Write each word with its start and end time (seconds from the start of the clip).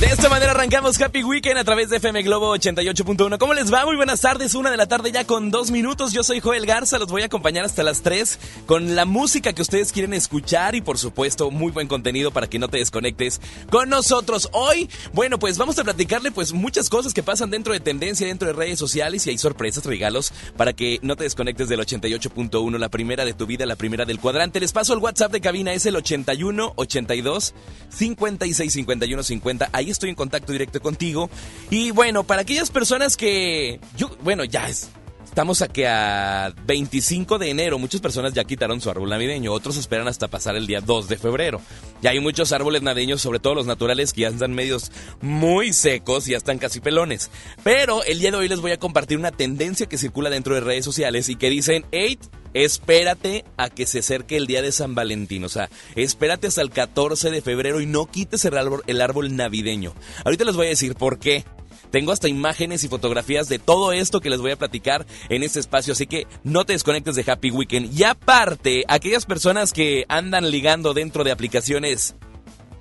De 0.00 0.06
esta 0.06 0.30
manera 0.30 0.52
arrancamos 0.52 0.98
Happy 0.98 1.22
Weekend 1.22 1.58
a 1.58 1.64
través 1.64 1.90
de 1.90 1.98
FM 1.98 2.22
Globo 2.22 2.56
88.1. 2.56 3.36
¿Cómo 3.36 3.52
les 3.52 3.70
va? 3.70 3.84
Muy 3.84 3.96
buenas 3.96 4.22
tardes, 4.22 4.54
una 4.54 4.70
de 4.70 4.78
la 4.78 4.86
tarde 4.86 5.12
ya 5.12 5.26
con 5.26 5.50
dos 5.50 5.70
minutos. 5.70 6.14
Yo 6.14 6.24
soy 6.24 6.40
Joel 6.40 6.64
Garza, 6.64 6.98
los 6.98 7.10
voy 7.10 7.20
a 7.20 7.26
acompañar 7.26 7.66
hasta 7.66 7.82
las 7.82 8.00
tres 8.00 8.38
con 8.64 8.96
la 8.96 9.04
música 9.04 9.52
que 9.52 9.60
ustedes 9.60 9.92
quieren 9.92 10.14
escuchar 10.14 10.74
y 10.74 10.80
por 10.80 10.96
supuesto 10.96 11.50
muy 11.50 11.70
buen 11.70 11.86
contenido 11.86 12.30
para 12.30 12.46
que 12.46 12.58
no 12.58 12.68
te 12.68 12.78
desconectes 12.78 13.42
con 13.70 13.90
nosotros. 13.90 14.48
Hoy, 14.52 14.88
bueno, 15.12 15.38
pues 15.38 15.58
vamos 15.58 15.78
a 15.78 15.84
platicarle 15.84 16.32
pues 16.32 16.54
muchas 16.54 16.88
cosas 16.88 17.12
que 17.12 17.22
pasan 17.22 17.50
dentro 17.50 17.74
de 17.74 17.80
tendencia, 17.80 18.26
dentro 18.26 18.48
de 18.48 18.54
redes 18.54 18.78
sociales 18.78 19.26
y 19.26 19.30
hay 19.30 19.36
sorpresas, 19.36 19.84
regalos 19.84 20.32
para 20.56 20.72
que 20.72 20.98
no 21.02 21.14
te 21.14 21.24
desconectes 21.24 21.68
del 21.68 21.78
88.1, 21.78 22.78
la 22.78 22.88
primera 22.88 23.26
de 23.26 23.34
tu 23.34 23.44
vida, 23.44 23.66
la 23.66 23.76
primera 23.76 24.06
del 24.06 24.18
cuadrante. 24.18 24.60
Les 24.60 24.72
paso 24.72 24.94
el 24.94 25.00
WhatsApp 25.00 25.30
de 25.30 25.42
cabina, 25.42 25.74
es 25.74 25.84
el 25.84 25.96
81 25.96 26.72
82 26.76 27.54
56 27.90 28.72
51 28.72 29.22
50. 29.22 29.68
Ahí 29.72 29.89
estoy 29.92 30.10
en 30.10 30.16
contacto 30.16 30.52
directo 30.52 30.80
contigo. 30.80 31.30
Y 31.70 31.90
bueno, 31.90 32.24
para 32.24 32.42
aquellas 32.42 32.70
personas 32.70 33.16
que 33.16 33.80
yo, 33.96 34.10
bueno, 34.22 34.44
ya 34.44 34.68
es, 34.68 34.90
Estamos 35.30 35.62
a 35.62 35.68
que 35.68 35.86
a 35.86 36.52
25 36.66 37.38
de 37.38 37.50
enero 37.50 37.78
muchas 37.78 38.00
personas 38.00 38.32
ya 38.32 38.42
quitaron 38.42 38.80
su 38.80 38.90
árbol 38.90 39.10
navideño, 39.10 39.52
otros 39.52 39.76
esperan 39.76 40.08
hasta 40.08 40.26
pasar 40.26 40.56
el 40.56 40.66
día 40.66 40.80
2 40.80 41.06
de 41.06 41.18
febrero. 41.18 41.60
Ya 42.02 42.10
hay 42.10 42.18
muchos 42.18 42.50
árboles 42.50 42.82
navideños, 42.82 43.22
sobre 43.22 43.38
todo 43.38 43.54
los 43.54 43.64
naturales, 43.64 44.12
que 44.12 44.22
ya 44.22 44.28
están 44.28 44.54
medios 44.54 44.90
muy 45.20 45.72
secos 45.72 46.26
y 46.26 46.32
ya 46.32 46.36
están 46.36 46.58
casi 46.58 46.80
pelones. 46.80 47.30
Pero 47.62 48.02
el 48.02 48.18
día 48.18 48.32
de 48.32 48.38
hoy 48.38 48.48
les 48.48 48.60
voy 48.60 48.72
a 48.72 48.80
compartir 48.80 49.18
una 49.18 49.30
tendencia 49.30 49.86
que 49.86 49.98
circula 49.98 50.30
dentro 50.30 50.56
de 50.56 50.62
redes 50.62 50.84
sociales 50.84 51.28
y 51.28 51.36
que 51.36 51.48
dicen, 51.48 51.86
hey, 51.92 52.18
espérate 52.52 53.44
a 53.56 53.70
que 53.70 53.86
se 53.86 54.00
acerque 54.00 54.36
el 54.36 54.48
día 54.48 54.62
de 54.62 54.72
San 54.72 54.96
Valentín. 54.96 55.44
O 55.44 55.48
sea, 55.48 55.70
espérate 55.94 56.48
hasta 56.48 56.60
el 56.60 56.70
14 56.70 57.30
de 57.30 57.40
febrero 57.40 57.80
y 57.80 57.86
no 57.86 58.06
quites 58.06 58.44
el 58.46 58.58
árbol, 58.58 58.82
el 58.88 59.00
árbol 59.00 59.36
navideño. 59.36 59.94
Ahorita 60.24 60.44
les 60.44 60.56
voy 60.56 60.66
a 60.66 60.70
decir 60.70 60.96
por 60.96 61.20
qué. 61.20 61.44
Tengo 61.90 62.12
hasta 62.12 62.28
imágenes 62.28 62.84
y 62.84 62.88
fotografías 62.88 63.48
de 63.48 63.58
todo 63.58 63.92
esto 63.92 64.20
que 64.20 64.30
les 64.30 64.40
voy 64.40 64.52
a 64.52 64.56
platicar 64.56 65.06
en 65.28 65.42
este 65.42 65.60
espacio, 65.60 65.92
así 65.92 66.06
que 66.06 66.26
no 66.44 66.64
te 66.64 66.72
desconectes 66.72 67.16
de 67.16 67.24
Happy 67.26 67.50
Weekend. 67.50 67.98
Y 67.98 68.04
aparte, 68.04 68.84
aquellas 68.88 69.26
personas 69.26 69.72
que 69.72 70.04
andan 70.08 70.50
ligando 70.50 70.94
dentro 70.94 71.24
de 71.24 71.32
aplicaciones 71.32 72.14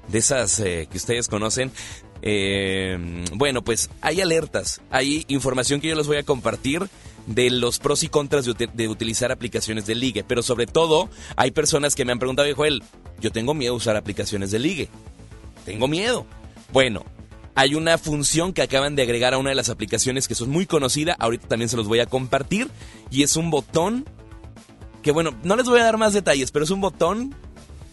de 0.08 0.18
esas 0.18 0.60
eh, 0.60 0.88
que 0.90 0.98
ustedes 0.98 1.28
conocen, 1.28 1.72
eh, 2.22 3.26
bueno, 3.34 3.64
pues 3.64 3.90
hay 4.02 4.22
alertas, 4.22 4.82
hay 4.92 5.26
información 5.28 5.80
que 5.80 5.88
yo 5.88 5.96
les 5.96 6.08
voy 6.08 6.18
a 6.18 6.24
compartir 6.24 6.90
de 7.28 7.50
los 7.50 7.80
pros 7.80 8.04
y 8.04 8.10
contras 8.10 8.46
de, 8.46 8.88
utilizar 8.88 9.32
aplicaciones 9.32 9.86
de 9.86 9.96
ligue, 9.96 10.24
pero 10.24 10.42
sobre 10.42 10.66
todo 10.66 11.10
hay 11.36 11.52
personas 11.52 11.96
que 11.96 12.04
me 12.04 12.12
han 12.12 12.20
preguntado, 12.20 12.54
Joel, 12.56 12.84
yo 13.22 13.32
tengo 13.32 13.54
miedo 13.54 13.74
a 13.74 13.78
usar 13.78 13.96
aplicaciones 13.96 14.52
de 14.52 14.60
ligue, 14.60 14.90
tengo 15.66 15.88
miedo. 15.88 16.26
Bueno, 16.72 17.06
hay 17.60 17.76
una 17.76 17.98
función 17.98 18.54
que 18.54 18.62
acaban 18.62 18.96
de 18.96 19.02
agregar 19.02 19.34
a 19.34 19.38
una 19.38 19.50
de 19.50 19.56
las 19.56 19.68
aplicaciones 19.68 20.30
que 20.30 20.36
son 20.36 20.50
muy 20.50 20.66
conocida, 20.66 21.18
ahorita 21.20 21.50
también 21.50 21.68
se 21.68 21.76
los 21.76 21.90
voy 21.90 22.00
a 22.00 22.06
compartir, 22.06 22.70
y 23.12 23.24
es 23.24 23.36
un 23.36 23.52
botón 23.52 24.06
que 25.04 25.12
bueno, 25.12 25.38
no 25.44 25.58
les 25.58 25.66
voy 25.66 25.82
a 25.82 25.84
dar 25.84 25.98
más 25.98 26.14
detalles, 26.14 26.52
pero 26.52 26.64
es 26.64 26.72
un 26.72 26.80
botón 26.80 27.36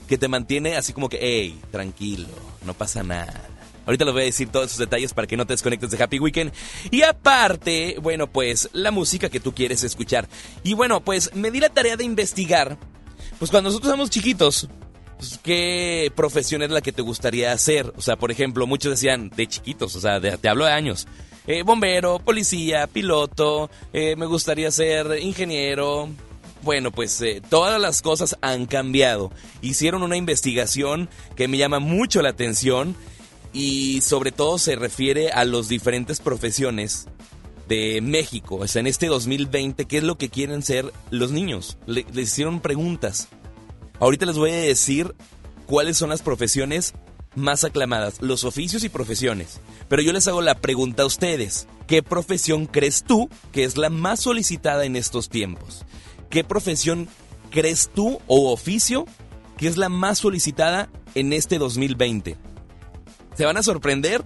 que 0.07 0.19
te 0.19 0.29
mantiene 0.29 0.77
así 0.77 0.93
como 0.93 1.09
que, 1.09 1.19
hey, 1.21 1.59
tranquilo, 1.73 2.29
no 2.65 2.75
pasa 2.75 3.03
nada. 3.03 3.43
Ahorita 3.87 4.05
les 4.05 4.15
voy 4.15 4.23
a 4.23 4.27
decir 4.27 4.51
todos 4.51 4.67
esos 4.67 4.79
detalles 4.79 5.13
para 5.13 5.27
que 5.27 5.37
no 5.37 5.49
te 5.49 5.55
desconectes 5.55 5.91
de 5.91 6.01
Happy 6.01 6.21
Weekend. 6.21 6.53
Y 6.93 7.03
aparte, 7.03 7.97
bueno, 8.01 8.29
pues 8.29 8.71
la 8.73 8.93
música 8.93 9.31
que 9.31 9.41
tú 9.41 9.53
quieres 9.53 9.83
escuchar. 9.83 10.29
Y 10.63 10.75
bueno, 10.75 11.01
pues 11.01 11.35
me 11.35 11.51
di 11.51 11.59
la 11.59 11.71
tarea 11.71 11.97
de 11.97 12.05
investigar. 12.05 12.79
Pues 13.41 13.51
cuando 13.51 13.71
nosotros 13.71 13.91
éramos 13.91 14.11
chiquitos, 14.11 14.69
pues, 15.19 15.41
¿qué 15.43 16.13
profesión 16.15 16.63
es 16.63 16.71
la 16.71 16.81
que 16.81 16.93
te 16.93 17.03
gustaría 17.03 17.53
hacer? 17.53 17.93
O 17.97 18.03
sea, 18.03 18.17
por 18.17 18.31
ejemplo, 18.31 18.67
muchos 18.67 18.93
decían 18.93 19.31
de 19.35 19.47
chiquitos, 19.47 19.95
o 19.97 20.01
sea, 20.01 20.21
te 20.21 20.49
hablo 20.49 20.65
de 20.65 20.73
años. 20.73 21.07
Eh, 21.47 21.63
bombero, 21.63 22.19
policía, 22.19 22.89
piloto, 22.89 23.71
eh, 23.93 24.17
me 24.17 24.27
gustaría 24.27 24.71
ser 24.71 25.19
ingeniero. 25.21 26.09
Bueno, 26.63 26.91
pues 26.91 27.21
eh, 27.21 27.41
todas 27.49 27.81
las 27.81 28.03
cosas 28.03 28.37
han 28.41 28.67
cambiado. 28.67 29.31
Hicieron 29.63 30.03
una 30.03 30.17
investigación 30.17 31.09
que 31.37 31.47
me 31.47 31.57
llama 31.57 31.79
mucho 31.79 32.21
la 32.21 32.31
atención 32.31 32.97
y 33.53 34.01
sobre 34.01 34.33
todo 34.33 34.59
se 34.59 34.75
refiere 34.75 35.31
a 35.31 35.45
las 35.45 35.69
diferentes 35.69 36.19
profesiones 36.19 37.07
de 37.69 38.01
México. 38.01 38.57
O 38.57 38.67
sea, 38.67 38.81
en 38.81 38.89
este 38.89 39.07
2020, 39.07 39.85
¿qué 39.85 39.99
es 39.99 40.05
lo 40.05 40.19
que 40.19 40.29
quieren 40.29 40.63
ser 40.63 40.93
los 41.11 41.31
niños? 41.31 41.79
Le, 41.87 42.05
les 42.13 42.33
hicieron 42.33 42.59
preguntas. 42.59 43.29
Ahorita 43.99 44.27
les 44.27 44.37
voy 44.37 44.51
a 44.51 44.57
decir 44.57 45.15
cuáles 45.67 45.97
son 45.97 46.11
las 46.11 46.23
profesiones 46.23 46.95
más 47.35 47.65
aclamadas, 47.65 48.21
los 48.21 48.45
oficios 48.45 48.85
y 48.85 48.89
profesiones. 48.89 49.61
Pero 49.89 50.03
yo 50.03 50.13
les 50.13 50.29
hago 50.29 50.43
la 50.43 50.57
pregunta 50.57 51.03
a 51.03 51.07
ustedes. 51.07 51.67
¿Qué 51.87 52.03
profesión 52.03 52.67
crees 52.67 53.05
tú 53.05 53.29
que 53.53 53.65
es 53.65 53.77
la 53.77 53.91
más 53.91 54.21
solicitada 54.21 54.85
en 54.85 54.97
estos 54.97 55.29
tiempos? 55.29 55.85
¿Qué 56.31 56.45
profesión 56.45 57.09
crees 57.51 57.91
tú 57.95 58.21
o 58.27 58.53
oficio 58.53 59.07
que 59.57 59.69
es 59.69 59.77
la 59.77 59.89
más 59.89 60.19
solicitada 60.19 60.91
en 61.15 61.33
este 61.33 61.59
2020? 61.59 62.37
Se 63.35 63.45
van 63.45 63.57
a 63.57 63.63
sorprender 63.63 64.25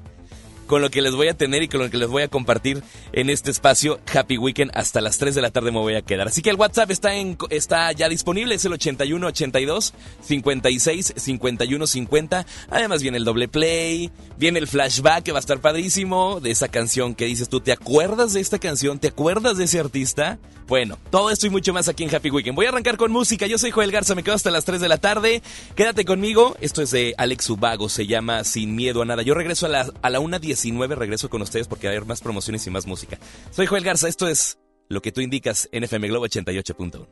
con 0.70 0.82
lo 0.82 0.88
que 0.88 1.02
les 1.02 1.16
voy 1.16 1.26
a 1.26 1.34
tener 1.34 1.64
y 1.64 1.68
con 1.68 1.80
lo 1.80 1.90
que 1.90 1.98
les 1.98 2.08
voy 2.08 2.22
a 2.22 2.28
compartir 2.28 2.84
en 3.12 3.28
este 3.28 3.50
espacio 3.50 3.98
Happy 4.14 4.38
Weekend. 4.38 4.70
Hasta 4.72 5.00
las 5.00 5.18
3 5.18 5.34
de 5.34 5.42
la 5.42 5.50
tarde 5.50 5.72
me 5.72 5.80
voy 5.80 5.96
a 5.96 6.02
quedar. 6.02 6.28
Así 6.28 6.42
que 6.42 6.50
el 6.50 6.54
WhatsApp 6.54 6.92
está, 6.92 7.16
en, 7.16 7.36
está 7.50 7.90
ya 7.90 8.08
disponible, 8.08 8.54
es 8.54 8.64
el 8.64 8.74
81 8.74 9.26
82 9.26 9.94
56 10.20 11.14
51 11.16 11.86
50. 11.88 12.46
Además 12.70 13.02
viene 13.02 13.18
el 13.18 13.24
doble 13.24 13.48
play, 13.48 14.12
viene 14.38 14.60
el 14.60 14.68
flashback 14.68 15.24
que 15.24 15.32
va 15.32 15.38
a 15.38 15.40
estar 15.40 15.60
padrísimo 15.60 16.38
de 16.38 16.52
esa 16.52 16.68
canción 16.68 17.16
que 17.16 17.24
dices 17.24 17.48
tú, 17.48 17.60
¿te 17.60 17.72
acuerdas 17.72 18.32
de 18.32 18.40
esta 18.40 18.60
canción? 18.60 19.00
¿Te 19.00 19.08
acuerdas 19.08 19.58
de 19.58 19.64
ese 19.64 19.80
artista? 19.80 20.38
Bueno, 20.70 20.98
todo 21.10 21.32
esto 21.32 21.48
y 21.48 21.50
mucho 21.50 21.72
más 21.72 21.88
aquí 21.88 22.04
en 22.04 22.14
Happy 22.14 22.30
Weekend. 22.30 22.54
Voy 22.54 22.66
a 22.66 22.68
arrancar 22.68 22.96
con 22.96 23.10
música. 23.10 23.48
Yo 23.48 23.58
soy 23.58 23.72
Joel 23.72 23.90
Garza, 23.90 24.14
me 24.14 24.22
quedo 24.22 24.36
hasta 24.36 24.52
las 24.52 24.64
3 24.64 24.80
de 24.80 24.86
la 24.86 24.98
tarde. 24.98 25.42
Quédate 25.74 26.04
conmigo. 26.04 26.56
Esto 26.60 26.80
es 26.80 26.92
de 26.92 27.12
Alex 27.18 27.50
Ubago, 27.50 27.88
se 27.88 28.06
llama 28.06 28.44
Sin 28.44 28.76
Miedo 28.76 29.02
a 29.02 29.04
Nada. 29.04 29.22
Yo 29.22 29.34
regreso 29.34 29.66
a 29.66 29.68
la, 29.68 29.92
a 30.00 30.10
la 30.10 30.20
1.19, 30.64 30.96
regreso 30.96 31.28
con 31.28 31.42
ustedes 31.42 31.68
porque 31.68 31.86
va 31.86 31.92
a 31.92 31.96
haber 31.96 32.08
más 32.08 32.20
promociones 32.20 32.66
y 32.66 32.70
más 32.70 32.86
música. 32.86 33.18
Soy 33.50 33.66
Joel 33.66 33.84
Garza, 33.84 34.08
esto 34.08 34.28
es 34.28 34.58
lo 34.88 35.00
que 35.02 35.12
tú 35.12 35.20
indicas 35.20 35.68
en 35.72 35.84
FM 35.84 36.08
Globo 36.08 36.26
88.1. 36.26 37.06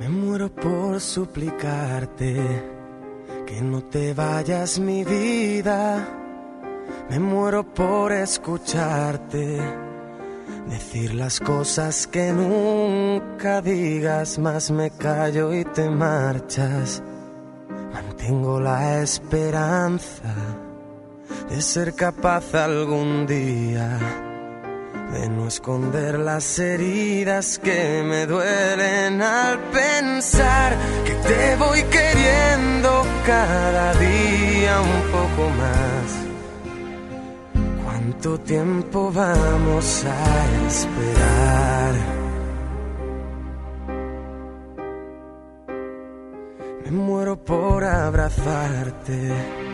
Me 0.00 0.08
muero 0.08 0.54
por 0.54 1.00
suplicarte 1.00 2.34
que 3.46 3.60
no 3.62 3.84
te 3.84 4.12
vayas 4.12 4.78
mi 4.78 5.04
vida. 5.04 6.20
Me 7.08 7.18
muero 7.18 7.72
por 7.72 8.12
escucharte 8.12 9.84
Decir 10.68 11.14
las 11.14 11.40
cosas 11.40 12.06
que 12.06 12.32
nunca 12.32 13.60
digas, 13.60 14.38
más 14.38 14.70
me 14.70 14.90
callo 14.90 15.54
y 15.54 15.64
te 15.64 15.90
marchas. 15.90 17.02
Mantengo 17.92 18.58
la 18.60 19.02
esperanza 19.02 20.34
de 21.48 21.60
ser 21.60 21.94
capaz 21.94 22.54
algún 22.54 23.26
día 23.26 23.98
de 25.12 25.28
no 25.28 25.46
esconder 25.46 26.18
las 26.18 26.58
heridas 26.58 27.58
que 27.58 28.02
me 28.04 28.26
duelen 28.26 29.22
al 29.22 29.58
pensar 29.70 30.76
que 31.04 31.12
te 31.12 31.56
voy 31.56 31.82
queriendo 31.84 33.04
cada 33.24 33.94
día 33.94 34.80
un 34.80 35.02
poco 35.12 35.50
más. 35.50 36.24
¿Cuánto 37.84 38.40
tiempo 38.40 39.12
vamos 39.12 40.04
a 40.04 40.66
esperar? 40.66 41.94
Me 46.84 46.90
muero 46.90 47.36
por 47.36 47.84
abrazarte 47.84 49.73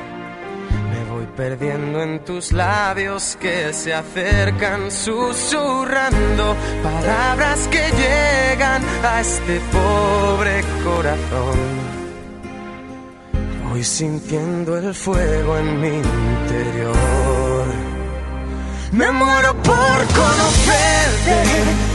perdiendo 1.35 2.01
en 2.01 2.23
tus 2.23 2.51
labios 2.51 3.37
que 3.39 3.73
se 3.73 3.93
acercan 3.93 4.91
susurrando 4.91 6.55
palabras 6.83 7.67
que 7.67 7.83
llegan 7.91 8.81
a 9.03 9.21
este 9.21 9.59
pobre 9.71 10.63
corazón. 10.83 11.59
Voy 13.69 13.83
sintiendo 13.83 14.77
el 14.77 14.93
fuego 14.93 15.57
en 15.57 15.79
mi 15.79 15.87
interior. 15.87 17.65
Me 18.91 19.09
muero 19.11 19.53
por 19.63 20.05
conocerte, 20.21 21.43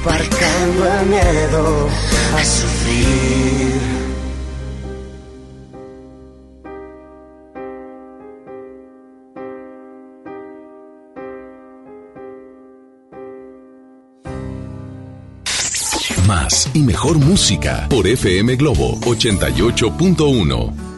aparcando 0.00 0.86
el 0.86 1.06
miedo 1.06 1.88
a 2.34 2.44
sufrir. 2.44 3.90
y 16.74 16.82
mejor 16.82 17.18
música 17.18 17.86
por 17.88 18.06
FM 18.06 18.56
Globo 18.56 18.98
88.1. 19.00 20.89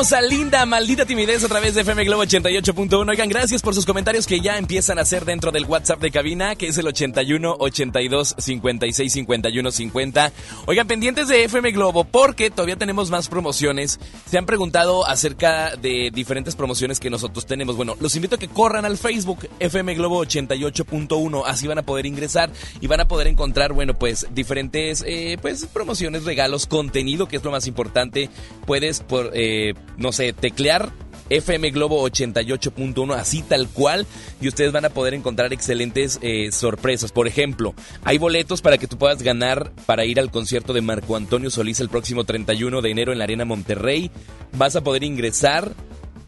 escuchamos 0.00 0.12
a 0.12 0.20
Linda, 0.20 0.64
maldita 0.64 1.04
timidez 1.06 1.42
a 1.42 1.48
través 1.48 1.74
de 1.74 1.80
FM 1.80 2.04
Globo 2.04 2.22
88.1. 2.22 3.08
Oigan, 3.08 3.28
gracias 3.28 3.62
por 3.62 3.74
sus 3.74 3.84
comentarios 3.84 4.26
que 4.26 4.40
ya 4.40 4.56
empiezan 4.56 4.98
a 4.98 5.02
hacer 5.02 5.24
dentro 5.24 5.50
del 5.50 5.64
WhatsApp 5.64 6.00
de 6.00 6.12
cabina, 6.12 6.54
que 6.54 6.68
es 6.68 6.78
el 6.78 6.86
81 6.86 7.56
82 7.58 8.36
56 8.38 9.12
51 9.12 9.70
50. 9.72 10.32
Oigan, 10.70 10.86
pendientes 10.86 11.28
de 11.28 11.44
FM 11.44 11.70
Globo, 11.70 12.04
porque 12.04 12.50
todavía 12.50 12.76
tenemos 12.76 13.10
más 13.10 13.30
promociones. 13.30 13.98
Se 14.26 14.36
han 14.36 14.44
preguntado 14.44 15.06
acerca 15.06 15.74
de 15.76 16.10
diferentes 16.12 16.56
promociones 16.56 17.00
que 17.00 17.08
nosotros 17.08 17.46
tenemos. 17.46 17.74
Bueno, 17.74 17.96
los 18.00 18.14
invito 18.16 18.34
a 18.34 18.38
que 18.38 18.48
corran 18.48 18.84
al 18.84 18.98
Facebook 18.98 19.48
FM 19.60 19.94
Globo 19.94 20.22
88.1. 20.22 21.42
Así 21.46 21.66
van 21.66 21.78
a 21.78 21.84
poder 21.84 22.04
ingresar 22.04 22.50
y 22.82 22.86
van 22.86 23.00
a 23.00 23.08
poder 23.08 23.28
encontrar, 23.28 23.72
bueno, 23.72 23.94
pues 23.94 24.26
diferentes 24.34 25.02
eh, 25.06 25.38
pues 25.40 25.64
promociones, 25.64 26.24
regalos, 26.24 26.66
contenido, 26.66 27.28
que 27.28 27.38
es 27.38 27.44
lo 27.44 27.50
más 27.50 27.66
importante. 27.66 28.28
Puedes, 28.66 29.00
por, 29.00 29.30
eh, 29.32 29.72
no 29.96 30.12
sé, 30.12 30.34
teclear 30.34 30.92
FM 31.30 31.70
Globo 31.70 32.08
88.1, 32.08 33.14
así 33.14 33.42
tal 33.42 33.68
cual, 33.68 34.06
y 34.40 34.48
ustedes 34.48 34.72
van 34.72 34.84
a 34.84 34.90
poder 34.90 35.14
encontrar 35.14 35.52
excelentes 35.52 36.18
eh, 36.22 36.50
sorpresas. 36.52 37.12
Por 37.12 37.26
ejemplo, 37.26 37.74
hay 38.04 38.18
boletos 38.18 38.62
para 38.62 38.78
que 38.78 38.86
tú 38.86 38.98
puedas 38.98 39.22
ganar 39.22 39.72
para 39.86 40.04
ir 40.04 40.20
al 40.20 40.30
concierto 40.30 40.72
de 40.72 40.80
Marco 40.80 41.16
Antonio 41.16 41.50
Solís 41.50 41.80
el 41.80 41.88
próximo 41.88 42.24
31 42.24 42.82
de 42.82 42.90
enero 42.90 43.12
en 43.12 43.18
la 43.18 43.24
Arena 43.24 43.44
Monterrey. 43.44 44.10
Vas 44.56 44.76
a 44.76 44.82
poder 44.82 45.04
ingresar 45.04 45.72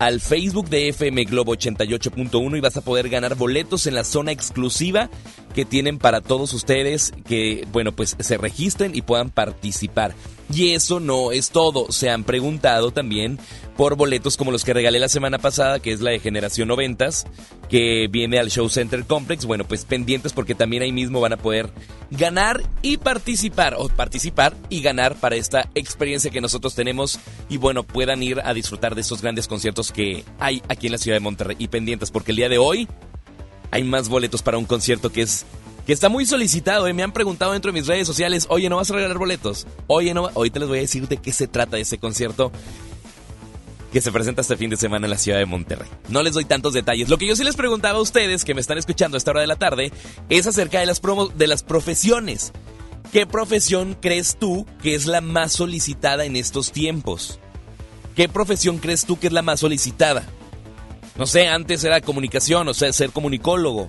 al 0.00 0.20
Facebook 0.20 0.70
de 0.70 0.88
FM 0.88 1.24
Globo 1.24 1.54
88.1 1.54 2.56
y 2.56 2.60
vas 2.60 2.76
a 2.78 2.80
poder 2.80 3.10
ganar 3.10 3.34
boletos 3.34 3.86
en 3.86 3.94
la 3.94 4.02
zona 4.02 4.32
exclusiva 4.32 5.10
que 5.54 5.64
tienen 5.64 5.98
para 5.98 6.20
todos 6.20 6.52
ustedes 6.52 7.12
que, 7.26 7.66
bueno, 7.72 7.92
pues 7.92 8.16
se 8.18 8.38
registren 8.38 8.94
y 8.94 9.02
puedan 9.02 9.30
participar. 9.30 10.14
Y 10.52 10.70
eso 10.70 10.98
no 10.98 11.30
es 11.30 11.50
todo. 11.50 11.92
Se 11.92 12.10
han 12.10 12.24
preguntado 12.24 12.90
también 12.90 13.38
por 13.76 13.96
boletos 13.96 14.36
como 14.36 14.50
los 14.50 14.64
que 14.64 14.74
regalé 14.74 14.98
la 14.98 15.08
semana 15.08 15.38
pasada, 15.38 15.78
que 15.78 15.92
es 15.92 16.00
la 16.00 16.10
de 16.10 16.18
Generación 16.18 16.68
90, 16.68 17.08
que 17.68 18.08
viene 18.10 18.38
al 18.38 18.50
Show 18.50 18.68
Center 18.68 19.04
Complex. 19.04 19.44
Bueno, 19.44 19.64
pues 19.64 19.84
pendientes 19.84 20.32
porque 20.32 20.56
también 20.56 20.82
ahí 20.82 20.92
mismo 20.92 21.20
van 21.20 21.32
a 21.32 21.36
poder 21.36 21.70
ganar 22.10 22.62
y 22.82 22.96
participar, 22.96 23.76
o 23.78 23.88
participar 23.88 24.56
y 24.68 24.82
ganar 24.82 25.14
para 25.14 25.36
esta 25.36 25.70
experiencia 25.74 26.32
que 26.32 26.40
nosotros 26.40 26.74
tenemos 26.74 27.20
y 27.48 27.56
bueno, 27.56 27.84
puedan 27.84 28.22
ir 28.22 28.40
a 28.44 28.52
disfrutar 28.52 28.94
de 28.96 29.02
estos 29.02 29.22
grandes 29.22 29.46
conciertos 29.46 29.92
que 29.92 30.24
hay 30.40 30.62
aquí 30.68 30.86
en 30.86 30.92
la 30.92 30.98
ciudad 30.98 31.16
de 31.16 31.20
Monterrey. 31.20 31.56
Y 31.58 31.68
pendientes 31.68 32.10
porque 32.10 32.32
el 32.32 32.36
día 32.36 32.48
de 32.48 32.58
hoy 32.58 32.88
hay 33.70 33.84
más 33.84 34.08
boletos 34.08 34.42
para 34.42 34.58
un 34.58 34.64
concierto 34.64 35.10
que 35.10 35.22
es 35.22 35.44
que 35.86 35.92
está 35.92 36.08
muy 36.08 36.26
solicitado. 36.26 36.86
¿eh? 36.86 36.92
Me 36.92 37.02
han 37.02 37.12
preguntado 37.12 37.52
dentro 37.52 37.72
de 37.72 37.80
mis 37.80 37.88
redes 37.88 38.06
sociales, 38.06 38.46
oye, 38.48 38.68
¿no 38.68 38.76
vas 38.76 38.90
a 38.90 38.94
regalar 38.94 39.18
boletos? 39.18 39.66
Oye, 39.86 40.14
no, 40.14 40.28
ahorita 40.28 40.60
les 40.60 40.68
voy 40.68 40.78
a 40.78 40.82
decir 40.82 41.08
de 41.08 41.16
qué 41.16 41.32
se 41.32 41.48
trata 41.48 41.78
ese 41.78 41.98
concierto 41.98 42.52
que 43.92 44.00
se 44.00 44.12
presenta 44.12 44.42
este 44.42 44.56
fin 44.56 44.70
de 44.70 44.76
semana 44.76 45.06
en 45.06 45.10
la 45.10 45.18
ciudad 45.18 45.38
de 45.38 45.46
Monterrey. 45.46 45.88
No 46.08 46.22
les 46.22 46.34
doy 46.34 46.44
tantos 46.44 46.74
detalles. 46.74 47.08
Lo 47.08 47.18
que 47.18 47.26
yo 47.26 47.34
sí 47.34 47.42
les 47.42 47.56
preguntaba 47.56 47.98
a 47.98 48.02
ustedes 48.02 48.44
que 48.44 48.54
me 48.54 48.60
están 48.60 48.78
escuchando 48.78 49.16
a 49.16 49.18
esta 49.18 49.32
hora 49.32 49.40
de 49.40 49.48
la 49.48 49.56
tarde 49.56 49.92
es 50.28 50.46
acerca 50.46 50.78
de 50.78 50.86
las, 50.86 51.00
de 51.34 51.46
las 51.46 51.62
profesiones. 51.62 52.52
¿Qué 53.12 53.26
profesión 53.26 53.96
crees 54.00 54.36
tú 54.38 54.66
que 54.82 54.94
es 54.94 55.06
la 55.06 55.20
más 55.20 55.52
solicitada 55.52 56.24
en 56.24 56.36
estos 56.36 56.70
tiempos? 56.70 57.40
¿Qué 58.14 58.28
profesión 58.28 58.78
crees 58.78 59.04
tú 59.06 59.18
que 59.18 59.26
es 59.26 59.32
la 59.32 59.42
más 59.42 59.58
solicitada? 59.58 60.28
No 61.16 61.26
sé, 61.26 61.48
antes 61.48 61.84
era 61.84 62.00
comunicación, 62.00 62.68
o 62.68 62.74
sea, 62.74 62.92
ser 62.92 63.10
comunicólogo. 63.10 63.88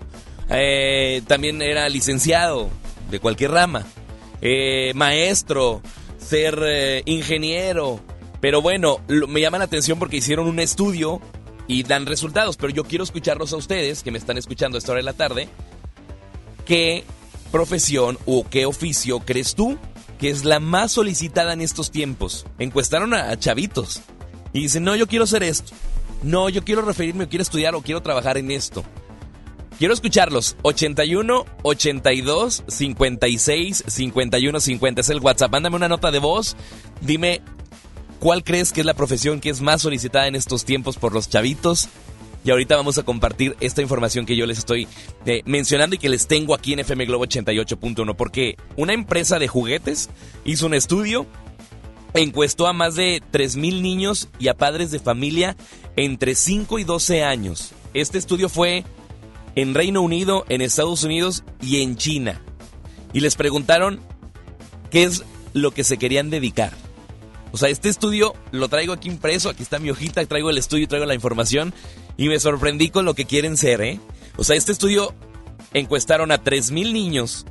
Eh, 0.50 1.22
también 1.28 1.62
era 1.62 1.88
licenciado 1.90 2.70
de 3.10 3.20
cualquier 3.20 3.52
rama. 3.52 3.86
Eh, 4.42 4.92
maestro, 4.96 5.82
ser 6.18 6.60
eh, 6.64 7.04
ingeniero, 7.06 8.00
pero 8.42 8.62
bueno, 8.62 9.00
me 9.08 9.40
llama 9.40 9.60
la 9.60 9.66
atención 9.66 10.00
porque 10.00 10.18
hicieron 10.18 10.48
un 10.48 10.60
estudio 10.60 11.22
y 11.68 11.84
dan 11.84 12.08
resultados, 12.08 12.58
pero 12.58 12.74
yo 12.74 12.84
quiero 12.84 13.04
escucharlos 13.04 13.54
a 13.54 13.58
ustedes, 13.58 14.02
que 14.02 14.12
me 14.12 14.18
están 14.18 14.38
escuchando 14.38 14.78
a 14.78 14.80
esta 14.80 14.92
hora 14.92 15.00
de 15.00 15.04
la 15.04 15.14
tarde. 15.14 15.48
¿Qué 16.66 17.04
profesión 17.52 18.18
o 18.26 18.48
qué 18.50 18.66
oficio 18.66 19.20
crees 19.20 19.56
tú 19.56 19.78
que 20.20 20.30
es 20.30 20.44
la 20.44 20.60
más 20.60 20.92
solicitada 20.94 21.54
en 21.54 21.62
estos 21.62 21.92
tiempos? 21.92 22.48
Encuestaron 22.58 23.14
a, 23.14 23.38
chavitos 23.38 24.02
y 24.54 24.62
dicen, 24.62 24.84
no, 24.84 24.96
yo 24.96 25.08
quiero 25.08 25.26
hacer 25.26 25.44
esto. 25.44 25.72
No, 26.22 26.50
yo 26.50 26.64
quiero 26.64 26.82
referirme 26.82 27.28
quiero 27.28 27.44
estudiar 27.44 27.76
o 27.76 27.82
quiero 27.82 28.02
trabajar 28.02 28.38
en 28.38 28.52
esto. 28.52 28.84
Quiero 29.78 29.94
escucharlos. 29.94 30.56
81 30.62 31.46
82 31.64 32.64
56 32.68 33.84
51 33.88 34.60
50 34.60 35.02
es 35.02 35.10
el 35.10 35.20
WhatsApp. 35.20 35.52
Mándame 35.52 35.76
una 35.76 35.88
nota 35.88 36.12
de 36.12 36.20
voz. 36.20 36.56
Dime 37.02 37.42
¿Cuál 38.22 38.44
crees 38.44 38.72
que 38.72 38.82
es 38.82 38.86
la 38.86 38.94
profesión 38.94 39.40
que 39.40 39.50
es 39.50 39.62
más 39.62 39.82
solicitada 39.82 40.28
en 40.28 40.36
estos 40.36 40.64
tiempos 40.64 40.96
por 40.96 41.12
los 41.12 41.28
chavitos? 41.28 41.90
Y 42.46 42.52
ahorita 42.52 42.76
vamos 42.76 43.00
a 43.00 43.04
compartir 43.04 43.58
esta 43.62 43.82
información 43.82 44.28
que 44.28 44.36
yo 44.36 44.46
les 44.46 44.60
estoy 44.60 44.88
eh, 45.26 45.42
mencionando 45.46 45.96
y 45.96 45.98
que 45.98 46.08
les 46.08 46.28
tengo 46.28 46.54
aquí 46.54 46.74
en 46.74 46.82
FM 46.82 47.08
Globo 47.08 47.26
88.1. 47.26 48.16
Porque 48.16 48.58
una 48.78 48.94
empresa 48.94 49.40
de 49.40 49.48
juguetes 49.48 50.12
hizo 50.46 50.68
un 50.68 50.76
estudio, 50.76 51.26
encuestó 52.14 52.68
a 52.68 52.74
más 52.74 52.94
de 52.94 53.24
3.000 53.32 53.82
niños 53.82 54.30
y 54.38 54.50
a 54.50 54.54
padres 54.54 54.92
de 54.92 55.00
familia 55.00 55.58
entre 55.96 56.36
5 56.36 56.80
y 56.80 56.84
12 56.84 57.24
años. 57.24 57.72
Este 57.94 58.18
estudio 58.18 58.50
fue 58.50 58.84
en 59.56 59.74
Reino 59.74 60.02
Unido, 60.02 60.46
en 60.50 60.62
Estados 60.62 61.04
Unidos 61.04 61.44
y 61.62 61.82
en 61.82 61.98
China. 61.98 62.42
Y 63.14 63.20
les 63.20 63.36
preguntaron 63.36 64.00
qué 64.90 65.04
es 65.04 65.24
lo 65.54 65.72
que 65.72 65.84
se 65.84 65.98
querían 65.98 66.30
dedicar. 66.30 66.72
O 67.52 67.58
sea, 67.58 67.70
este 67.70 67.90
estudio 67.90 68.34
lo 68.52 68.70
traigo 68.70 68.94
aquí 68.94 69.10
impreso, 69.10 69.50
aquí 69.50 69.64
está 69.64 69.80
mi 69.80 69.90
hojita, 69.90 70.26
traigo 70.26 70.50
el 70.50 70.58
estudio, 70.58 70.88
traigo 70.88 71.06
la 71.06 71.16
información 71.16 71.74
y 72.16 72.30
me 72.30 72.40
sorprendí 72.40 72.90
con 72.90 73.04
lo 73.04 73.14
que 73.14 73.26
quieren 73.26 73.58
ser, 73.58 73.82
¿eh? 73.82 74.00
O 74.38 74.46
sea, 74.46 74.56
este 74.56 74.72
estudio 74.72 75.14
encuestaron 75.74 76.32
a 76.32 76.42
3.000 76.42 76.94
niños 76.94 77.46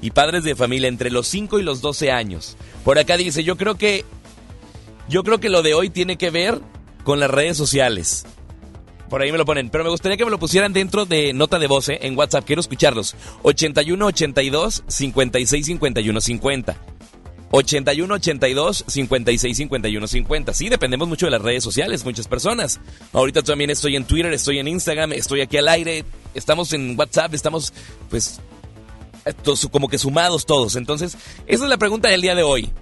y 0.00 0.10
padres 0.10 0.44
de 0.44 0.56
familia 0.56 0.88
entre 0.88 1.10
los 1.10 1.28
5 1.28 1.58
y 1.58 1.62
los 1.62 1.82
12 1.82 2.10
años. 2.10 2.56
Por 2.84 2.98
acá 2.98 3.18
dice, 3.18 3.44
yo 3.44 3.56
creo 3.56 3.76
que 3.76 4.06
yo 5.08 5.22
creo 5.22 5.38
que 5.38 5.50
lo 5.50 5.62
de 5.62 5.74
hoy 5.74 5.90
tiene 5.90 6.16
que 6.16 6.30
ver 6.30 6.60
con 7.04 7.20
las 7.20 7.30
redes 7.30 7.56
sociales. 7.56 8.24
Por 9.08 9.20
ahí 9.20 9.30
me 9.30 9.36
lo 9.36 9.44
ponen, 9.44 9.68
pero 9.68 9.84
me 9.84 9.90
gustaría 9.90 10.16
que 10.16 10.24
me 10.24 10.30
lo 10.30 10.38
pusieran 10.38 10.72
dentro 10.72 11.04
de 11.04 11.34
nota 11.34 11.58
de 11.58 11.66
voz, 11.66 11.90
¿eh? 11.90 11.98
en 12.00 12.16
WhatsApp, 12.16 12.46
quiero 12.46 12.60
escucharlos. 12.60 13.14
81 13.42 14.06
82 14.06 14.84
56 14.86 15.66
51 15.66 16.20
50. 16.20 16.76
81 17.50 18.14
82 18.14 18.84
56 18.88 19.56
51 19.58 20.06
50. 20.06 20.54
Sí, 20.54 20.70
dependemos 20.70 21.08
mucho 21.08 21.26
de 21.26 21.32
las 21.32 21.42
redes 21.42 21.62
sociales, 21.62 22.06
muchas 22.06 22.26
personas. 22.26 22.80
Ahorita 23.12 23.42
también 23.42 23.68
estoy 23.68 23.96
en 23.96 24.04
Twitter, 24.04 24.32
estoy 24.32 24.58
en 24.58 24.68
Instagram, 24.68 25.12
estoy 25.12 25.42
aquí 25.42 25.58
al 25.58 25.68
aire, 25.68 26.06
estamos 26.32 26.72
en 26.72 26.98
WhatsApp, 26.98 27.34
estamos 27.34 27.74
pues 28.08 28.40
como 29.70 29.88
que 29.88 29.98
sumados 29.98 30.46
todos. 30.46 30.76
Entonces, 30.76 31.18
esa 31.46 31.64
es 31.64 31.68
la 31.68 31.76
pregunta 31.76 32.08
del 32.08 32.22
día 32.22 32.34
de 32.34 32.42
hoy. 32.42 32.72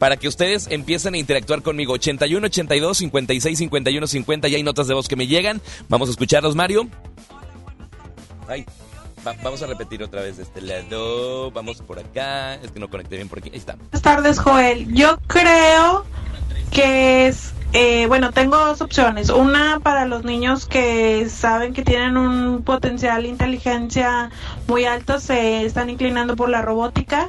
Para 0.00 0.16
que 0.16 0.28
ustedes 0.28 0.66
empiecen 0.70 1.12
a 1.12 1.18
interactuar 1.18 1.60
conmigo. 1.60 1.92
81 1.92 2.46
82 2.46 2.96
56 2.96 3.58
51 3.58 4.06
50. 4.06 4.48
Ya 4.48 4.56
hay 4.56 4.62
notas 4.62 4.88
de 4.88 4.94
voz 4.94 5.08
que 5.08 5.14
me 5.14 5.26
llegan. 5.26 5.60
Vamos 5.90 6.08
a 6.08 6.12
escucharlos, 6.12 6.56
Mario. 6.56 6.88
Vamos 9.44 9.62
a 9.62 9.66
repetir 9.66 10.02
otra 10.02 10.22
vez 10.22 10.38
este 10.38 10.62
lado. 10.62 11.50
Vamos 11.50 11.82
por 11.82 11.98
acá. 11.98 12.54
Es 12.54 12.70
que 12.70 12.80
no 12.80 12.88
conecté 12.88 13.16
bien 13.16 13.28
por 13.28 13.40
aquí. 13.40 13.50
Ahí 13.50 13.58
está. 13.58 13.74
Buenas 13.74 14.00
tardes, 14.00 14.38
Joel. 14.38 14.90
Yo 14.94 15.18
creo 15.26 16.06
que 16.72 17.26
es. 17.26 17.52
Eh, 17.74 18.06
bueno, 18.06 18.32
tengo 18.32 18.56
dos 18.56 18.80
opciones. 18.80 19.28
Una 19.28 19.80
para 19.80 20.06
los 20.06 20.24
niños 20.24 20.64
que 20.64 21.28
saben 21.28 21.74
que 21.74 21.82
tienen 21.82 22.16
un 22.16 22.62
potencial 22.62 23.26
inteligencia 23.26 24.30
muy 24.66 24.86
alto, 24.86 25.20
se 25.20 25.66
están 25.66 25.90
inclinando 25.90 26.36
por 26.36 26.48
la 26.48 26.62
robótica. 26.62 27.28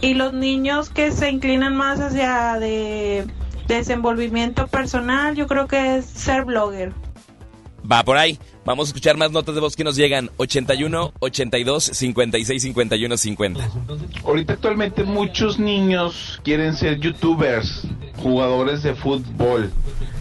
Y 0.00 0.14
los 0.14 0.32
niños 0.32 0.90
que 0.90 1.10
se 1.10 1.30
inclinan 1.30 1.76
más 1.76 2.00
hacia 2.00 2.58
de 2.58 3.26
desenvolvimiento 3.66 4.66
personal, 4.66 5.34
yo 5.34 5.46
creo 5.46 5.66
que 5.66 5.96
es 5.96 6.06
ser 6.06 6.44
blogger. 6.44 6.92
Va 7.90 8.02
por 8.02 8.16
ahí. 8.16 8.38
Vamos 8.64 8.88
a 8.88 8.90
escuchar 8.90 9.16
más 9.16 9.30
notas 9.32 9.54
de 9.54 9.60
voz 9.62 9.74
que 9.74 9.82
nos 9.82 9.96
llegan. 9.96 10.30
81, 10.36 11.14
82, 11.20 11.84
56, 11.84 12.62
51, 12.62 13.16
50. 13.16 13.70
Ahorita 14.24 14.52
actualmente 14.54 15.04
muchos 15.04 15.58
niños 15.58 16.38
quieren 16.44 16.74
ser 16.74 17.00
youtubers, 17.00 17.86
jugadores 18.18 18.82
de 18.82 18.94
fútbol. 18.94 19.72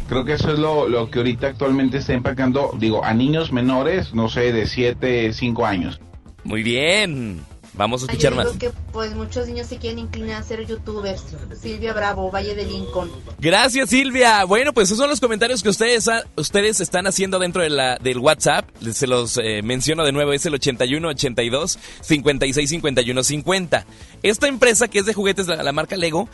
Creo 0.08 0.24
que 0.24 0.34
eso 0.34 0.54
es 0.54 0.60
lo, 0.60 0.88
lo 0.88 1.10
que 1.12 1.20
ahorita 1.20 1.48
actualmente 1.48 1.98
está 1.98 2.14
empacando, 2.14 2.72
digo, 2.80 3.04
a 3.04 3.14
niños 3.14 3.52
menores, 3.52 4.14
no 4.14 4.30
sé, 4.30 4.54
de 4.54 4.66
7, 4.66 5.34
5 5.34 5.66
años. 5.66 6.00
Muy 6.46 6.64
bien. 6.64 7.42
Vamos 7.78 8.02
a 8.02 8.06
escuchar 8.06 8.36
más. 8.36 8.48
que 8.58 8.72
pues 8.92 9.16
muchos 9.16 9.48
niños 9.48 9.68
se 9.68 9.78
quieren 9.78 10.00
inclinar 10.00 10.42
a 10.42 10.44
ser 10.44 10.66
youtubers. 10.66 11.24
Silvia 11.60 11.94
Bravo, 11.94 12.32
Valle 12.32 12.56
de 12.56 12.66
Lincoln. 12.66 13.12
Gracias 13.40 13.90
Silvia. 13.90 14.44
Bueno, 14.46 14.74
pues 14.74 14.88
esos 14.88 14.98
son 14.98 15.10
los 15.10 15.20
comentarios 15.20 15.62
que 15.62 15.70
ustedes 15.70 16.10
ustedes 16.36 16.82
están 16.82 17.08
haciendo 17.08 17.40
dentro 17.40 17.62
de 17.62 17.70
la, 17.70 17.98
del 17.98 18.20
WhatsApp. 18.20 18.70
Se 18.92 19.08
los 19.08 19.38
eh, 19.38 19.62
menciono 19.64 20.04
de 20.04 20.12
nuevo, 20.12 20.34
es 20.34 20.46
el 20.46 20.56
81 20.56 21.08
82 21.08 21.80
56 22.02 22.70
51 22.70 23.24
50. 23.24 23.86
Esta 24.24 24.48
empresa 24.48 24.88
que 24.88 25.00
es 25.00 25.06
de 25.06 25.14
juguetes 25.14 25.48
de 25.48 25.56
la 25.58 25.72
marca 25.72 25.96
Lego 25.96 26.28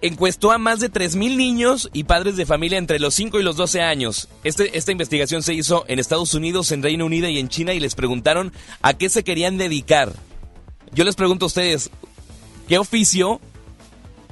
encuestó 0.00 0.52
a 0.52 0.58
más 0.58 0.80
de 0.80 0.92
3.000 0.92 1.36
niños 1.36 1.88
y 1.94 2.04
padres 2.04 2.36
de 2.36 2.44
familia 2.44 2.76
entre 2.76 2.98
los 2.98 3.14
5 3.14 3.40
y 3.40 3.42
los 3.42 3.56
12 3.56 3.80
años. 3.80 4.28
Este, 4.44 4.76
esta 4.76 4.92
investigación 4.92 5.42
se 5.42 5.54
hizo 5.54 5.84
en 5.88 5.98
Estados 5.98 6.34
Unidos, 6.34 6.72
en 6.72 6.82
Reino 6.82 7.06
Unido 7.06 7.28
y 7.28 7.38
en 7.38 7.48
China 7.48 7.72
y 7.72 7.80
les 7.80 7.94
preguntaron 7.94 8.52
a 8.82 8.94
qué 8.94 9.08
se 9.08 9.24
querían 9.24 9.56
dedicar. 9.56 10.12
Yo 10.94 11.04
les 11.04 11.16
pregunto 11.16 11.46
a 11.46 11.48
ustedes, 11.48 11.90
¿qué 12.68 12.78
oficio 12.78 13.40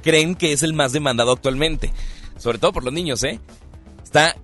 creen 0.01 0.35
que 0.35 0.53
es 0.53 0.63
el 0.63 0.73
más 0.73 0.93
demandado 0.93 1.31
actualmente? 1.31 1.91
Sobre 2.37 2.57
todo 2.57 2.71
por 2.71 2.83
los 2.83 2.93
niños, 2.93 3.23
¿eh? 3.23 3.39
Está, 4.03 4.35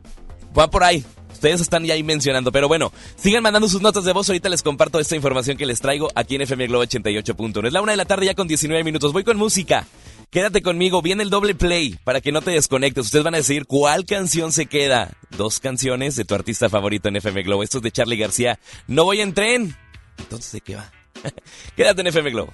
va 0.57 0.69
por 0.69 0.83
ahí. 0.83 1.05
Ustedes 1.31 1.61
están 1.61 1.85
ya 1.85 1.93
ahí 1.93 2.03
mencionando, 2.03 2.51
pero 2.51 2.67
bueno, 2.67 2.91
sigan 3.15 3.41
mandando 3.43 3.69
sus 3.69 3.81
notas 3.81 4.03
de 4.03 4.11
voz. 4.11 4.27
Ahorita 4.27 4.49
les 4.49 4.61
comparto 4.61 4.99
esta 4.99 5.15
información 5.15 5.55
que 5.55 5.65
les 5.65 5.79
traigo 5.79 6.09
aquí 6.13 6.35
en 6.35 6.41
FM 6.41 6.67
Globo 6.67 6.83
88.1. 6.83 7.67
Es 7.67 7.73
la 7.73 7.81
una 7.81 7.93
de 7.93 7.97
la 7.97 8.03
tarde 8.03 8.25
ya 8.25 8.35
con 8.35 8.49
19 8.49 8.83
minutos. 8.83 9.13
Voy 9.13 9.23
con 9.23 9.37
música. 9.37 9.87
Quédate 10.31 10.61
conmigo, 10.61 11.01
viene 11.01 11.23
el 11.23 11.29
doble 11.29 11.55
play 11.55 11.97
para 12.03 12.19
que 12.19 12.33
no 12.33 12.41
te 12.41 12.51
desconectes. 12.51 13.05
Ustedes 13.05 13.23
van 13.23 13.35
a 13.35 13.37
decir 13.37 13.65
cuál 13.65 14.05
canción 14.05 14.51
se 14.51 14.65
queda. 14.65 15.17
Dos 15.37 15.61
canciones 15.61 16.17
de 16.17 16.25
tu 16.25 16.35
artista 16.35 16.67
favorito 16.67 17.07
en 17.07 17.15
FM 17.15 17.43
Globo. 17.43 17.63
Esto 17.63 17.77
es 17.77 17.83
de 17.83 17.91
Charlie 17.91 18.17
García. 18.17 18.59
No 18.87 19.05
voy 19.05 19.21
en 19.21 19.33
tren. 19.33 19.77
Entonces, 20.17 20.51
¿de 20.51 20.61
qué 20.61 20.75
va? 20.75 20.91
Quédate 21.75 22.01
en 22.01 22.07
FM 22.07 22.29
Globo. 22.31 22.53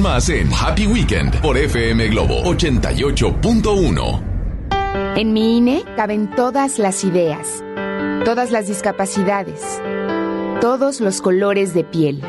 Más 0.00 0.28
en 0.28 0.50
Happy 0.52 0.86
Weekend 0.86 1.40
por 1.40 1.56
FM 1.56 2.08
Globo 2.08 2.42
88.1. 2.44 4.22
En 5.16 5.32
mi 5.32 5.58
INE 5.58 5.84
caben 5.96 6.30
todas 6.30 6.78
las 6.78 7.04
ideas, 7.04 7.62
todas 8.24 8.50
las 8.50 8.66
discapacidades, 8.68 9.80
todos 10.60 11.00
los 11.00 11.20
colores 11.20 11.72
de 11.74 11.84
piel. 11.84 12.22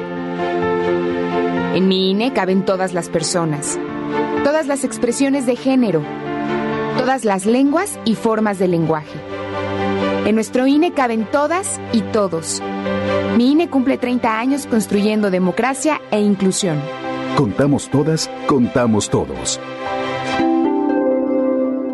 En 1.75 1.87
mi 1.87 2.11
INE 2.11 2.33
caben 2.33 2.63
todas 2.65 2.93
las 2.93 3.09
personas, 3.09 3.79
todas 4.43 4.67
las 4.67 4.83
expresiones 4.83 5.45
de 5.45 5.55
género, 5.55 6.03
todas 6.97 7.25
las 7.25 7.45
lenguas 7.45 7.99
y 8.05 8.15
formas 8.15 8.59
de 8.59 8.67
lenguaje. 8.67 9.19
En 10.25 10.35
nuestro 10.35 10.67
INE 10.67 10.93
caben 10.93 11.25
todas 11.31 11.79
y 11.93 12.01
todos. 12.01 12.61
Mi 13.37 13.51
INE 13.51 13.69
cumple 13.69 13.97
30 13.97 14.39
años 14.39 14.67
construyendo 14.67 15.31
democracia 15.31 16.01
e 16.11 16.19
inclusión. 16.19 16.81
Contamos 17.37 17.87
todas, 17.91 18.31
contamos 18.47 19.11
todos. 19.11 19.59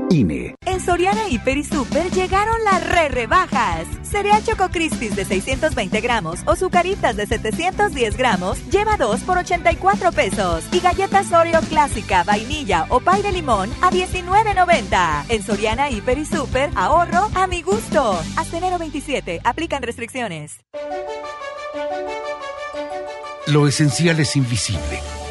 INE. 0.10 0.56
En 0.66 0.80
Soriana 0.80 1.28
Hiper 1.28 1.58
y 1.58 1.66
Super 1.66 2.10
llegaron 2.12 2.64
las 2.64 2.88
re 2.88 3.10
rebajas. 3.10 3.86
Cereal 4.04 4.42
Choco 4.46 4.70
Crispis 4.70 5.18
de 5.18 5.26
620 5.26 6.00
gramos 6.00 6.40
o 6.46 6.56
Zucaritas 6.56 7.18
de 7.18 7.26
710 7.26 8.16
gramos 8.16 8.58
lleva 8.70 8.96
2 8.96 9.20
por 9.24 9.38
84 9.38 10.14
pesos. 10.14 10.64
Y 10.72 10.80
galletas 10.80 11.34
Oreo 11.34 11.60
clásica, 11.60 12.24
vainilla 12.24 12.86
o 12.88 13.02
pay 13.02 13.22
de 13.22 13.34
limón 13.34 13.70
a 13.82 13.92
19.90. 13.92 15.26
En 15.28 15.44
Soriana 15.44 15.90
Hiper 15.90 16.20
y 16.20 16.26
Super, 16.26 16.70
ahorro 16.74 17.28
a 17.36 17.48
mi 17.48 17.62
gusto. 17.64 18.18
Hasta 18.38 18.58
enero 18.60 18.80
27, 18.80 19.42
aplican 19.44 19.84
restricciones. 19.84 20.62
Lo 23.48 23.68
esencial 23.68 24.22
es 24.22 24.38
invisible 24.38 25.02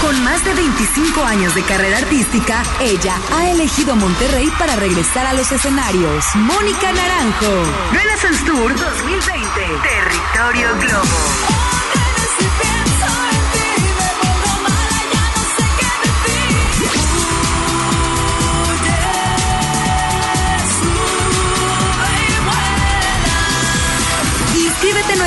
Con 0.00 0.22
más 0.22 0.44
de 0.44 0.54
25 0.54 1.24
años 1.24 1.54
de 1.54 1.62
carrera 1.62 1.98
artística, 1.98 2.62
ella 2.80 3.16
ha 3.32 3.50
elegido 3.50 3.96
Monterrey 3.96 4.50
para 4.58 4.76
regresar 4.76 5.26
a 5.26 5.32
los 5.32 5.50
escenarios. 5.50 6.24
Mónica 6.34 6.92
Naranjo. 6.92 7.64
Renaissance 7.92 8.44
Tour 8.44 8.74
2020. 8.78 9.48
Territorio 9.82 10.68
Globo. 10.78 11.57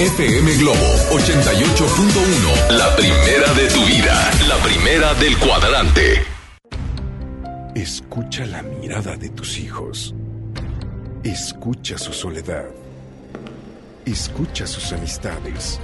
FM 0.00 0.56
Globo 0.56 0.96
88.1. 1.10 2.70
La 2.70 2.96
primera 2.96 3.52
de 3.52 3.68
tu 3.68 3.84
vida. 3.84 4.30
La 4.48 4.56
primera 4.62 5.12
del 5.12 5.36
cuadrante. 5.36 6.22
Escucha 7.74 8.46
la 8.46 8.62
mirada 8.62 9.14
de 9.18 9.28
tus 9.28 9.58
hijos. 9.58 10.14
Escucha 11.22 11.98
su 11.98 12.14
soledad. 12.14 12.64
Escucha 14.06 14.66
sus 14.66 14.90
amistades. 14.94 15.78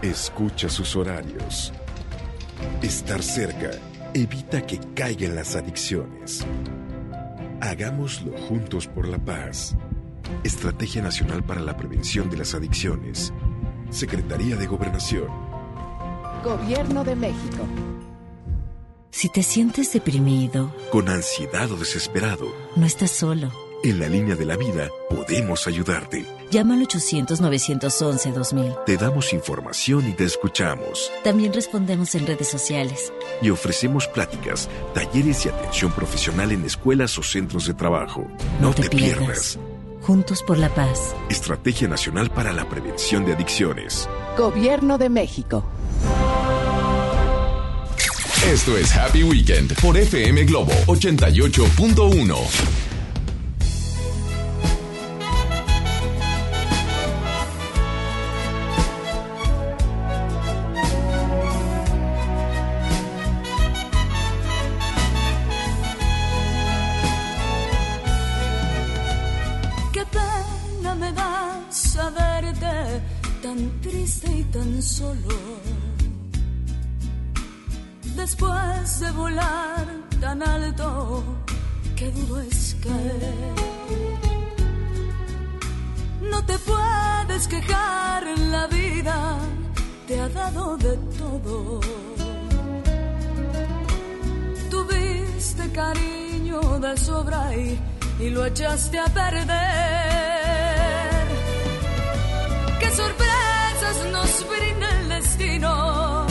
Escucha 0.00 0.70
sus 0.70 0.96
horarios. 0.96 1.74
Estar 2.80 3.22
cerca 3.22 3.72
evita 4.14 4.66
que 4.66 4.80
caigan 4.94 5.34
las 5.34 5.56
adicciones. 5.56 6.46
Hagámoslo 7.60 8.32
juntos 8.48 8.86
por 8.86 9.08
la 9.08 9.18
paz. 9.18 9.76
Estrategia 10.44 11.02
Nacional 11.02 11.42
para 11.42 11.60
la 11.60 11.76
Prevención 11.76 12.30
de 12.30 12.36
las 12.38 12.54
Adicciones. 12.54 13.32
Secretaría 13.90 14.56
de 14.56 14.66
Gobernación. 14.66 15.28
Gobierno 16.44 17.04
de 17.04 17.14
México. 17.16 17.66
Si 19.10 19.28
te 19.28 19.42
sientes 19.42 19.92
deprimido, 19.92 20.74
Con 20.90 21.08
ansiedad 21.08 21.70
o 21.70 21.76
desesperado, 21.76 22.46
no 22.76 22.86
estás 22.86 23.10
solo. 23.10 23.52
en 23.84 24.00
la 24.00 24.08
línea 24.08 24.34
de 24.36 24.46
la 24.46 24.56
vida 24.56 24.88
podemos 25.10 25.66
ayudarte. 25.66 26.24
Llama 26.50 26.74
al 26.74 26.86
800-911-2000. 26.86 28.84
Te 28.84 28.96
damos 28.96 29.32
información 29.32 30.08
y 30.08 30.12
te 30.12 30.24
escuchamos. 30.24 31.10
También 31.24 31.52
respondemos 31.52 32.14
en 32.14 32.26
redes 32.26 32.48
sociales. 32.48 33.12
Y 33.40 33.50
ofrecemos 33.50 34.06
pláticas, 34.08 34.68
talleres 34.94 35.44
y 35.46 35.48
atención 35.50 35.92
profesional 35.92 36.52
en 36.52 36.64
escuelas 36.64 37.18
o 37.18 37.22
centros 37.22 37.66
de 37.66 37.74
trabajo. 37.74 38.26
No, 38.60 38.72
te, 38.74 38.88
pierdas. 38.88 39.58
Juntos 40.02 40.42
por 40.42 40.58
la 40.58 40.68
paz. 40.68 41.14
Estrategia 41.30 41.86
Nacional 41.86 42.28
para 42.28 42.52
la 42.52 42.68
Prevención 42.68 43.24
de 43.24 43.34
Adicciones. 43.34 44.08
Gobierno 44.36 44.98
de 44.98 45.08
México. 45.08 45.64
Esto 48.52 48.76
es 48.76 48.94
Happy 48.96 49.22
Weekend 49.22 49.80
por 49.80 49.96
FM 49.96 50.44
Globo 50.44 50.72
88.1. 50.86 52.91
solo. 74.82 75.36
Después 78.16 79.00
de 79.00 79.10
volar 79.12 79.86
tan 80.20 80.42
alto, 80.42 81.24
qué 81.96 82.10
duro 82.10 82.40
es 82.40 82.76
caer. 82.82 83.54
No 86.30 86.44
te 86.44 86.58
puedes 86.58 87.48
quejar, 87.48 88.24
la 88.50 88.66
vida 88.66 89.38
te 90.06 90.20
ha 90.20 90.28
dado 90.28 90.76
de 90.76 90.96
todo. 91.18 91.80
Tuviste 94.70 95.70
cariño 95.72 96.60
de 96.80 96.96
sobra 96.96 97.54
y, 97.56 97.78
y 98.18 98.30
lo 98.30 98.44
echaste 98.44 98.98
a 98.98 99.06
perder. 99.06 99.52
¿Qué 102.80 102.90
sorpresas 102.90 103.21
nos 104.32 104.48
brinda 104.48 104.88
el 105.00 105.08
destino? 105.08 106.26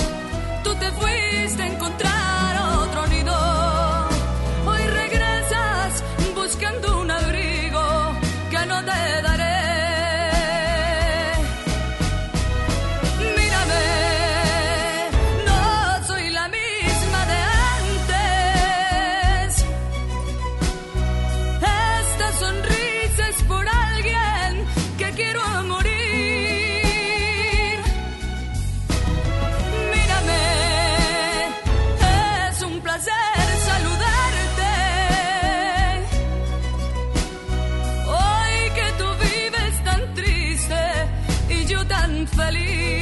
Tú 0.63 0.73
te 0.75 0.91
fuiste 0.91 1.63
a 1.63 1.67
encontrar 1.67 2.57
otro 2.83 3.07
nido. 3.07 3.33
Hoy 4.65 4.81
regresas 4.87 6.03
buscando 6.35 7.01
un 7.01 7.11
abrigo 7.11 7.81
que 8.49 8.65
no 8.65 8.79
te 8.79 9.21
daré. 9.21 9.30
Yo 42.25 43.00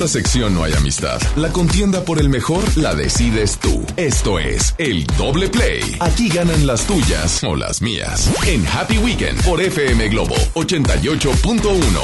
esta 0.00 0.18
sección 0.18 0.54
no 0.54 0.64
hay 0.64 0.72
amistad. 0.72 1.20
La 1.36 1.52
contienda 1.52 2.02
por 2.06 2.18
el 2.18 2.30
mejor 2.30 2.64
la 2.78 2.94
decides 2.94 3.58
tú. 3.58 3.84
Esto 3.98 4.38
es 4.38 4.74
el 4.78 5.04
doble 5.18 5.50
play. 5.50 5.82
Aquí 6.00 6.30
ganan 6.30 6.66
las 6.66 6.86
tuyas 6.86 7.44
o 7.44 7.54
las 7.54 7.82
mías. 7.82 8.30
En 8.46 8.66
Happy 8.66 8.96
Weekend 8.96 9.44
por 9.44 9.60
FM 9.60 10.08
Globo 10.08 10.34
88.1. 10.54 12.00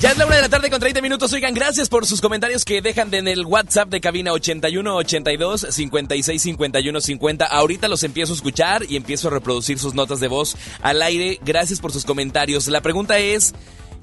Ya 0.00 0.12
es 0.12 0.18
la 0.18 0.26
una 0.26 0.36
de 0.36 0.42
la 0.42 0.48
tarde 0.48 0.70
con 0.70 0.78
30 0.78 1.00
minutos. 1.00 1.32
Oigan, 1.32 1.52
gracias 1.52 1.88
por 1.88 2.06
sus 2.06 2.20
comentarios 2.20 2.64
que 2.64 2.80
dejan 2.80 3.12
en 3.12 3.26
el 3.26 3.44
WhatsApp 3.44 3.88
de 3.88 4.00
cabina 4.00 4.32
81 4.32 4.94
82 4.94 5.66
56 5.70 6.40
51 6.40 7.00
50. 7.00 7.44
Ahorita 7.44 7.88
los 7.88 8.04
empiezo 8.04 8.34
a 8.34 8.36
escuchar 8.36 8.84
y 8.88 8.94
empiezo 8.94 9.26
a 9.26 9.30
reproducir 9.32 9.80
sus 9.80 9.94
notas 9.94 10.20
de 10.20 10.28
voz 10.28 10.56
al 10.80 11.02
aire. 11.02 11.40
Gracias 11.44 11.80
por 11.80 11.90
sus 11.90 12.04
comentarios. 12.04 12.68
La 12.68 12.82
pregunta 12.82 13.18
es, 13.18 13.52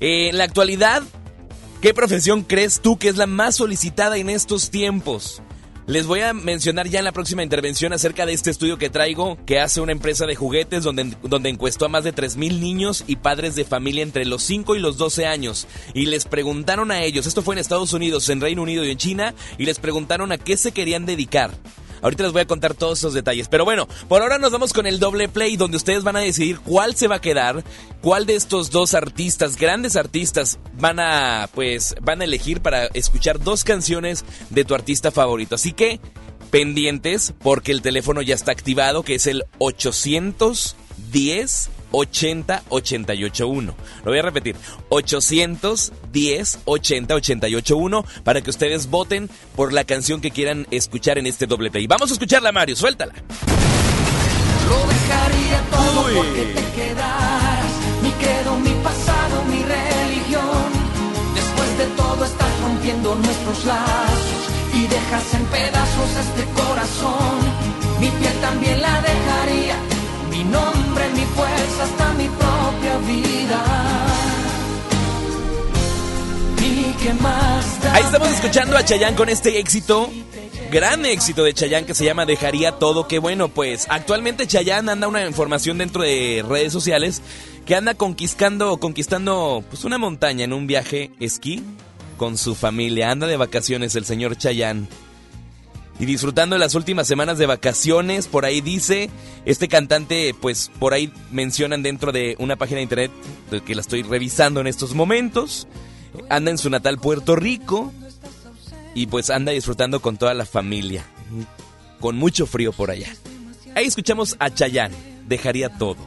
eh, 0.02 0.28
en 0.28 0.38
la 0.38 0.44
actualidad, 0.44 1.04
¿qué 1.86 1.94
profesión 1.94 2.42
crees 2.42 2.82
tú 2.82 2.98
que 2.98 3.10
es 3.10 3.16
la 3.16 3.28
más 3.28 3.58
solicitada 3.58 4.18
en 4.18 4.28
estos 4.28 4.72
tiempos? 4.72 5.44
Les 5.86 6.08
voy 6.08 6.22
a 6.22 6.34
mencionar 6.34 6.88
ya 6.88 6.98
en 6.98 7.06
la 7.06 7.12
próxima 7.12 7.44
intervención 7.44 7.94
acerca 7.94 8.26
de 8.26 8.34
este 8.34 8.50
estudio 8.50 8.80
que 8.80 8.90
traigo 8.90 9.38
que 9.46 9.60
hace 9.60 9.82
una 9.82 9.92
empresa 9.92 10.26
de 10.26 10.34
juguetes 10.34 10.84
donde, 10.84 11.16
donde 11.22 11.50
encuestó 11.50 11.86
a 11.86 11.90
más 11.90 12.04
de 12.04 12.12
3.000 12.12 12.60
niños 12.60 13.04
y 13.06 13.18
padres 13.18 13.54
de 13.54 13.66
familia 13.66 14.02
entre 14.02 14.26
los 14.26 14.42
5 14.42 14.76
y 14.76 14.80
los 14.80 14.98
12 14.98 15.28
años 15.28 15.68
y 15.94 16.08
les 16.08 16.26
preguntaron 16.26 16.90
a 16.90 17.04
ellos, 17.04 17.28
esto 17.28 17.44
fue 17.44 17.54
en 17.54 17.60
Estados 17.60 17.94
Unidos, 17.94 18.30
en 18.30 18.42
Reino 18.42 18.64
Unido 18.64 18.84
y 18.84 18.90
en 18.90 18.98
China, 18.98 19.36
y 19.60 19.66
les 19.66 19.78
preguntaron 19.78 20.32
a 20.32 20.40
qué 20.40 20.58
se 20.58 20.72
querían 20.72 21.06
dedicar. 21.06 21.52
Ahorita 22.06 22.22
les 22.22 22.34
voy 22.34 22.44
a 22.44 22.46
contar 22.46 22.76
todos 22.76 23.00
esos 23.00 23.16
detalles. 23.16 23.48
Pero 23.48 23.66
bueno, 23.66 23.88
por 24.08 24.22
ahora 24.22 24.38
nos 24.38 24.52
vamos 24.52 24.74
con 24.74 24.86
el 24.86 25.00
doble 25.00 25.28
play 25.28 25.58
donde 25.58 25.78
ustedes 25.78 26.04
van 26.04 26.16
a 26.16 26.20
decidir 26.20 26.60
cuál 26.60 26.96
se 26.96 27.08
va 27.08 27.16
a 27.16 27.22
quedar, 27.22 27.64
cuál 28.00 28.28
de 28.28 28.36
estos 28.36 28.70
dos 28.70 28.94
artistas, 28.94 29.56
grandes 29.56 29.96
artistas, 29.96 30.60
van 30.78 31.00
a 31.00 31.50
pues 31.56 31.96
van 32.04 32.22
a 32.22 32.26
elegir 32.26 32.62
para 32.62 32.86
escuchar 32.94 33.40
dos 33.40 33.64
canciones 33.64 34.24
de 34.52 34.66
tu 34.66 34.76
artista 34.76 35.10
favorito. 35.10 35.56
Así 35.56 35.74
que 35.74 36.00
pendientes 36.52 37.34
porque 37.42 37.72
el 37.72 37.82
teléfono 37.82 38.22
ya 38.22 38.36
está 38.36 38.52
activado, 38.52 39.02
que 39.02 39.16
es 39.16 39.26
el 39.26 39.44
810 39.58 41.70
80 41.96 42.64
881. 42.70 43.76
Lo 44.04 44.12
voy 44.12 44.20
a 44.20 44.22
repetir, 44.22 44.56
810 44.90 46.60
80 46.66 47.16
881 47.16 48.06
para 48.24 48.42
que 48.42 48.50
ustedes 48.50 48.90
voten 48.90 49.30
por 49.56 49.74
la 49.74 49.84
canción 49.84 50.22
que 50.22 50.32
quieran 50.32 50.68
escuchar 50.72 51.18
en 51.18 51.28
este 51.28 51.48
doble 51.48 51.72
play. 51.72 51.88
Vamos 51.88 52.10
a 52.12 52.14
escucharla, 52.14 52.52
Mario, 52.52 52.76
suéltala. 52.76 53.14
Lo 54.68 54.88
dejaría 54.88 55.62
todo 55.72 56.04
porque 56.16 56.42
te 56.56 56.82
quedaras. 56.82 57.72
Mi 58.02 58.12
credo, 58.12 58.58
mi 58.58 58.84
pasado, 58.84 59.44
mi 59.46 59.64
religión. 59.64 60.72
Después 61.34 61.78
de 61.78 61.86
todo 61.96 62.26
estás 62.26 62.62
rompiendo 62.62 63.16
nuestros 63.16 63.66
lazos 63.66 64.46
y 64.74 64.88
dejas 64.88 65.34
en 65.34 65.46
pedazos 65.46 66.10
este 66.20 66.44
corazón. 66.62 67.45
Fuerza, 71.36 71.84
hasta 71.84 72.14
mi 72.14 72.28
propia 72.28 72.98
vida. 73.00 73.64
¿Y 76.62 77.22
más? 77.22 77.86
Ahí 77.94 78.04
estamos 78.04 78.30
escuchando 78.30 78.78
a 78.78 78.84
Chayanne 78.84 79.16
con 79.16 79.30
este 79.30 79.60
éxito, 79.60 80.10
gran 80.72 81.06
éxito 81.06 81.44
de 81.44 81.54
Chayanne 81.54 81.86
que 81.86 81.94
se 81.94 82.04
llama 82.04 82.26
Dejaría 82.26 82.74
todo. 82.74 83.08
Que 83.08 83.20
bueno, 83.20 83.50
pues 83.50 83.86
actualmente 83.90 84.48
Chayanne 84.48 84.92
anda 84.92 85.08
una 85.08 85.26
información 85.26 85.78
dentro 85.78 86.02
de 86.02 86.44
redes 86.48 86.74
sociales 86.74 87.22
que 87.66 87.76
anda 87.76 87.94
conquistando, 87.94 88.78
conquistando 88.78 89.64
pues 89.70 89.84
una 89.84 89.98
montaña 89.98 90.46
en 90.46 90.54
un 90.54 90.68
viaje 90.68 91.12
esquí 91.20 91.64
con 92.18 92.38
su 92.38 92.56
familia. 92.56 93.12
Anda 93.12 93.28
de 93.28 93.38
vacaciones 93.38 93.96
el 93.96 94.06
señor 94.06 94.38
Chayanne. 94.38 94.88
Y 96.00 96.06
disfrutando 96.06 96.56
de 96.56 96.60
las 96.60 96.76
últimas 96.76 97.08
semanas 97.08 97.38
de 97.38 97.46
vacaciones, 97.46 98.28
por 98.28 98.46
ahí 98.46 98.60
dice, 98.60 99.10
este 99.46 99.68
cantante, 99.68 100.36
pues 100.40 100.70
por 100.78 100.94
ahí 100.94 101.12
mencionan 101.32 101.84
dentro 101.84 102.12
de 102.12 102.36
una 102.40 102.58
página 102.58 102.78
de 102.78 102.84
internet 102.84 103.12
que 103.66 103.76
la 103.76 103.82
estoy 103.82 104.04
revisando 104.04 104.60
en 104.60 104.68
estos 104.68 104.94
momentos, 104.94 105.68
anda 106.30 106.52
en 106.52 106.58
su 106.58 106.70
natal 106.70 106.98
Puerto 106.98 107.36
Rico 107.36 107.94
y 108.94 109.08
pues 109.08 109.30
anda 109.30 109.54
disfrutando 109.54 110.02
con 110.02 110.18
toda 110.18 110.34
la 110.34 110.46
familia, 110.46 111.06
con 112.00 112.18
mucho 112.18 112.46
frío 112.46 112.74
por 112.74 112.92
allá. 112.92 113.14
Ahí 113.76 113.86
escuchamos 113.86 114.36
a 114.40 114.50
Chayanne, 114.50 114.96
dejaría 115.28 115.70
todo. 115.70 115.98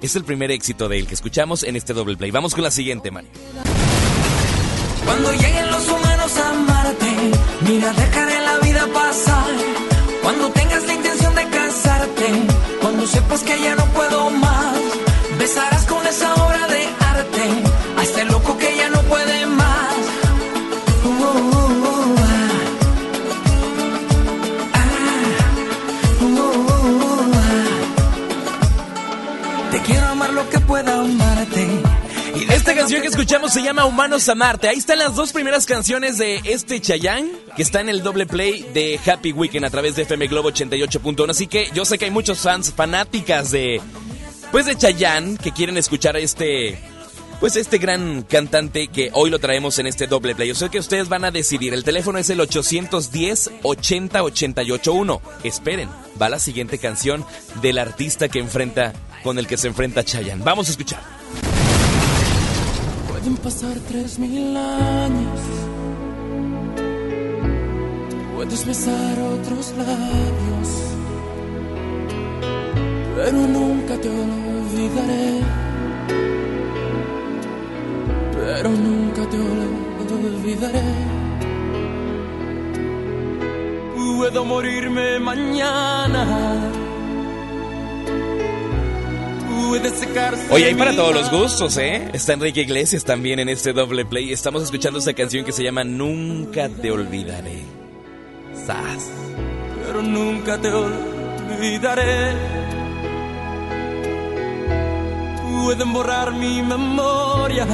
Es 0.00 0.14
el 0.14 0.24
primer 0.24 0.50
éxito 0.52 0.88
de 0.88 0.98
él 0.98 1.06
que 1.06 1.14
escuchamos 1.14 1.64
en 1.64 1.74
este 1.74 1.92
doble 1.92 2.16
play. 2.16 2.30
Vamos 2.30 2.54
con 2.54 2.62
la 2.62 2.70
siguiente, 2.70 3.10
Mario. 3.10 3.30
Cuando 5.04 5.32
lleguen 5.32 5.70
los 5.70 5.88
humanos 5.88 6.36
a 6.36 6.50
amarte, 6.50 7.07
mira, 7.68 7.92
dejaré 7.92 8.40
la 8.40 8.58
vida 8.58 8.86
pasar. 8.92 9.52
Cuando 10.22 10.50
tengas 10.50 10.84
la 10.86 10.94
intención 10.94 11.34
de 11.34 11.44
casarte, 11.48 12.26
cuando 12.80 13.06
sepas 13.06 13.42
que 13.42 13.60
ya 13.62 13.74
no 13.76 13.84
puedo 13.86 14.30
más, 14.30 14.78
besarás 15.38 15.84
con 15.86 16.06
esa 16.06 16.37
canción 32.88 33.02
que 33.02 33.08
escuchamos 33.08 33.52
se 33.52 33.62
llama 33.62 33.84
Humanos 33.84 34.26
a 34.30 34.34
Marte. 34.34 34.66
Ahí 34.66 34.78
están 34.78 34.98
las 34.98 35.14
dos 35.14 35.34
primeras 35.34 35.66
canciones 35.66 36.16
de 36.16 36.40
este 36.44 36.80
Chayanne, 36.80 37.30
que 37.54 37.60
está 37.60 37.82
en 37.82 37.90
el 37.90 38.02
doble 38.02 38.24
play 38.24 38.66
de 38.72 38.98
Happy 39.04 39.32
Weekend 39.32 39.66
a 39.66 39.70
través 39.70 39.94
de 39.94 40.04
FM 40.04 40.26
Globo 40.28 40.50
88.1. 40.50 41.30
Así 41.30 41.48
que 41.48 41.68
yo 41.74 41.84
sé 41.84 41.98
que 41.98 42.06
hay 42.06 42.10
muchos 42.10 42.40
fans 42.40 42.72
fanáticas 42.72 43.50
de, 43.50 43.82
pues 44.50 44.64
de 44.64 44.74
Chayanne, 44.74 45.36
que 45.36 45.52
quieren 45.52 45.76
escuchar 45.76 46.16
a 46.16 46.20
este, 46.20 46.78
pues 47.40 47.56
este 47.56 47.76
gran 47.76 48.22
cantante 48.22 48.88
que 48.88 49.10
hoy 49.12 49.28
lo 49.28 49.38
traemos 49.38 49.78
en 49.78 49.86
este 49.86 50.06
doble 50.06 50.34
play. 50.34 50.48
Yo 50.48 50.54
sé 50.54 50.70
que 50.70 50.78
ustedes 50.78 51.10
van 51.10 51.26
a 51.26 51.30
decidir. 51.30 51.74
El 51.74 51.84
teléfono 51.84 52.16
es 52.18 52.30
el 52.30 52.40
810 52.40 53.50
80 53.64 54.22
881. 54.22 55.20
Esperen, 55.44 55.90
va 56.20 56.30
la 56.30 56.38
siguiente 56.38 56.78
canción 56.78 57.22
del 57.60 57.76
artista 57.76 58.30
que 58.30 58.38
enfrenta, 58.38 58.94
con 59.22 59.38
el 59.38 59.46
que 59.46 59.58
se 59.58 59.68
enfrenta 59.68 60.04
Chayanne. 60.04 60.42
Vamos 60.42 60.68
a 60.68 60.70
escuchar. 60.70 61.17
Pasar 63.36 63.78
tres 63.88 64.18
mil 64.18 64.56
años. 64.56 65.40
Puedes 68.34 68.66
besar 68.66 69.18
otros 69.20 69.74
labios. 69.76 70.70
Pero 73.16 73.38
nunca 73.38 73.96
te 74.00 74.08
olvidaré. 74.08 75.40
Pero 78.34 78.70
nunca 78.70 79.22
te 79.30 79.36
olvidaré. 80.14 80.82
Puedo 83.94 84.44
morirme 84.44 85.18
mañana. 85.20 86.87
Oye, 90.50 90.64
hay 90.66 90.74
para 90.74 90.94
todos 90.94 91.14
los 91.14 91.30
gustos, 91.30 91.76
¿eh? 91.78 92.08
Está 92.12 92.32
Enrique 92.34 92.62
Iglesias 92.62 93.04
también 93.04 93.38
en 93.38 93.48
este 93.48 93.72
doble 93.72 94.04
play. 94.04 94.32
Estamos 94.32 94.62
escuchando 94.62 94.98
esa 94.98 95.12
canción 95.14 95.44
que 95.44 95.52
se 95.52 95.62
llama 95.62 95.84
Nunca 95.84 96.68
te 96.68 96.90
olvidaré. 96.90 97.62
Sas. 98.66 99.08
pero 99.86 100.02
nunca 100.02 100.58
te 100.58 100.68
olvidaré. 100.68 102.32
Pueden 105.64 105.92
borrar 105.92 106.32
mi 106.32 106.62
memoria, 106.62 107.66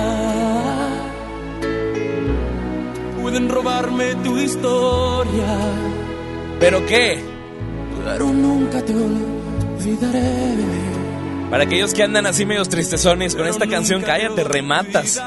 pueden 3.20 3.48
robarme 3.48 4.14
tu 4.16 4.36
historia, 4.36 5.58
¿Pero 6.58 6.84
qué? 6.86 7.22
pero 8.04 8.26
nunca 8.26 8.82
te 8.82 8.94
olvidaré. 8.94 10.54
Para 11.54 11.66
aquellos 11.66 11.94
que 11.94 12.02
andan 12.02 12.26
así 12.26 12.44
medios 12.44 12.68
tristezones 12.68 13.36
con 13.36 13.46
esta 13.46 13.68
canción, 13.68 14.02
cállate, 14.02 14.42
rematas. 14.42 15.22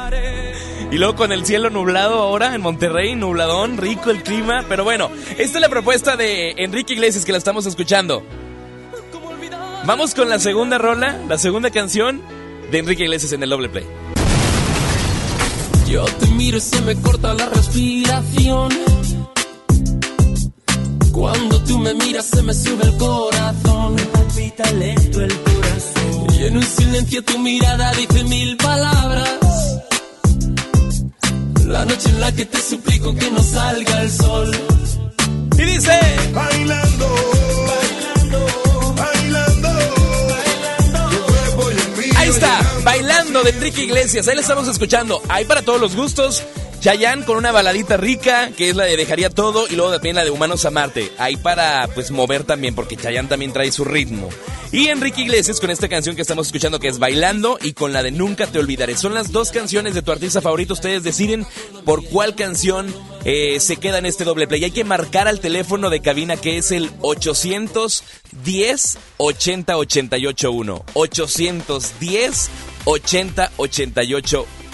Y 0.92 0.98
luego 0.98 1.16
con 1.16 1.32
el 1.32 1.46
cielo 1.46 1.70
nublado 1.70 2.20
ahora 2.20 2.54
en 2.54 2.60
Monterrey, 2.60 3.16
nubladón, 3.16 3.78
rico 3.78 4.12
el 4.12 4.24
clima. 4.24 4.66
Pero 4.68 4.84
bueno, 4.84 5.10
esta 5.38 5.58
es 5.58 5.62
la 5.62 5.70
propuesta 5.70 6.18
de 6.18 6.52
Enrique 6.58 6.92
Iglesias 6.92 7.24
que 7.24 7.32
la 7.32 7.38
estamos 7.38 7.66
escuchando. 7.66 8.26
Vamos 9.86 10.14
con 10.14 10.28
la 10.28 10.38
segunda 10.38 10.78
rola, 10.78 11.18
la 11.30 11.38
segunda 11.38 11.72
canción 11.72 12.22
de 12.72 12.80
Enrique 12.80 13.04
Iglesias 13.04 13.32
en 13.32 13.44
el 13.44 13.50
doble 13.50 13.70
play. 13.70 13.86
Yo 15.88 16.04
te 16.04 16.28
miro 16.28 16.58
y 16.58 16.60
se 16.60 16.82
me 16.82 16.94
corta 16.98 17.34
la 17.36 17.48
respiración. 17.48 18.74
Cuando 21.14 21.64
tú 21.64 21.80
me 21.80 21.94
miras 21.94 22.26
se 22.26 22.44
me 22.44 22.54
sube 22.54 22.84
el 22.84 22.98
corazón. 22.98 23.96
Me 23.96 24.02
palpita 24.04 24.70
lento 24.74 25.22
el 25.22 25.34
corazón. 25.40 26.07
Y 26.34 26.44
en 26.44 26.58
un 26.58 26.64
silencio 26.64 27.24
tu 27.24 27.38
mirada 27.40 27.92
dice 27.94 28.24
mil 28.24 28.58
palabras. 28.58 29.30
La 31.66 31.86
noche 31.86 32.10
en 32.10 32.22
la 32.22 32.32
que 32.32 32.46
te 32.46 32.62
suplico 32.62 33.14
que 33.16 33.30
no 33.32 33.44
salga 33.44 34.02
el 34.02 34.12
sol. 34.12 34.52
Y 35.58 35.62
dice: 35.64 36.00
Bailando, 36.34 37.08
bailando, 37.68 38.96
bailando. 38.96 39.70
Ahí 42.18 42.30
está, 42.30 42.62
bailando 42.84 43.44
de 43.44 43.50
Enrique 43.50 43.84
Iglesias. 43.84 44.28
Ahí 44.28 44.36
la 44.36 44.42
estamos 44.42 44.68
escuchando. 44.68 45.22
Ahí 45.30 45.46
para 45.46 45.62
todos 45.62 45.82
los 45.82 45.96
gustos. 45.96 46.44
Chayanne 46.80 47.26
con 47.26 47.38
una 47.38 47.52
baladita 47.52 47.98
rica, 47.98 48.52
que 48.56 48.70
es 48.70 48.76
la 48.76 48.86
de 48.86 48.96
Dejaría 48.96 49.30
Todo, 49.30 49.68
y 49.68 49.76
luego 49.76 49.92
también 49.92 50.16
la 50.16 50.24
de 50.24 50.30
Humanos 50.30 50.64
a 50.66 50.72
Marte. 50.72 51.12
Ahí 51.18 51.36
para, 51.36 51.88
pues, 51.94 52.12
mover 52.12 52.44
también, 52.44 52.76
porque 52.76 52.96
Chayanne 52.96 53.28
también 53.28 53.52
trae 53.52 53.72
su 53.72 53.84
ritmo. 53.84 54.30
Y 54.72 54.88
Enrique 54.88 55.22
Iglesias 55.22 55.60
con 55.60 55.72
esta 55.72 55.88
canción 55.88 56.16
que 56.16 56.22
estamos 56.22 56.48
escuchando, 56.48 56.80
que 56.80 56.90
es 56.90 57.00
Bailando, 57.00 57.58
y 57.62 57.74
con 57.74 57.94
la 57.94 58.04
de 58.04 58.12
Nunca 58.12 58.46
Te 58.48 58.60
Olvidaré. 58.60 58.96
Son 58.96 59.14
las 59.14 59.32
dos 59.32 59.52
canciones 59.52 59.96
de 59.96 60.02
tu 60.02 60.12
artista 60.12 60.40
favorito. 60.42 60.74
Ustedes 60.74 61.04
deciden 61.04 61.48
por 61.84 62.04
cuál 62.06 62.36
canción 62.36 62.94
eh, 63.26 63.60
se 63.60 63.78
queda 63.78 63.98
en 63.98 64.06
este 64.06 64.24
doble 64.24 64.48
play. 64.48 64.64
Hay 64.66 64.72
que 64.72 64.84
marcar 64.84 65.28
al 65.28 65.40
teléfono 65.40 65.90
de 65.90 66.02
cabina, 66.02 66.38
que 66.38 66.58
es 66.58 66.72
el 66.72 66.92
810 67.02 68.98
80 69.18 69.78
881. 69.78 70.86
810 70.94 72.50
80 72.86 73.52
88 73.58 74.48
1. 74.62 74.67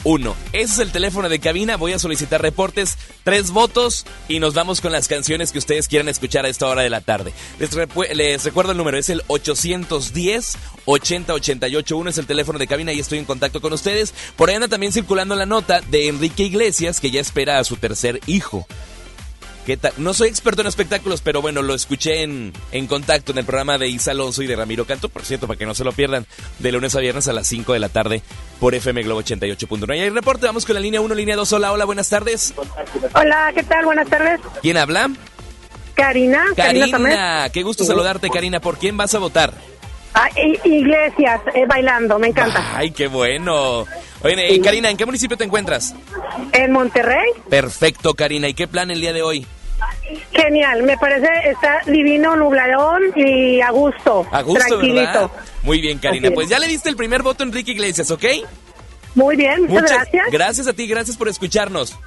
Ese 0.52 0.74
es 0.74 0.80
el 0.80 0.92
teléfono 0.92 1.30
de 1.30 1.40
cabina. 1.40 1.78
Voy 1.78 1.94
a 1.94 2.00
solicitar 2.00 2.42
reportes, 2.42 2.98
tres 3.24 3.52
votos 3.52 4.06
y 4.28 4.40
nos 4.40 4.54
vamos 4.54 4.82
con 4.82 4.92
las 4.92 5.08
canciones 5.08 5.52
que 5.52 5.60
ustedes 5.60 5.88
quieran 5.88 6.10
escuchar 6.10 6.46
a 6.46 6.50
esta 6.50 6.68
hora 6.68 6.82
de 6.82 6.90
la 6.90 7.02
tarde. 7.02 7.34
Les, 7.60 7.72
les 8.14 8.44
recuerdo 8.44 8.72
el 8.72 8.78
número, 8.78 8.98
es 8.98 9.10
el 9.10 9.22
810 9.28 10.58
80 10.86 11.34
88 11.34 11.98
1. 11.98 12.10
Es 12.10 12.18
el 12.18 12.28
teléfono 12.28 12.60
de 12.60 12.68
cabina 12.68 12.92
y 12.94 13.00
estoy 13.00 13.20
en 13.20 13.26
contacto 13.26 13.62
con 13.62 13.72
ustedes. 13.74 14.14
Por 14.36 14.50
ahí 14.50 14.56
anda 14.56 14.68
también 14.68 14.92
circulando 14.92 15.36
la 15.36 15.46
nota 15.46 15.82
de 15.82 16.08
Enrique 16.08 16.44
Iglesias 16.44 17.00
que 17.00 17.12
ya 17.12 17.22
espera 17.22 17.60
a 17.60 17.64
su 17.64 17.78
tercer 17.78 18.20
hijo. 18.28 18.68
¿Qué 19.66 19.78
tal? 19.78 19.94
No 19.98 20.14
soy 20.14 20.28
experto 20.28 20.62
en 20.62 20.68
espectáculos, 20.68 21.22
pero 21.22 21.42
bueno, 21.42 21.62
lo 21.62 21.74
escuché 21.74 22.24
en, 22.24 22.52
en 22.74 22.88
contacto 22.88 23.32
en 23.32 23.38
el 23.38 23.46
programa 23.46 23.78
de 23.78 23.88
Isa 23.88 24.12
Alonso 24.12 24.44
y 24.44 24.48
de 24.48 24.58
Ramiro 24.58 24.86
Canto, 24.86 25.08
por 25.08 25.24
cierto, 25.24 25.48
para 25.48 25.58
que 25.58 25.66
no 25.66 25.74
se 25.74 25.86
lo 25.86 25.94
pierdan, 25.94 26.26
de 26.60 26.72
lunes 26.74 26.96
a 26.96 27.00
viernes 27.00 27.30
a 27.30 27.34
las 27.34 27.48
5 27.48 27.72
de 27.72 27.80
la 27.80 27.88
tarde 27.88 28.22
por 28.60 28.76
FM 28.76 29.04
Globo 29.04 29.22
88.1. 29.22 29.96
Y 29.96 30.00
hay 30.02 30.10
reporte, 30.10 30.46
vamos 30.46 30.66
con 30.66 30.76
la 30.76 30.82
línea 30.82 31.00
1, 31.00 31.16
línea 31.16 31.38
2. 31.38 31.54
Hola, 31.54 31.72
hola, 31.72 31.86
buenas 31.86 32.10
tardes. 32.10 32.54
Hola, 33.16 33.52
¿qué 33.56 33.64
tal? 33.64 33.86
Buenas 33.86 34.10
tardes. 34.10 34.42
¿Quién 34.62 34.76
habla? 34.76 35.10
Karina. 35.96 36.46
Karina. 36.56 36.90
Karina, 36.92 37.50
qué 37.54 37.64
gusto 37.64 37.86
saludarte, 37.86 38.30
Karina. 38.30 38.60
¿Por 38.60 38.78
quién 38.78 38.98
vas 38.98 39.14
a 39.16 39.20
votar? 39.20 39.54
Ah, 40.14 40.30
Iglesias, 40.64 41.42
eh, 41.56 41.66
bailando, 41.68 42.20
me 42.20 42.28
encanta. 42.28 42.78
Ay, 42.78 42.92
qué 42.92 43.08
bueno. 43.08 43.86
Oye, 44.22 44.56
eh, 44.56 44.62
Karina, 44.62 44.90
¿en 44.90 44.98
qué 44.98 45.06
municipio 45.06 45.36
te 45.36 45.44
encuentras? 45.44 45.96
En 46.52 46.72
Monterrey, 46.72 47.32
Perfecto, 47.50 48.14
Karina. 48.14 48.48
¿Y 48.48 48.54
qué 48.54 48.68
plan 48.68 48.92
el 48.92 49.02
día 49.02 49.14
de 49.14 49.22
hoy? 49.22 49.48
genial, 50.32 50.84
me 50.84 50.98
parece, 50.98 51.28
está 51.46 51.82
divino, 51.86 52.36
nubladón 52.36 53.02
y 53.16 53.62
a 53.62 53.72
gusto. 53.72 54.26
A 54.32 54.42
gusto, 54.42 54.66
tranquilito. 54.68 55.02
¿verdad? 55.02 55.32
Muy 55.64 55.82
bien, 55.82 55.98
Karina. 56.00 56.30
Pues 56.32 56.50
ya 56.50 56.60
le 56.60 56.68
diste 56.68 56.90
el 56.90 56.96
primer 56.96 57.22
voto 57.24 57.44
a 57.44 57.48
Enrique 57.48 57.72
Iglesias, 57.72 58.12
¿ok? 58.12 58.26
Muy 59.16 59.36
bien, 59.36 59.66
muchas, 59.68 59.92
gracias. 59.92 60.32
Gracias 60.32 60.68
a 60.68 60.74
ti, 60.74 60.88
gracias 60.88 61.18
por 61.18 61.28
escucharnos. 61.28 61.98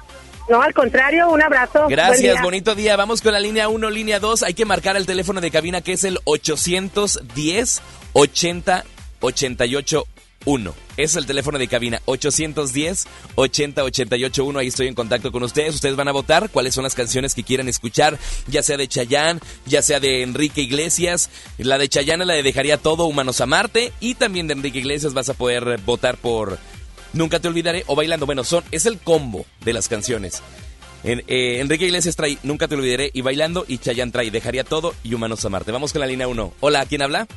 No, 0.49 0.61
al 0.61 0.73
contrario, 0.73 1.29
un 1.29 1.41
abrazo. 1.41 1.87
Gracias, 1.89 2.35
día. 2.35 2.41
bonito 2.41 2.73
día. 2.73 2.95
Vamos 2.95 3.21
con 3.21 3.33
la 3.33 3.39
línea 3.39 3.67
1, 3.67 3.89
línea 3.89 4.19
2. 4.19 4.43
Hay 4.43 4.53
que 4.53 4.65
marcar 4.65 4.95
el 4.95 5.05
teléfono 5.05 5.41
de 5.41 5.51
cabina 5.51 5.81
que 5.81 5.93
es 5.93 6.03
el 6.03 6.19
810 6.23 7.81
80 8.13 8.83
88 9.19 10.07
1. 10.45 10.73
Es 10.95 11.15
el 11.17 11.25
teléfono 11.25 11.59
de 11.59 11.67
cabina 11.67 12.01
810 12.05 13.07
80 13.35 13.83
88 13.83 14.45
1. 14.45 14.59
Ahí 14.59 14.67
estoy 14.67 14.87
en 14.87 14.95
contacto 14.95 15.33
con 15.33 15.43
ustedes. 15.43 15.75
Ustedes 15.75 15.97
van 15.97 16.07
a 16.07 16.13
votar 16.13 16.49
cuáles 16.49 16.73
son 16.73 16.83
las 16.83 16.95
canciones 16.95 17.35
que 17.35 17.43
quieran 17.43 17.67
escuchar, 17.67 18.17
ya 18.47 18.63
sea 18.63 18.77
de 18.77 18.87
Chayanne, 18.87 19.41
ya 19.65 19.81
sea 19.81 19.99
de 19.99 20.23
Enrique 20.23 20.61
Iglesias. 20.61 21.29
La 21.57 21.77
de 21.77 21.89
Chayanne 21.89 22.25
la 22.25 22.35
de 22.35 22.43
Dejaría 22.43 22.77
Todo, 22.77 23.05
Humanos 23.05 23.41
a 23.41 23.45
Marte. 23.45 23.91
Y 23.99 24.15
también 24.15 24.47
de 24.47 24.53
Enrique 24.53 24.79
Iglesias 24.79 25.13
vas 25.13 25.27
a 25.27 25.33
poder 25.33 25.77
votar 25.85 26.15
por 26.15 26.57
Nunca 27.13 27.39
te 27.39 27.47
olvidaré 27.47 27.83
o 27.87 27.95
Bailando. 27.95 28.25
Bueno, 28.25 28.43
son, 28.43 28.63
es 28.71 28.85
el 28.85 28.99
combo 28.99 29.45
de 29.61 29.73
las 29.73 29.87
canciones. 29.87 30.41
En- 31.03 31.23
eh, 31.27 31.59
Enrique 31.59 31.85
Iglesias 31.85 32.15
trae 32.15 32.37
Nunca 32.43 32.67
te 32.67 32.75
olvidaré 32.75 33.11
y 33.13 33.21
Bailando 33.21 33.65
y 33.67 33.77
Chayanne 33.77 34.11
trae 34.11 34.31
Dejaría 34.31 34.63
todo 34.63 34.93
y 35.03 35.13
Humanos 35.13 35.43
a 35.45 35.49
Marte. 35.49 35.71
Vamos 35.71 35.93
con 35.93 36.01
la 36.01 36.07
línea 36.07 36.27
1. 36.27 36.53
Hola, 36.59 36.85
¿quién 36.85 37.01
habla? 37.01 37.27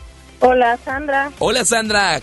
Hola, 0.40 0.78
Sandra. 0.84 1.30
Hola, 1.38 1.64
Sandra. 1.64 2.20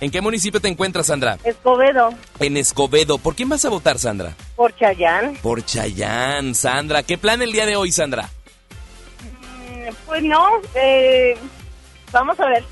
¿En 0.00 0.10
qué 0.10 0.20
municipio 0.20 0.60
te 0.60 0.68
encuentras, 0.68 1.06
Sandra? 1.06 1.38
Escobedo, 1.42 2.10
En 2.38 2.56
Escobedo. 2.58 3.16
¿Por 3.18 3.34
quién 3.34 3.48
vas 3.48 3.64
a 3.64 3.70
votar, 3.70 3.98
Sandra? 3.98 4.34
por 4.54 4.74
Chayán. 4.76 5.36
Por 5.42 5.64
Chayanne, 5.64 6.54
Sandra. 6.54 7.02
¿Qué 7.02 7.16
plan 7.18 7.40
el 7.42 7.50
día 7.52 7.64
de 7.66 7.76
hoy, 7.76 7.90
Sandra? 7.92 8.28
Pues 10.06 10.22
no, 10.22 10.46
eh, 10.74 11.34
vamos 12.12 12.38
a 12.40 12.46
ver. 12.46 12.64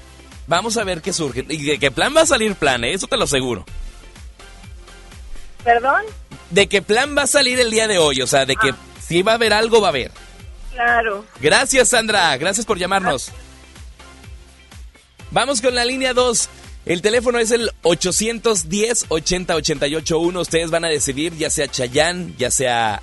Vamos 0.46 0.76
a 0.76 0.84
ver 0.84 1.00
qué 1.00 1.12
surge. 1.12 1.44
¿Y 1.48 1.62
de 1.64 1.78
qué 1.78 1.90
plan 1.90 2.14
va 2.16 2.22
a 2.22 2.26
salir 2.26 2.54
plan? 2.54 2.84
eh? 2.84 2.92
Eso 2.92 3.06
te 3.06 3.16
lo 3.16 3.24
aseguro. 3.24 3.64
¿Perdón? 5.64 6.02
¿De 6.50 6.68
qué 6.68 6.82
plan 6.82 7.16
va 7.16 7.22
a 7.22 7.26
salir 7.26 7.58
el 7.58 7.70
día 7.70 7.88
de 7.88 7.98
hoy? 7.98 8.20
O 8.20 8.26
sea, 8.26 8.46
de 8.46 8.54
que 8.56 8.74
si 9.06 9.22
va 9.22 9.32
a 9.32 9.34
haber 9.36 9.52
algo, 9.52 9.80
va 9.80 9.88
a 9.88 9.90
haber. 9.90 10.12
Claro. 10.72 11.24
Gracias, 11.40 11.88
Sandra. 11.88 12.36
Gracias 12.36 12.66
por 12.66 12.78
llamarnos. 12.78 13.30
Vamos 15.30 15.60
con 15.60 15.74
la 15.74 15.84
línea 15.84 16.12
2. 16.14 16.48
El 16.86 17.00
teléfono 17.00 17.38
es 17.38 17.50
el 17.50 17.70
810 17.82 19.06
80 19.08 19.54
88 19.54 20.18
1. 20.18 20.40
Ustedes 20.40 20.70
van 20.70 20.84
a 20.84 20.88
decidir, 20.88 21.34
ya 21.36 21.48
sea 21.48 21.66
Chayanne, 21.66 22.34
ya 22.36 22.50
sea 22.50 23.00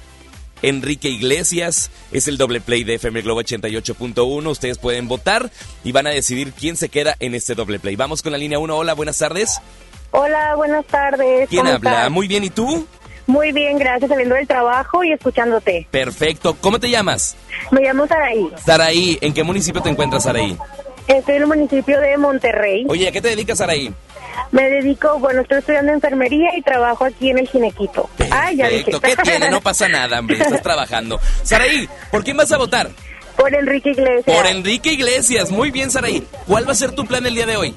Enrique 0.61 1.09
Iglesias. 1.09 1.89
Es 2.11 2.27
el 2.27 2.37
doble 2.37 2.61
play 2.61 2.83
de 2.83 2.95
FM 2.95 3.21
Globo 3.21 3.41
88.1. 3.41 4.47
Ustedes 4.47 4.77
pueden 4.77 5.07
votar 5.07 5.51
y 5.83 5.91
van 5.91 6.07
a 6.07 6.11
decidir 6.11 6.53
quién 6.53 6.77
se 6.77 6.89
queda 6.89 7.15
en 7.19 7.33
este 7.33 7.55
doble 7.55 7.79
play. 7.79 7.95
Vamos 7.95 8.21
con 8.21 8.31
la 8.31 8.37
línea 8.37 8.59
1. 8.59 8.77
Hola, 8.77 8.93
buenas 8.93 9.17
tardes. 9.17 9.59
Hola, 10.11 10.55
buenas 10.55 10.85
tardes. 10.85 11.49
¿Quién 11.49 11.61
¿cómo 11.63 11.75
habla? 11.75 11.91
estás? 11.91 12.11
Muy 12.11 12.27
bien, 12.27 12.43
¿y 12.43 12.49
tú? 12.49 12.85
Muy 13.27 13.51
bien, 13.53 13.77
gracias, 13.77 14.09
saliendo 14.09 14.35
del 14.35 14.47
trabajo 14.47 15.03
y 15.03 15.13
escuchándote. 15.13 15.87
Perfecto. 15.89 16.55
¿Cómo 16.59 16.79
te 16.79 16.89
llamas? 16.89 17.35
Me 17.71 17.81
llamo 17.81 18.05
Saraí. 18.07 18.49
Saraí. 18.65 19.17
¿En 19.21 19.33
qué 19.33 19.43
municipio 19.43 19.81
te 19.81 19.89
encuentras, 19.89 20.23
Saraí? 20.23 20.57
Estoy 21.07 21.35
en 21.35 21.41
el 21.43 21.47
municipio 21.47 21.99
de 21.99 22.17
Monterrey. 22.17 22.85
Oye, 22.89 23.07
¿a 23.07 23.11
qué 23.11 23.21
te 23.21 23.29
dedicas, 23.29 23.59
Saraí? 23.59 23.93
Me 24.51 24.69
dedico, 24.69 25.17
bueno, 25.19 25.41
estoy 25.41 25.59
estudiando 25.59 25.93
enfermería 25.93 26.57
y 26.57 26.61
trabajo 26.61 27.05
aquí 27.05 27.29
en 27.29 27.39
el 27.39 27.47
Ginequito. 27.47 28.09
Ay, 28.29 28.57
ya 28.57 28.67
dije. 28.67 28.91
Perfecto. 28.91 29.23
¿Qué 29.23 29.29
tiene? 29.29 29.49
No 29.49 29.61
pasa 29.61 29.87
nada, 29.87 30.19
hombre. 30.19 30.37
Estás 30.41 30.61
trabajando. 30.61 31.19
Saraí, 31.43 31.87
¿por 32.11 32.23
quién 32.23 32.35
vas 32.35 32.51
a 32.51 32.57
votar? 32.57 32.89
Por 33.37 33.53
Enrique 33.55 33.91
Iglesias. 33.91 34.35
Por 34.37 34.45
Enrique 34.45 34.91
Iglesias. 34.91 35.51
Muy 35.51 35.71
bien, 35.71 35.89
Saraí. 35.89 36.27
¿Cuál 36.47 36.67
va 36.67 36.73
a 36.73 36.75
ser 36.75 36.91
tu 36.91 37.05
plan 37.05 37.25
el 37.25 37.33
día 37.33 37.45
de 37.45 37.55
hoy? 37.55 37.73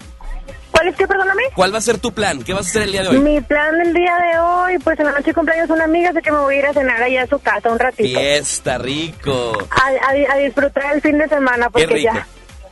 ¿Cuál 0.75 0.89
es 0.89 0.97
que, 0.97 1.07
perdóname? 1.07 1.43
¿Cuál 1.55 1.73
va 1.73 1.79
a 1.79 1.81
ser 1.81 1.99
tu 1.99 2.13
plan? 2.13 2.43
¿Qué 2.43 2.53
vas 2.53 2.67
a 2.67 2.69
hacer 2.71 2.83
el 2.83 2.93
día 2.93 3.03
de 3.03 3.09
hoy? 3.11 3.19
Mi 3.21 3.41
plan 3.41 3.79
del 3.79 3.95
día 3.95 4.17
de 4.19 4.39
hoy, 4.41 4.79
pues 4.81 4.99
en 4.99 5.07
la 5.07 5.13
noche 5.13 5.27
de 5.27 5.35
cumpleaños 5.35 5.71
una 5.71 5.85
amiga, 5.85 6.13
sé 6.13 6.21
que 6.21 6.33
me 6.33 6.39
voy 6.39 6.57
a 6.57 6.59
ir 6.59 6.67
a 6.67 6.73
cenar 6.73 7.01
allá 7.03 7.23
a 7.23 7.27
su 7.29 7.39
casa 7.39 7.71
un 7.71 7.79
ratito. 7.79 8.19
Fiesta, 8.19 8.77
rico. 8.79 9.57
A, 9.71 9.87
a- 9.87 10.35
a 10.35 10.37
disfrutar 10.39 10.95
el 10.95 11.01
fin 11.01 11.17
de 11.19 11.29
semana, 11.29 11.67
Qué 11.67 11.71
porque 11.73 11.87
rico. 11.87 12.13
ya. 12.15 12.27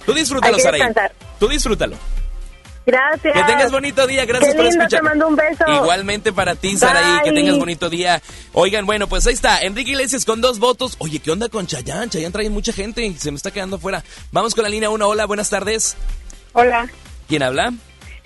Tú 0.05 0.13
disfrútalo, 0.15 0.57
descansar. 0.57 1.13
Tú 1.39 1.47
disfrútalo. 1.49 1.97
Gracias. 2.85 3.33
Que 3.35 3.45
tengas 3.45 3.71
bonito 3.71 4.05
día, 4.09 4.25
gracias 4.25 4.51
Qué 4.51 4.57
por 4.57 4.65
lindo, 4.65 4.81
escuchar. 4.83 5.01
te 5.01 5.05
mando 5.09 5.29
un 5.29 5.37
beso. 5.37 5.65
Igualmente 5.69 6.33
para 6.33 6.57
ti, 6.57 6.77
Saraí, 6.77 7.23
que 7.23 7.31
tengas 7.31 7.57
bonito 7.57 7.89
día. 7.89 8.21
Oigan, 8.53 8.85
bueno, 8.87 9.07
pues 9.07 9.25
ahí 9.29 9.35
está, 9.35 9.61
Enrique 9.63 9.93
Iglesias 9.93 10.25
con 10.25 10.41
dos 10.41 10.59
votos. 10.59 10.97
Oye, 10.99 11.21
¿qué 11.21 11.31
onda 11.31 11.49
con 11.49 11.69
Chayanne? 11.69 12.09
Chayanne 12.11 12.33
trae 12.33 12.51
mucha 12.51 12.73
gente 12.73 13.05
y 13.05 13.15
se 13.15 13.31
me 13.31 13.37
está 13.37 13.53
quedando 13.53 13.79
fuera. 13.79 14.03
Vamos 14.33 14.57
con 14.57 14.65
la 14.65 14.69
línea 14.71 14.91
1. 14.91 15.07
Hola, 15.07 15.27
buenas 15.27 15.49
tardes. 15.49 15.97
Hola, 16.55 16.89
¿Quién 17.29 17.45
habla? 17.45 17.73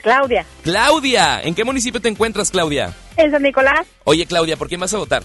Claudia. 0.06 0.46
Claudia. 0.62 1.40
¿En 1.42 1.52
qué 1.56 1.64
municipio 1.64 2.00
te 2.00 2.08
encuentras, 2.08 2.52
Claudia? 2.52 2.94
En 3.16 3.32
San 3.32 3.42
Nicolás, 3.42 3.84
Oye, 4.04 4.24
Claudia, 4.24 4.56
¿por 4.56 4.68
quién 4.68 4.80
vas 4.80 4.94
a 4.94 4.98
votar? 4.98 5.24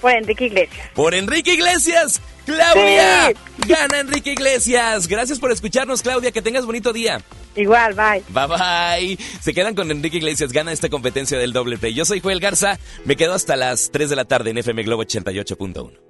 por 0.00 0.12
Enrique 0.12 0.44
Iglesias. 0.46 0.88
Por 0.94 1.14
Enrique 1.14 1.54
Iglesias. 1.54 2.20
Claudia. 2.46 3.32
Gana 3.66 3.98
Enrique 3.98 4.30
Iglesias. 4.32 5.08
Gracias 5.08 5.40
por 5.40 5.50
escucharnos, 5.50 6.00
Claudia. 6.00 6.30
Que 6.30 6.42
tengas 6.42 6.64
bonito 6.64 6.92
día. 6.92 7.20
Igual, 7.56 7.94
bye. 7.94 8.22
Bye 8.28 8.46
bye. 8.46 9.18
Se 9.40 9.52
quedan 9.52 9.74
con 9.74 9.90
Enrique 9.90 10.18
Iglesias. 10.18 10.52
Gana 10.52 10.70
esta 10.70 10.88
competencia 10.88 11.36
del 11.36 11.52
doble 11.52 11.76
play. 11.76 11.92
Yo 11.92 12.04
soy 12.04 12.20
Joel 12.20 12.38
Garza. 12.38 12.78
Me 13.04 13.16
quedo 13.16 13.34
hasta 13.34 13.56
las 13.56 13.90
3 13.90 14.08
de 14.10 14.14
la 14.16 14.24
tarde 14.26 14.50
en 14.50 14.58
FM 14.58 14.84
Globo 14.84 15.02
88.1. 15.02 16.09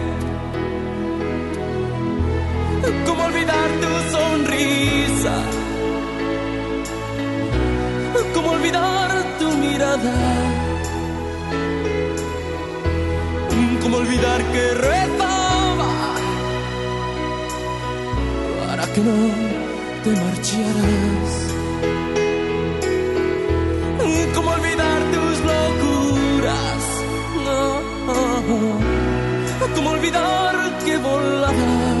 ¿Cómo 3.05 3.25
olvidar 3.25 3.69
tu 3.81 3.91
sonrisa? 4.11 5.35
¿Cómo 8.33 8.51
olvidar 8.51 9.09
tu 9.39 9.49
mirada? 9.57 10.13
¿Cómo 13.81 13.97
olvidar 13.97 14.41
que 14.53 14.73
rezaba 14.73 15.91
para 18.67 18.85
que 18.93 19.01
no 19.01 19.17
te 20.03 20.09
marcharas? 20.21 21.31
¿Cómo 24.35 24.49
olvidar 24.51 24.99
tus 25.13 25.35
locuras? 25.51 26.83
No. 27.45 27.61
¿Cómo 29.75 29.89
olvidar 29.91 30.79
que 30.85 30.97
volabas? 30.97 32.00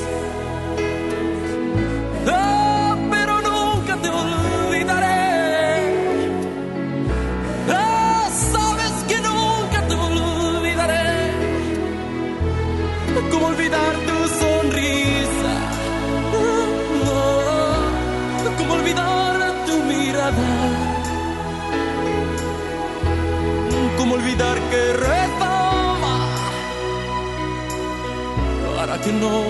Que 29.03 29.11
no 29.13 29.43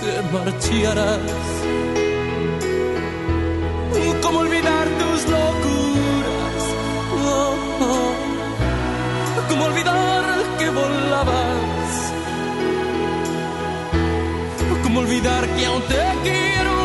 te 0.00 0.12
marcharas. 0.32 1.20
¿Cómo 4.22 4.38
olvidar 4.40 4.86
tus 5.00 5.20
locuras? 5.34 6.62
Oh, 7.24 7.54
oh. 7.80 8.12
¿Cómo 9.48 9.64
olvidar 9.64 10.24
que 10.58 10.70
volabas? 10.70 12.12
¿Cómo 14.82 15.00
olvidar 15.00 15.46
que 15.56 15.66
aún 15.66 15.82
te 15.82 16.04
quiero? 16.24 16.76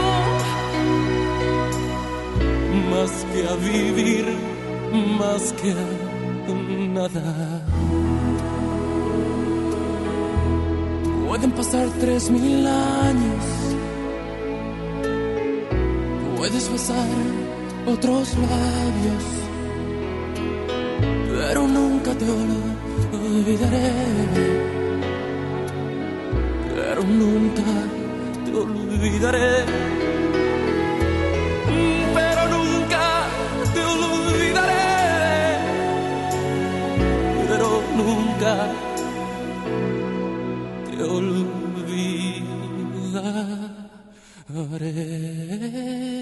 Más 2.91 3.11
que 3.31 3.47
a 3.47 3.55
vivir, 3.55 4.25
más 5.19 5.53
que 5.53 5.71
a 5.71 6.15
nada. 6.97 7.61
Pueden 11.35 11.51
pasar 11.51 11.89
tres 11.99 12.29
mil 12.29 12.65
años. 12.65 13.45
Puedes 16.37 16.71
besar 16.71 17.09
otros 17.85 18.37
labios. 18.37 19.25
Pero 21.27 21.67
nunca 21.67 22.13
te 22.13 22.25
olvidaré. 22.31 23.91
Pero 26.73 27.03
nunca 27.03 27.63
te 28.45 28.55
olvidaré. 28.55 29.94
Olvidaré. 44.73 46.14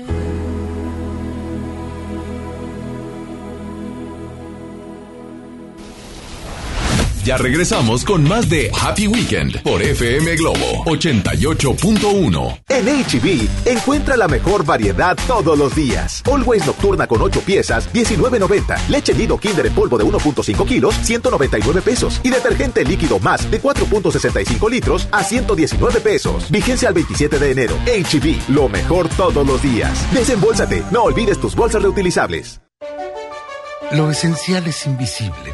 Ya 7.24 7.38
regresamos 7.38 8.04
con 8.04 8.28
más 8.28 8.50
de 8.50 8.70
Happy 8.82 9.08
Weekend 9.08 9.62
por 9.64 9.82
FM 9.82 10.36
Globo 10.36 10.84
88.1. 10.86 12.64
En 12.68 12.86
HB, 12.86 13.68
encuentra 13.70 14.18
la 14.18 14.28
mejor 14.28 14.66
variedad 14.66 15.18
todos 15.26 15.58
los 15.58 15.74
días. 15.74 16.22
Always 16.30 16.66
Nocturna 16.66 17.08
con 17.08 17.22
8 17.22 17.40
piezas, 17.46 17.88
19.90. 17.94 18.90
Leche 18.90 19.14
Nido 19.14 19.38
Kinder 19.38 19.66
en 19.66 19.74
polvo 19.74 19.98
de 19.98 20.04
1.5 20.04 20.68
kilos, 20.68 20.96
199 20.96 21.82
pesos. 21.82 22.20
Y 22.24 22.30
detergente 22.30 22.84
líquido 22.84 23.20
más 23.20 23.50
de 23.50 23.62
4.65 23.62 24.70
litros 24.70 25.08
a 25.14 25.24
119 25.24 26.02
pesos. 26.02 26.52
Vigencia 26.52 26.90
al 26.90 26.94
27 26.94 27.40
de 27.40 27.52
enero. 27.52 27.78
HB, 27.86 28.50
lo 28.54 28.68
mejor 28.68 29.08
todos 29.08 29.48
los 29.48 29.62
días. 29.62 29.98
Desembolsate, 30.14 30.84
no 30.92 31.04
olvides 31.04 31.40
tus 31.40 31.56
bolsas 31.56 31.84
reutilizables. 31.84 32.60
Lo 33.92 34.10
esencial 34.10 34.66
es 34.66 34.88
invisible, 34.88 35.54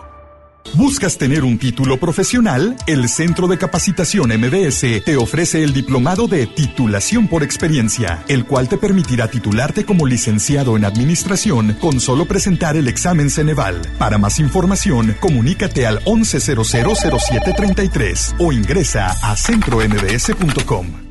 ¿Buscas 0.73 1.17
tener 1.17 1.43
un 1.43 1.57
título 1.57 1.99
profesional? 1.99 2.77
El 2.87 3.09
Centro 3.09 3.47
de 3.47 3.57
Capacitación 3.57 4.29
MBS 4.29 5.03
te 5.03 5.17
ofrece 5.17 5.63
el 5.63 5.73
diplomado 5.73 6.27
de 6.27 6.47
titulación 6.47 7.27
por 7.27 7.43
experiencia, 7.43 8.23
el 8.29 8.45
cual 8.45 8.69
te 8.69 8.77
permitirá 8.77 9.27
titularte 9.27 9.83
como 9.85 10.07
licenciado 10.07 10.77
en 10.77 10.85
administración 10.85 11.75
con 11.81 11.99
solo 11.99 12.25
presentar 12.25 12.77
el 12.77 12.87
examen 12.87 13.29
Ceneval. 13.29 13.81
Para 13.99 14.17
más 14.17 14.39
información, 14.39 15.13
comunícate 15.19 15.85
al 15.85 15.99
11000733 16.05 18.35
o 18.39 18.53
ingresa 18.53 19.07
a 19.21 19.35
centrombs.com. 19.35 21.10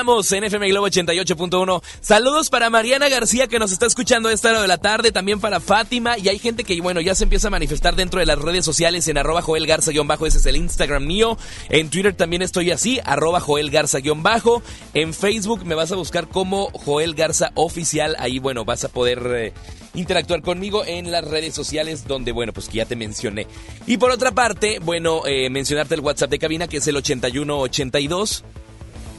Escuchamos 0.00 0.32
en 0.32 0.44
FM 0.44 0.68
Globo 0.70 0.88
88.1. 0.88 1.82
Saludos 2.00 2.48
para 2.48 2.70
Mariana 2.70 3.10
García 3.10 3.48
que 3.48 3.58
nos 3.58 3.70
está 3.70 3.84
escuchando 3.84 4.30
a 4.30 4.32
esta 4.32 4.48
hora 4.48 4.62
de 4.62 4.68
la 4.68 4.78
tarde, 4.78 5.12
también 5.12 5.40
para 5.40 5.60
Fátima 5.60 6.16
y 6.16 6.30
hay 6.30 6.38
gente 6.38 6.64
que, 6.64 6.80
bueno, 6.80 7.02
ya 7.02 7.14
se 7.14 7.24
empieza 7.24 7.48
a 7.48 7.50
manifestar 7.50 7.96
dentro 7.96 8.18
de 8.18 8.24
las 8.24 8.38
redes 8.38 8.64
sociales 8.64 9.08
en 9.08 9.18
arroba 9.18 9.42
Joel 9.42 9.66
Garza-bajo, 9.66 10.24
ese 10.24 10.38
es 10.38 10.46
el 10.46 10.56
Instagram 10.56 11.04
mío. 11.04 11.36
En 11.68 11.90
Twitter 11.90 12.14
también 12.14 12.40
estoy 12.40 12.70
así, 12.70 12.98
arroba 13.04 13.40
Joel 13.40 13.70
Garza-bajo. 13.70 14.62
En 14.94 15.12
Facebook 15.12 15.66
me 15.66 15.74
vas 15.74 15.92
a 15.92 15.96
buscar 15.96 16.28
como 16.28 16.70
Joel 16.70 17.14
Garza 17.14 17.50
Oficial, 17.54 18.16
ahí, 18.18 18.38
bueno, 18.38 18.64
vas 18.64 18.84
a 18.84 18.88
poder... 18.88 19.20
Eh, 19.26 19.52
interactuar 19.92 20.40
conmigo 20.40 20.84
en 20.84 21.10
las 21.10 21.24
redes 21.24 21.52
sociales 21.52 22.06
donde, 22.06 22.30
bueno, 22.30 22.52
pues 22.52 22.68
que 22.68 22.76
ya 22.76 22.84
te 22.84 22.94
mencioné. 22.94 23.48
Y 23.88 23.96
por 23.96 24.12
otra 24.12 24.30
parte, 24.30 24.78
bueno, 24.78 25.22
eh, 25.26 25.50
mencionarte 25.50 25.96
el 25.96 26.00
WhatsApp 26.00 26.30
de 26.30 26.38
cabina 26.38 26.68
que 26.68 26.76
es 26.76 26.86
el 26.86 26.96
8182. 26.96 28.44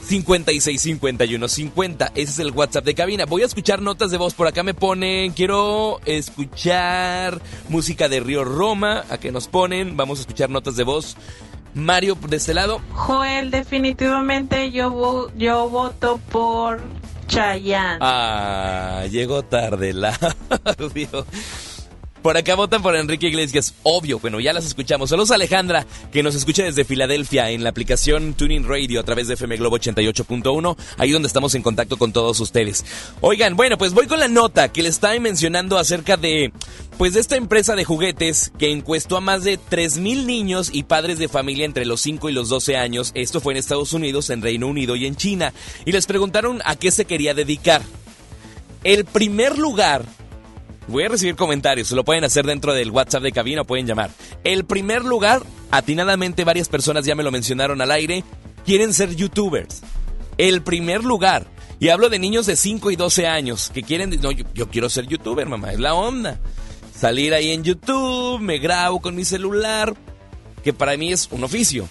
565150. 0.08 2.12
Ese 2.14 2.32
es 2.32 2.38
el 2.38 2.50
WhatsApp 2.50 2.84
de 2.84 2.94
cabina. 2.94 3.24
Voy 3.24 3.42
a 3.42 3.46
escuchar 3.46 3.80
notas 3.80 4.10
de 4.10 4.18
voz. 4.18 4.34
Por 4.34 4.46
acá 4.46 4.62
me 4.62 4.74
ponen. 4.74 5.32
Quiero 5.32 6.00
escuchar 6.04 7.40
música 7.68 8.08
de 8.08 8.20
Río 8.20 8.44
Roma. 8.44 9.04
A 9.10 9.18
que 9.18 9.32
nos 9.32 9.48
ponen. 9.48 9.96
Vamos 9.96 10.18
a 10.18 10.22
escuchar 10.22 10.50
notas 10.50 10.76
de 10.76 10.84
voz. 10.84 11.16
Mario, 11.74 12.18
de 12.28 12.36
este 12.36 12.52
lado. 12.52 12.82
Joel, 12.92 13.50
definitivamente 13.50 14.70
yo, 14.70 15.30
yo 15.36 15.70
voto 15.70 16.20
por 16.30 16.82
Chayanne. 17.28 17.98
Ah, 18.00 19.04
llegó 19.10 19.42
tarde 19.42 19.92
la 19.94 20.18
Por 22.22 22.36
acá 22.36 22.54
votan 22.54 22.82
por 22.82 22.94
Enrique 22.94 23.26
Iglesias, 23.26 23.74
obvio. 23.82 24.20
Bueno, 24.20 24.38
ya 24.38 24.52
las 24.52 24.64
escuchamos. 24.64 25.10
Saludos 25.10 25.32
Alejandra, 25.32 25.84
que 26.12 26.22
nos 26.22 26.36
escucha 26.36 26.62
desde 26.62 26.84
Filadelfia 26.84 27.50
en 27.50 27.64
la 27.64 27.70
aplicación 27.70 28.34
Tuning 28.34 28.64
Radio 28.64 29.00
a 29.00 29.02
través 29.02 29.26
de 29.26 29.34
FM 29.34 29.56
Globo 29.56 29.76
88.1, 29.76 30.76
ahí 30.98 31.10
donde 31.10 31.26
estamos 31.26 31.56
en 31.56 31.62
contacto 31.62 31.96
con 31.96 32.12
todos 32.12 32.38
ustedes. 32.38 32.84
Oigan, 33.20 33.56
bueno, 33.56 33.76
pues 33.76 33.92
voy 33.92 34.06
con 34.06 34.20
la 34.20 34.28
nota 34.28 34.70
que 34.70 34.84
le 34.84 34.88
estaba 34.88 35.18
mencionando 35.18 35.78
acerca 35.78 36.16
de, 36.16 36.52
pues 36.96 37.14
de 37.14 37.20
esta 37.20 37.34
empresa 37.34 37.74
de 37.74 37.84
juguetes 37.84 38.52
que 38.56 38.70
encuestó 38.70 39.16
a 39.16 39.20
más 39.20 39.42
de 39.42 39.58
3.000 39.58 40.24
niños 40.24 40.70
y 40.72 40.84
padres 40.84 41.18
de 41.18 41.26
familia 41.26 41.64
entre 41.64 41.86
los 41.86 42.00
5 42.02 42.30
y 42.30 42.32
los 42.32 42.48
12 42.48 42.76
años. 42.76 43.10
Esto 43.16 43.40
fue 43.40 43.52
en 43.52 43.56
Estados 43.56 43.94
Unidos, 43.94 44.30
en 44.30 44.42
Reino 44.42 44.68
Unido 44.68 44.94
y 44.94 45.06
en 45.06 45.16
China. 45.16 45.52
Y 45.84 45.90
les 45.90 46.06
preguntaron 46.06 46.62
a 46.64 46.76
qué 46.76 46.92
se 46.92 47.04
quería 47.04 47.34
dedicar. 47.34 47.82
El 48.84 49.04
primer 49.04 49.58
lugar 49.58 50.04
Voy 50.88 51.04
a 51.04 51.08
recibir 51.08 51.36
comentarios, 51.36 51.92
lo 51.92 52.04
pueden 52.04 52.24
hacer 52.24 52.44
dentro 52.44 52.74
del 52.74 52.90
WhatsApp 52.90 53.22
de 53.22 53.32
cabina 53.32 53.62
o 53.62 53.64
pueden 53.64 53.86
llamar. 53.86 54.10
El 54.42 54.64
primer 54.64 55.04
lugar, 55.04 55.42
atinadamente 55.70 56.44
varias 56.44 56.68
personas 56.68 57.06
ya 57.06 57.14
me 57.14 57.22
lo 57.22 57.30
mencionaron 57.30 57.80
al 57.80 57.90
aire, 57.90 58.24
quieren 58.64 58.92
ser 58.92 59.14
youtubers. 59.14 59.82
El 60.38 60.62
primer 60.62 61.04
lugar. 61.04 61.46
Y 61.78 61.88
hablo 61.88 62.08
de 62.08 62.18
niños 62.18 62.46
de 62.46 62.56
5 62.56 62.90
y 62.90 62.96
12 62.96 63.26
años 63.26 63.70
que 63.72 63.82
quieren, 63.82 64.10
no, 64.20 64.30
yo, 64.30 64.68
quiero 64.68 64.88
ser 64.88 65.06
youtuber, 65.06 65.48
mamá, 65.48 65.72
es 65.72 65.80
la 65.80 65.94
onda. 65.94 66.38
Salir 66.94 67.34
ahí 67.34 67.50
en 67.50 67.64
YouTube, 67.64 68.40
me 68.40 68.58
grabo 68.58 69.00
con 69.00 69.16
mi 69.16 69.24
celular, 69.24 69.94
que 70.62 70.72
para 70.72 70.96
mí 70.96 71.12
es 71.12 71.28
un 71.32 71.42
oficio. 71.42 71.88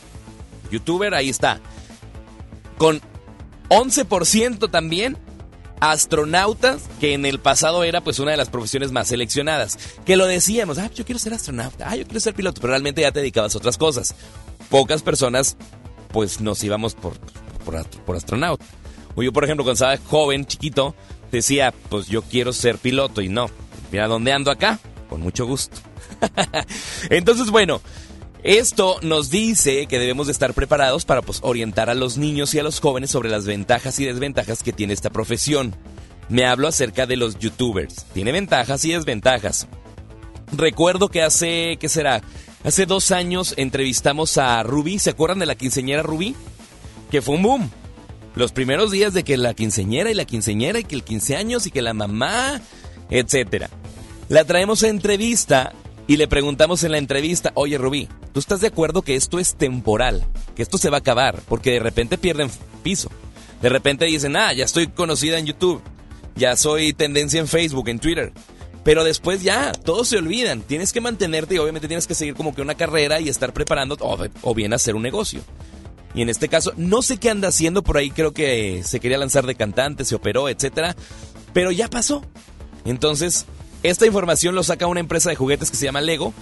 Youtuber, 0.72 1.14
ahí 1.14 1.30
está. 1.30 1.60
Con 2.78 3.02
11% 3.68 4.72
también 4.72 5.18
astronautas, 5.82 6.84
que 7.02 7.14
en 7.14 7.26
el 7.26 7.40
pasado 7.40 7.84
era 7.84 8.02
pues 8.02 8.20
una 8.20 8.32
de 8.32 8.38
las 8.38 8.50
profesiones 8.50 8.94
más 8.94 9.10
seleccionadas. 9.10 9.78
Que 10.06 10.16
lo 10.16 10.28
decíamos, 10.28 10.78
ah, 10.78 10.90
yo 10.94 11.04
quiero 11.04 11.20
ser 11.20 11.34
astronauta, 11.34 11.90
ah, 11.90 11.96
yo 11.98 12.06
quiero 12.06 12.22
ser 12.22 12.34
piloto, 12.34 12.62
pero 12.62 12.72
realmente 12.72 13.02
ya 13.02 13.12
te 13.12 13.20
dedicabas 13.20 13.56
a 13.56 13.58
otras 13.58 13.78
cosas. 13.78 14.16
Pocas 14.70 15.02
personas 15.02 15.58
pues 16.14 16.40
nos 16.40 16.64
íbamos 16.64 16.94
por, 16.94 17.14
por, 17.66 18.16
astronauta. 18.16 18.64
O 19.16 19.24
yo, 19.24 19.34
por 19.34 19.44
ejemplo, 19.44 19.64
cuando 19.64 19.74
estaba 19.74 19.98
joven, 20.10 20.46
chiquito, 20.46 20.96
decía, 21.32 21.74
pues 21.90 22.08
yo 22.08 22.22
quiero 22.22 22.54
ser 22.54 22.78
piloto 22.78 23.22
y 23.22 23.30
no, 23.30 23.50
mira 23.92 24.08
dónde 24.08 24.32
ando 24.32 24.52
acá, 24.52 24.80
con 25.10 25.22
mucho 25.22 25.46
gusto. 25.46 25.78
Entonces, 27.10 27.50
bueno, 27.50 27.82
esto 28.44 28.98
nos 29.02 29.30
dice 29.30 29.86
que 29.86 30.00
debemos 30.00 30.28
de 30.28 30.34
estar 30.34 30.54
preparados 30.54 31.06
para 31.06 31.22
pues, 31.22 31.40
orientar 31.44 31.90
a 31.90 31.96
los 31.96 32.18
niños 32.18 32.54
y 32.54 32.60
a 32.60 32.64
los 32.64 32.80
jóvenes 32.80 33.12
sobre 33.12 33.30
las 33.30 33.46
ventajas 33.46 34.00
y 34.00 34.06
desventajas 34.06 34.64
que 34.64 34.74
tiene 34.74 34.94
esta 34.94 35.12
profesión. 35.12 35.76
Me 36.30 36.46
hablo 36.46 36.68
acerca 36.68 37.06
de 37.06 37.18
los 37.18 37.38
youtubers. 37.38 38.06
Tiene 38.14 38.32
ventajas 38.32 38.84
y 38.86 38.94
desventajas. 38.94 39.68
Recuerdo 40.54 41.10
que 41.10 41.22
hace, 41.22 41.78
¿qué 41.80 41.88
será? 41.88 42.22
Hace 42.64 42.86
dos 42.86 43.12
años 43.12 43.54
entrevistamos 43.58 44.38
a 44.38 44.64
Ruby. 44.64 44.98
¿Se 44.98 45.12
acuerdan 45.12 45.40
de 45.40 45.46
la 45.46 45.56
quinceñera 45.56 46.04
Ruby? 46.04 46.36
Que 47.10 47.22
fue 47.22 47.36
un 47.36 47.44
boom. 47.44 47.70
Los 48.36 48.54
primeros 48.54 48.92
días 48.92 49.14
de 49.14 49.24
que 49.24 49.38
la 49.38 49.54
quinceñera 49.54 50.10
y 50.10 50.14
la 50.14 50.26
quinceñera 50.26 50.80
y 50.80 50.84
que 50.84 50.96
el 50.96 51.04
15 51.04 51.36
años 51.36 51.68
y 51.68 51.72
que 51.72 51.82
la 51.82 51.94
mamá, 51.94 52.62
etcétera. 53.10 53.70
La 54.30 54.46
traemos 54.46 54.84
a 54.84 54.88
entrevista 54.88 55.74
y 56.12 56.18
le 56.18 56.28
preguntamos 56.28 56.84
en 56.84 56.92
la 56.92 56.98
entrevista, 56.98 57.54
oye 57.56 57.78
Rubí, 57.78 58.10
¿tú 58.34 58.42
estás 58.42 58.60
de 58.60 58.68
acuerdo 58.68 59.02
que 59.02 59.16
esto 59.16 59.40
es 59.40 59.56
temporal? 59.56 60.26
Que 60.58 60.62
esto 60.62 60.78
se 60.78 60.90
va 60.90 60.98
a 60.98 61.00
acabar, 61.00 61.42
porque 61.48 61.72
de 61.72 61.80
repente 61.80 62.18
pierden 62.18 62.52
piso. 62.84 63.10
De 63.62 63.70
repente 63.70 64.04
dicen, 64.04 64.36
ah, 64.36 64.52
ya 64.52 64.66
estoy 64.66 64.88
conocida 64.88 65.40
en 65.40 65.46
YouTube, 65.46 65.82
ya 66.36 66.58
soy 66.58 66.92
tendencia 66.92 67.40
en 67.40 67.48
Facebook, 67.48 67.88
en 67.88 68.00
Twitter. 68.00 68.34
Pero 68.84 69.06
después 69.06 69.42
ya, 69.42 69.72
todos 69.72 70.10
se 70.10 70.18
olvidan. 70.18 70.64
Tienes 70.64 70.92
que 70.92 71.00
mantenerte 71.00 71.56
y 71.56 71.60
obviamente 71.60 71.88
tienes 71.88 72.08
que 72.08 72.14
seguir 72.14 72.36
como 72.36 72.54
que 72.54 72.62
una 72.62 72.76
carrera 72.76 73.22
y 73.22 73.30
estar 73.30 73.54
preparando 73.54 73.96
o, 74.42 74.54
bien 74.54 74.74
hacer 74.74 74.98
un 74.98 75.04
negocio. 75.04 75.40
Y 76.14 76.24
en 76.24 76.28
este 76.28 76.50
caso, 76.50 76.74
no 76.76 77.04
sé 77.04 77.20
qué 77.20 77.30
anda 77.30 77.48
haciendo 77.48 77.84
por 77.84 77.96
ahí, 77.96 78.12
creo 78.12 78.34
que 78.34 78.84
se 78.84 79.00
quería 79.00 79.18
lanzar 79.18 79.46
de 79.46 79.56
cantante, 79.56 80.04
se 80.04 80.16
operó, 80.16 80.50
etcétera. 80.50 80.94
Pero 81.54 81.72
ya 81.72 81.88
pasó. 81.88 82.22
Entonces, 82.84 83.46
esta 83.84 84.06
información 84.06 84.56
lo 84.56 84.64
saca 84.64 84.88
una 84.88 85.00
empresa 85.00 85.30
de 85.30 85.36
juguetes 85.36 85.72
que 85.72 85.78
se 85.78 85.86
llama 85.86 86.02
Lego 86.02 86.34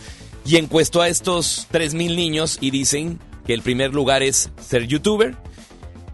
y 0.45 0.57
encuestó 0.57 1.01
a 1.01 1.07
estos 1.07 1.67
3.000 1.71 2.15
niños 2.15 2.57
y 2.61 2.71
dicen 2.71 3.19
que 3.45 3.53
el 3.53 3.61
primer 3.61 3.93
lugar 3.93 4.23
es 4.23 4.49
ser 4.59 4.87
youtuber 4.87 5.35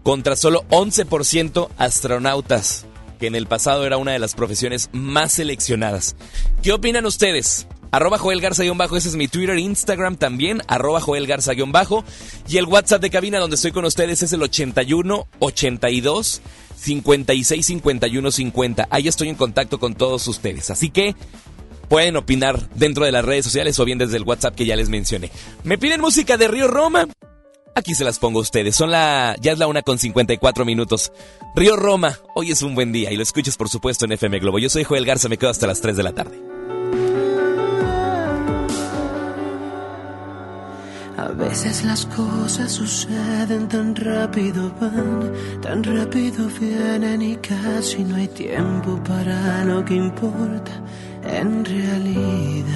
contra 0.02 0.36
solo 0.36 0.64
11% 0.70 1.68
astronautas, 1.78 2.86
que 3.18 3.26
en 3.26 3.34
el 3.34 3.46
pasado 3.46 3.84
era 3.86 3.96
una 3.96 4.12
de 4.12 4.18
las 4.18 4.34
profesiones 4.34 4.88
más 4.92 5.32
seleccionadas. 5.32 6.16
¿Qué 6.62 6.72
opinan 6.72 7.06
ustedes? 7.06 7.66
Arroba 7.90 8.18
Joel 8.18 8.40
Garza-bajo, 8.40 8.96
ese 8.96 9.08
es 9.08 9.16
mi 9.16 9.26
Twitter, 9.26 9.58
Instagram 9.58 10.16
también, 10.16 10.62
arroba 10.68 11.00
Joel 11.00 11.26
Garza-bajo. 11.26 12.04
Y 12.48 12.58
el 12.58 12.66
WhatsApp 12.66 13.00
de 13.00 13.10
cabina 13.10 13.38
donde 13.38 13.56
estoy 13.56 13.72
con 13.72 13.84
ustedes 13.84 14.22
es 14.22 14.32
el 14.32 14.42
81 14.42 15.26
82 15.38 16.42
56 16.76 17.66
51 17.66 18.30
50. 18.30 18.88
Ahí 18.90 19.08
estoy 19.08 19.28
en 19.28 19.34
contacto 19.34 19.78
con 19.78 19.94
todos 19.94 20.26
ustedes. 20.28 20.70
Así 20.70 20.90
que 20.90 21.14
pueden 21.88 22.16
opinar 22.16 22.68
dentro 22.74 23.04
de 23.04 23.12
las 23.12 23.24
redes 23.24 23.44
sociales 23.44 23.78
o 23.78 23.84
bien 23.84 23.98
desde 23.98 24.16
el 24.16 24.24
WhatsApp 24.24 24.54
que 24.54 24.66
ya 24.66 24.76
les 24.76 24.88
mencioné. 24.88 25.30
¿Me 25.64 25.78
piden 25.78 26.00
música 26.00 26.36
de 26.36 26.48
Río 26.48 26.68
Roma? 26.68 27.08
Aquí 27.74 27.94
se 27.94 28.04
las 28.04 28.18
pongo 28.18 28.38
a 28.38 28.42
ustedes. 28.42 28.74
Son 28.74 28.90
la. 28.90 29.36
Ya 29.40 29.52
es 29.52 29.58
la 29.58 29.66
una 29.66 29.82
con 29.82 29.98
54 29.98 30.64
minutos. 30.64 31.12
Río 31.54 31.76
Roma, 31.76 32.18
hoy 32.34 32.50
es 32.50 32.62
un 32.62 32.74
buen 32.74 32.90
día 32.90 33.12
y 33.12 33.16
lo 33.16 33.22
escuchas 33.22 33.56
por 33.56 33.68
supuesto 33.68 34.06
en 34.06 34.12
FM 34.12 34.38
Globo. 34.38 34.58
Yo 34.58 34.70
soy 34.70 34.84
Joel 34.84 35.04
Garza, 35.04 35.28
me 35.28 35.36
quedo 35.36 35.50
hasta 35.50 35.66
las 35.66 35.80
3 35.80 35.96
de 35.96 36.02
la 36.02 36.12
tarde. 36.12 36.55
A 41.16 41.28
veces 41.28 41.84
las 41.84 42.04
cosas 42.04 42.72
suceden 42.72 43.68
tan 43.68 43.96
rápido, 43.96 44.70
van, 44.78 45.32
tan 45.62 45.82
rápido 45.82 46.46
vienen 46.60 47.22
y 47.22 47.36
casi 47.36 48.04
no 48.04 48.16
hay 48.16 48.28
tiempo 48.28 49.02
para 49.02 49.64
lo 49.64 49.82
que 49.82 49.94
importa 49.94 50.72
en 51.24 51.64
realidad. 51.64 52.66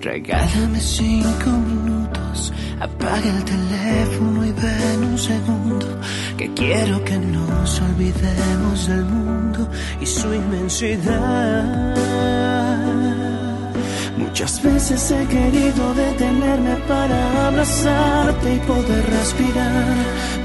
Regálame 0.00 0.80
cinco 0.80 1.50
minutos, 1.50 2.54
apaga 2.80 3.36
el 3.36 3.44
teléfono 3.44 4.46
y 4.46 4.52
ven 4.52 5.04
un 5.04 5.18
segundo, 5.18 6.00
que 6.38 6.54
quiero 6.54 7.04
que 7.04 7.18
nos 7.18 7.82
olvidemos 7.82 8.88
del 8.88 9.04
mundo 9.04 9.68
y 10.00 10.06
su 10.06 10.32
inmensidad. 10.32 12.45
Muchas 14.16 14.62
veces 14.62 15.10
he 15.10 15.26
querido 15.26 15.92
detenerme 15.94 16.76
para 16.88 17.48
abrazarte 17.48 18.54
y 18.54 18.58
poder 18.60 19.04
respirar, 19.10 19.94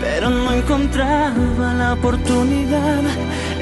pero 0.01 0.30
no 0.30 0.51
encontraba 0.51 1.74
la 1.76 1.93
oportunidad. 1.93 3.01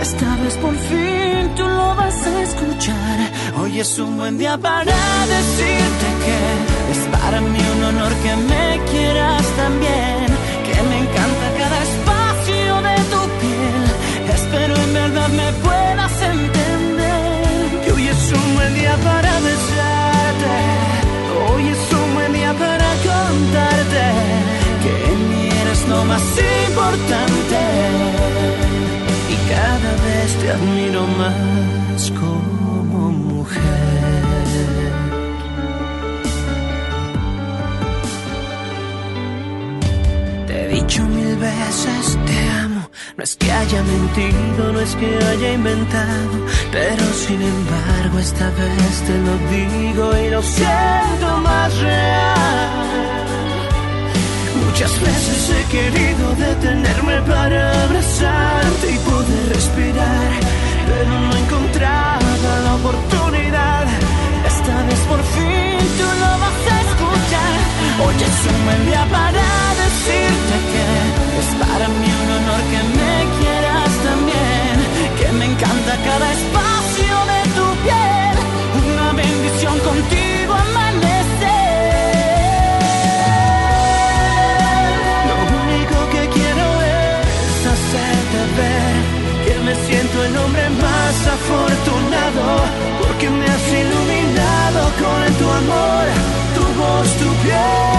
Esta 0.02 0.36
vez 0.38 0.56
por 0.58 0.76
fin 0.76 1.54
tú 1.56 1.64
lo 1.64 1.96
vas 1.96 2.26
a 2.26 2.42
escuchar. 2.42 3.20
Hoy 3.60 3.80
es 3.80 4.00
un 4.00 4.18
buen 4.18 4.40
día 4.40 4.58
para 4.58 4.96
decirte 5.38 6.08
que 6.26 6.92
es 6.92 7.20
para 7.20 7.40
mí 7.42 7.60
un 7.78 7.84
honor 7.84 8.14
que 8.24 8.36
me 8.36 8.84
quieras 8.90 9.44
también, 9.58 10.26
que 10.66 10.82
me 10.90 10.98
encanta 11.04 11.46
cada 11.60 11.84
espacio 11.84 12.82
de 12.88 12.96
tu 13.12 13.22
piel. 13.42 14.34
Espero 14.34 14.76
en 14.76 14.94
verdad 14.94 15.30
me 15.30 15.52
puedas 15.62 15.89
más 26.10 26.24
importante 26.70 27.60
y 29.30 29.36
cada 29.54 29.92
vez 30.08 30.30
te 30.42 30.50
admiro 30.52 31.06
más 31.22 32.12
como 32.20 33.12
mujer. 33.12 33.62
Te 40.48 40.56
he 40.64 40.68
dicho 40.70 41.04
mil 41.06 41.36
veces 41.36 42.18
te 42.26 42.50
amo, 42.64 42.90
no 43.16 43.24
es 43.24 43.36
que 43.36 43.52
haya 43.52 43.84
mentido, 43.84 44.74
no 44.74 44.80
es 44.80 44.96
que 44.96 45.10
haya 45.32 45.54
inventado, 45.54 46.36
pero 46.72 47.06
sin 47.24 47.40
embargo 47.42 48.18
esta 48.18 48.50
vez 48.50 48.94
te 49.08 49.16
lo 49.28 49.36
digo 49.56 50.06
y 50.26 50.30
lo 50.32 50.42
siento 50.42 51.28
más 51.44 51.78
real. 51.78 53.29
Muchas 54.70 55.02
veces 55.02 55.50
he 55.50 55.64
querido 55.72 56.36
detenerme 56.36 57.22
para 57.24 57.84
abrazarte 57.86 58.92
y 58.94 58.98
poder 59.00 59.50
respirar, 59.50 60.30
pero 60.88 61.20
no 61.20 61.36
encontraba 61.36 62.20
la 62.64 62.76
oportunidad. 62.76 63.88
Esta 64.46 64.84
vez 64.84 65.00
por 65.10 65.22
fin 65.34 65.80
tú 65.98 66.08
lo 66.22 66.32
vas 66.44 66.62
a 66.70 66.78
escuchar. 66.88 67.58
Hoy 68.06 68.16
es 68.30 68.38
un 68.54 68.66
buen 68.66 68.86
día 68.86 69.06
para 69.12 69.48
decirte 69.84 70.56
que 70.72 70.86
es 71.42 71.50
para 71.66 71.88
mí 71.88 72.10
un 72.22 72.30
honor 72.38 72.62
que 72.72 72.82
me 72.98 73.16
quieras 73.40 73.92
también, 74.10 74.76
que 75.20 75.32
me 75.34 75.46
encanta 75.46 75.98
cada 76.06 76.32
espacio 76.32 76.69
que 93.20 93.30
me 93.30 93.46
has 93.46 93.68
iluminado 93.74 94.82
con 94.98 95.34
tu 95.38 95.50
amor, 95.50 96.06
tu 96.56 96.62
voz, 96.80 97.08
tu 97.18 97.30
piel. 97.44 97.99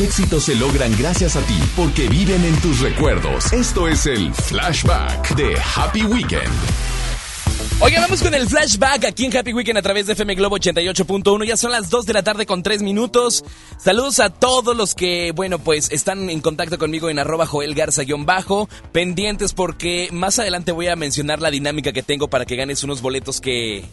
Éxitos 0.00 0.44
se 0.44 0.54
logran 0.54 0.94
gracias 0.98 1.36
a 1.36 1.40
ti 1.40 1.58
porque 1.74 2.08
viven 2.08 2.44
en 2.44 2.54
tus 2.60 2.80
recuerdos. 2.80 3.52
Esto 3.52 3.88
es 3.88 4.04
el 4.06 4.34
Flashback 4.34 5.34
de 5.36 5.56
Happy 5.74 6.02
Weekend. 6.02 6.52
Oigan, 7.80 8.02
vamos 8.02 8.22
con 8.22 8.34
el 8.34 8.48
flashback 8.48 9.04
aquí 9.04 9.26
en 9.26 9.36
Happy 9.36 9.52
Weekend 9.52 9.78
a 9.78 9.82
través 9.82 10.06
de 10.06 10.14
FM 10.14 10.34
Globo 10.34 10.58
88.1. 10.58 11.44
Ya 11.44 11.56
son 11.56 11.72
las 11.72 11.88
2 11.88 12.06
de 12.06 12.12
la 12.12 12.22
tarde 12.22 12.44
con 12.44 12.62
3 12.62 12.82
minutos. 12.82 13.44
Saludos 13.78 14.18
a 14.20 14.30
todos 14.30 14.76
los 14.76 14.94
que, 14.94 15.32
bueno, 15.32 15.58
pues 15.58 15.90
están 15.90 16.28
en 16.30 16.40
contacto 16.40 16.78
conmigo 16.78 17.08
en 17.08 17.18
arroba 17.18 17.46
Joel 17.46 17.74
Garza-bajo. 17.74 18.68
Pendientes 18.92 19.52
porque 19.52 20.08
más 20.12 20.38
adelante 20.38 20.72
voy 20.72 20.88
a 20.88 20.96
mencionar 20.96 21.40
la 21.40 21.50
dinámica 21.50 21.92
que 21.92 22.02
tengo 22.02 22.28
para 22.28 22.44
que 22.44 22.56
ganes 22.56 22.82
unos 22.82 23.02
boletos 23.02 23.40
que, 23.40 23.84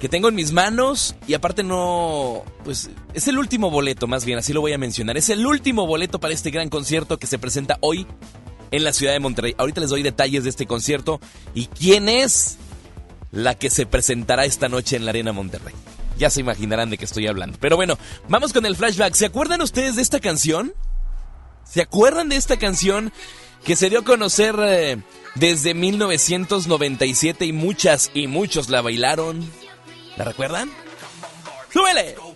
que 0.00 0.08
tengo 0.08 0.28
en 0.28 0.34
mis 0.34 0.52
manos. 0.52 1.14
Y 1.26 1.34
aparte 1.34 1.62
no, 1.62 2.44
pues 2.64 2.88
es 3.14 3.28
el 3.28 3.38
último 3.38 3.70
boleto, 3.70 4.06
más 4.06 4.24
bien, 4.24 4.38
así 4.38 4.52
lo 4.52 4.60
voy 4.60 4.72
a 4.72 4.78
mencionar. 4.78 5.16
Es 5.16 5.28
el 5.28 5.46
último 5.46 5.86
boleto 5.86 6.18
para 6.18 6.34
este 6.34 6.50
gran 6.50 6.68
concierto 6.68 7.18
que 7.18 7.26
se 7.26 7.38
presenta 7.38 7.78
hoy 7.80 8.06
en 8.70 8.84
la 8.84 8.92
ciudad 8.92 9.12
de 9.12 9.20
Monterrey. 9.20 9.54
Ahorita 9.58 9.80
les 9.80 9.90
doy 9.90 10.02
detalles 10.02 10.44
de 10.44 10.50
este 10.50 10.66
concierto 10.66 11.20
y 11.54 11.66
quién 11.66 12.08
es 12.08 12.56
la 13.30 13.54
que 13.54 13.70
se 13.70 13.86
presentará 13.86 14.44
esta 14.44 14.68
noche 14.68 14.96
en 14.96 15.04
la 15.04 15.10
Arena 15.10 15.32
Monterrey. 15.32 15.74
Ya 16.18 16.30
se 16.30 16.40
imaginarán 16.40 16.90
de 16.90 16.98
qué 16.98 17.04
estoy 17.04 17.26
hablando. 17.26 17.58
Pero 17.60 17.76
bueno, 17.76 17.98
vamos 18.28 18.52
con 18.52 18.66
el 18.66 18.76
flashback. 18.76 19.14
¿Se 19.14 19.26
acuerdan 19.26 19.60
ustedes 19.62 19.96
de 19.96 20.02
esta 20.02 20.20
canción? 20.20 20.72
¿Se 21.64 21.80
acuerdan 21.80 22.28
de 22.28 22.36
esta 22.36 22.58
canción 22.58 23.12
que 23.64 23.76
se 23.76 23.88
dio 23.88 24.00
a 24.00 24.04
conocer 24.04 24.56
eh, 24.58 24.98
desde 25.34 25.74
1997 25.74 27.46
y 27.46 27.52
muchas 27.52 28.10
y 28.14 28.26
muchos 28.26 28.68
la 28.68 28.82
bailaron? 28.82 29.50
¿La 30.16 30.24
recuerdan? 30.24 30.70
¡Súbele! 31.72 32.31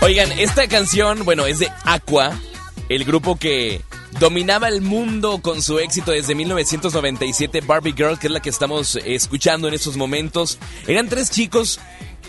Oigan, 0.00 0.32
esta 0.32 0.68
canción, 0.68 1.24
bueno, 1.24 1.46
es 1.46 1.58
de 1.58 1.72
Aqua, 1.84 2.38
el 2.88 3.04
grupo 3.04 3.36
que 3.36 3.80
dominaba 4.20 4.68
el 4.68 4.80
mundo 4.82 5.40
con 5.40 5.62
su 5.62 5.78
éxito 5.78 6.12
desde 6.12 6.34
1997, 6.34 7.62
Barbie 7.62 7.94
Girl, 7.96 8.18
que 8.18 8.26
es 8.26 8.32
la 8.32 8.40
que 8.40 8.50
estamos 8.50 8.96
escuchando 8.96 9.66
en 9.66 9.74
estos 9.74 9.96
momentos. 9.96 10.58
Eran 10.86 11.08
tres 11.08 11.30
chicos 11.30 11.80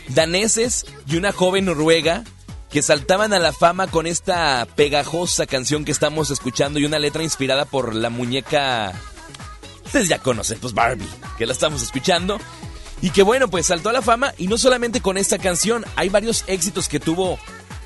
daneses 0.07 0.86
y 1.05 1.18
una 1.18 1.32
joven 1.32 1.66
noruega 1.66 2.24
que 2.70 2.82
saltaban 2.82 3.34
a 3.34 3.39
la 3.39 3.53
fama 3.53 3.88
con 3.88 4.07
esta 4.07 4.68
pegajosa 4.76 5.45
canción 5.45 5.86
que 5.86 5.91
estamos 5.91 6.32
escuchando 6.32 6.80
y 6.80 6.86
una 6.86 6.99
letra 6.99 7.24
inspirada 7.24 7.66
por 7.66 7.93
la 7.93 8.09
muñeca... 8.09 8.93
Ustedes 9.86 10.09
ya 10.09 10.20
conocen, 10.20 10.59
pues 10.59 10.74
Barbie, 10.74 11.07
que 11.38 11.45
la 11.45 11.53
estamos 11.53 11.84
escuchando. 11.84 12.39
Y 13.06 13.12
que 13.12 13.22
bueno, 13.22 13.47
pues 13.49 13.68
saltó 13.68 13.89
a 13.89 13.93
la 13.93 14.01
fama 14.01 14.34
y 14.36 14.47
no 14.47 14.58
solamente 14.58 14.99
con 14.99 15.20
esta 15.20 15.38
canción, 15.38 15.86
hay 15.95 16.10
varios 16.10 16.43
éxitos 16.47 16.89
que 16.89 16.99
tuvo 16.99 17.38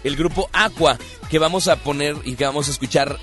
el 0.05 0.15
grupo 0.15 0.49
Aqua 0.53 0.97
que 1.29 1.39
vamos 1.39 1.67
a 1.67 1.75
poner 1.75 2.15
y 2.23 2.35
que 2.35 2.45
vamos 2.45 2.69
a 2.69 2.71
escuchar 2.71 3.17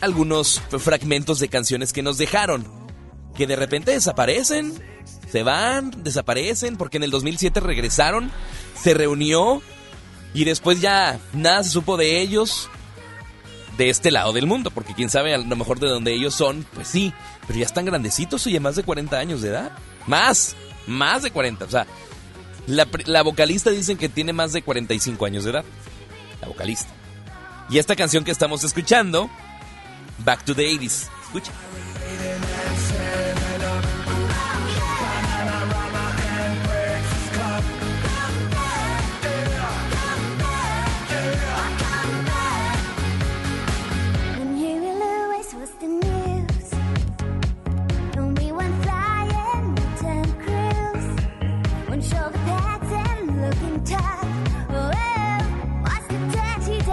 algunos 0.00 0.60
fragmentos 0.80 1.38
de 1.38 1.48
canciones 1.48 1.92
que 1.92 2.02
nos 2.02 2.18
dejaron, 2.18 2.66
que 3.36 3.46
de 3.46 3.54
repente 3.54 3.92
desaparecen, 3.92 4.82
se 5.30 5.44
van, 5.44 6.02
desaparecen, 6.02 6.76
porque 6.76 6.96
en 6.96 7.04
el 7.04 7.12
2007 7.12 7.60
regresaron, 7.60 8.32
se 8.74 8.92
reunió 8.92 9.62
y 10.34 10.42
después 10.42 10.80
ya 10.80 11.20
nada 11.32 11.62
se 11.62 11.70
supo 11.70 11.96
de 11.96 12.20
ellos 12.20 12.68
de 13.78 13.88
este 13.88 14.10
lado 14.10 14.32
del 14.32 14.48
mundo, 14.48 14.72
porque 14.72 14.94
quién 14.94 15.10
sabe 15.10 15.32
a 15.32 15.38
lo 15.38 15.54
mejor 15.54 15.78
de 15.78 15.86
donde 15.86 16.12
ellos 16.12 16.34
son, 16.34 16.66
pues 16.74 16.88
sí, 16.88 17.14
pero 17.46 17.60
ya 17.60 17.66
están 17.66 17.84
grandecitos, 17.84 18.44
oye, 18.48 18.58
más 18.58 18.74
de 18.74 18.82
40 18.82 19.16
años 19.16 19.42
de 19.42 19.50
edad, 19.50 19.70
más, 20.08 20.56
más 20.90 21.22
de 21.22 21.30
40, 21.30 21.64
o 21.64 21.70
sea, 21.70 21.86
la, 22.66 23.22
vocalista 23.22 23.70
dicen 23.70 23.96
que 23.96 24.08
tiene 24.08 24.32
más 24.32 24.52
de 24.52 24.62
45 24.62 25.24
años 25.24 25.44
de 25.44 25.50
edad, 25.50 25.64
la 26.40 26.48
vocalista. 26.48 26.90
Y 27.68 27.78
esta 27.78 27.96
canción 27.96 28.24
que 28.24 28.30
estamos 28.30 28.64
escuchando 28.64 29.30
Back 30.24 30.44
to 30.44 30.54
the 30.54 30.68
80s. 30.68 31.08
Escucha. 31.24 31.52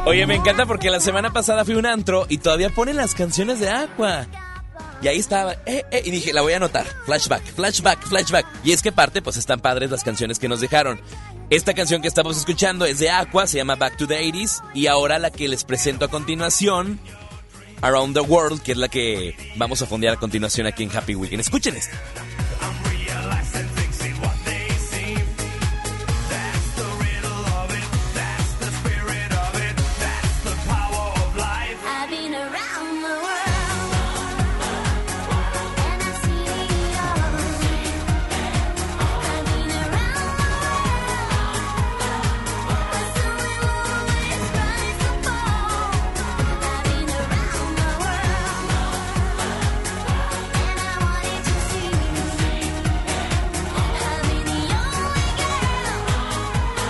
Oye, 0.08 0.26
me 0.26 0.36
encanta 0.36 0.66
porque 0.66 0.90
la 0.90 1.02
semana 1.02 1.34
pasada 1.34 1.66
fui 1.66 1.76
un 1.76 1.86
antro 1.86 2.28
y 2.30 2.38
todavía 2.38 2.70
ponen 2.70 2.96
las 2.96 3.14
canciones 3.14 3.60
de 3.60 3.70
Aqua. 3.70 4.26
Y 5.02 5.10
ahí 5.10 5.20
estaba, 5.20 5.52
eh, 5.66 5.84
eh, 5.92 6.02
y 6.06 6.12
dije, 6.12 6.32
la 6.32 6.42
voy 6.42 6.54
a 6.54 6.56
anotar. 6.56 6.88
Flashback, 7.06 7.44
flashback, 7.54 8.08
flashback. 8.08 8.46
Y 8.64 8.72
es 8.72 8.82
que 8.82 8.94
parte, 8.94 9.22
pues 9.22 9.36
están 9.36 9.60
padres 9.60 9.92
las 9.92 10.06
canciones 10.06 10.40
que 10.40 10.48
nos 10.48 10.62
dejaron. 10.62 11.02
Esta 11.50 11.74
canción 11.74 12.02
que 12.02 12.08
estamos 12.08 12.38
escuchando 12.38 12.86
es 12.86 13.00
de 13.00 13.10
Aqua, 13.10 13.48
se 13.48 13.58
llama 13.58 13.76
Back 13.76 13.98
to 13.98 14.08
the 14.08 14.18
80s. 14.18 14.64
Y 14.74 14.88
ahora 14.88 15.20
la 15.20 15.30
que 15.30 15.50
les 15.50 15.66
presento 15.66 16.06
a 16.06 16.08
continuación, 16.08 17.02
Around 17.82 18.14
the 18.14 18.22
World, 18.22 18.62
que 18.62 18.72
es 18.72 18.78
la 18.78 18.88
que 18.88 19.36
vamos 19.58 19.82
a 19.82 19.88
fondear 19.88 20.14
a 20.14 20.18
continuación 20.18 20.68
aquí 20.68 20.84
en 20.84 20.96
Happy 20.96 21.16
Weekend. 21.16 21.42
Escuchen 21.42 21.76
esto. 21.76 21.98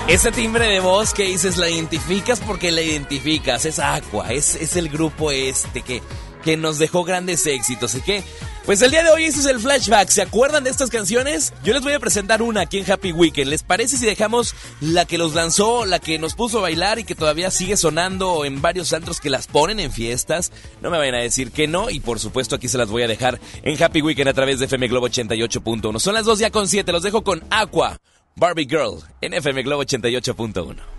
Ese 0.08 0.32
timbre 0.32 0.66
de 0.68 0.80
voz 0.80 1.14
que 1.14 1.24
dices, 1.24 1.58
la 1.58 1.70
identificas 1.70 2.39
porque 2.39 2.72
la 2.72 2.82
identificas. 2.82 3.66
Es 3.66 3.78
Aqua, 3.78 4.32
es, 4.32 4.55
es 4.55 4.78
el 4.78 4.88
grupo 4.88 5.32
este 5.32 5.82
que, 5.82 6.01
que 6.45 6.55
nos 6.55 6.80
dejó 6.80 7.03
grandes 7.03 7.45
éxitos. 7.45 7.93
Y 7.93 7.99
que, 7.99 8.24
pues 8.66 8.82
el 8.82 8.91
día 8.91 9.03
de 9.03 9.10
hoy 9.10 9.26
este 9.26 9.41
es 9.41 9.45
el 9.47 9.60
flashback. 9.60 10.08
¿Se 10.08 10.22
acuerdan 10.22 10.64
de 10.64 10.70
estas 10.70 10.89
canciones? 10.89 11.53
Yo 11.62 11.74
les 11.74 11.84
voy 11.84 11.91
a 11.91 11.99
presentar 11.99 12.41
una 12.41 12.62
aquí 12.62 12.78
en 12.78 12.89
Happy 12.89 13.12
Weekend. 13.12 13.49
¿Les 13.49 13.64
parece 13.64 13.97
si 13.97 14.05
dejamos 14.05 14.55
la 14.80 15.03
que 15.03 15.18
los 15.18 15.36
lanzó, 15.36 15.86
la 15.86 15.99
que 15.99 16.18
nos 16.20 16.36
puso 16.36 16.60
a 16.60 16.62
bailar 16.62 16.99
y 16.99 17.03
que 17.03 17.14
todavía 17.14 17.51
sigue 17.51 17.76
sonando 17.76 18.45
en 18.45 18.62
varios 18.62 18.93
antros 18.93 19.20
que 19.20 19.30
las 19.30 19.47
ponen 19.47 19.82
en 19.82 19.91
fiestas? 19.91 20.53
No 20.82 20.89
me 20.89 20.97
vayan 20.97 21.16
a 21.16 21.22
decir 21.22 21.51
que 21.51 21.68
no. 21.68 21.89
Y 21.89 21.99
por 21.99 22.22
supuesto 22.22 22.55
aquí 22.55 22.70
se 22.70 22.78
las 22.78 22.88
voy 22.88 23.03
a 23.03 23.10
dejar 23.10 23.41
en 23.62 23.84
Happy 23.84 24.01
Weekend 24.01 24.30
a 24.30 24.34
través 24.34 24.60
de 24.60 24.68
FM 24.68 24.88
Globo 24.88 25.10
88.1. 25.10 25.99
Son 25.99 26.14
las 26.14 26.24
2 26.24 26.39
ya 26.39 26.49
con 26.49 26.70
7. 26.70 26.89
Los 26.93 27.03
dejo 27.03 27.26
con 27.26 27.43
Aqua. 27.49 27.99
Barbie 28.40 28.68
Girl 28.68 29.02
en 29.20 29.34
FM 29.34 29.64
Globo 29.64 29.84
88.1. 29.84 30.97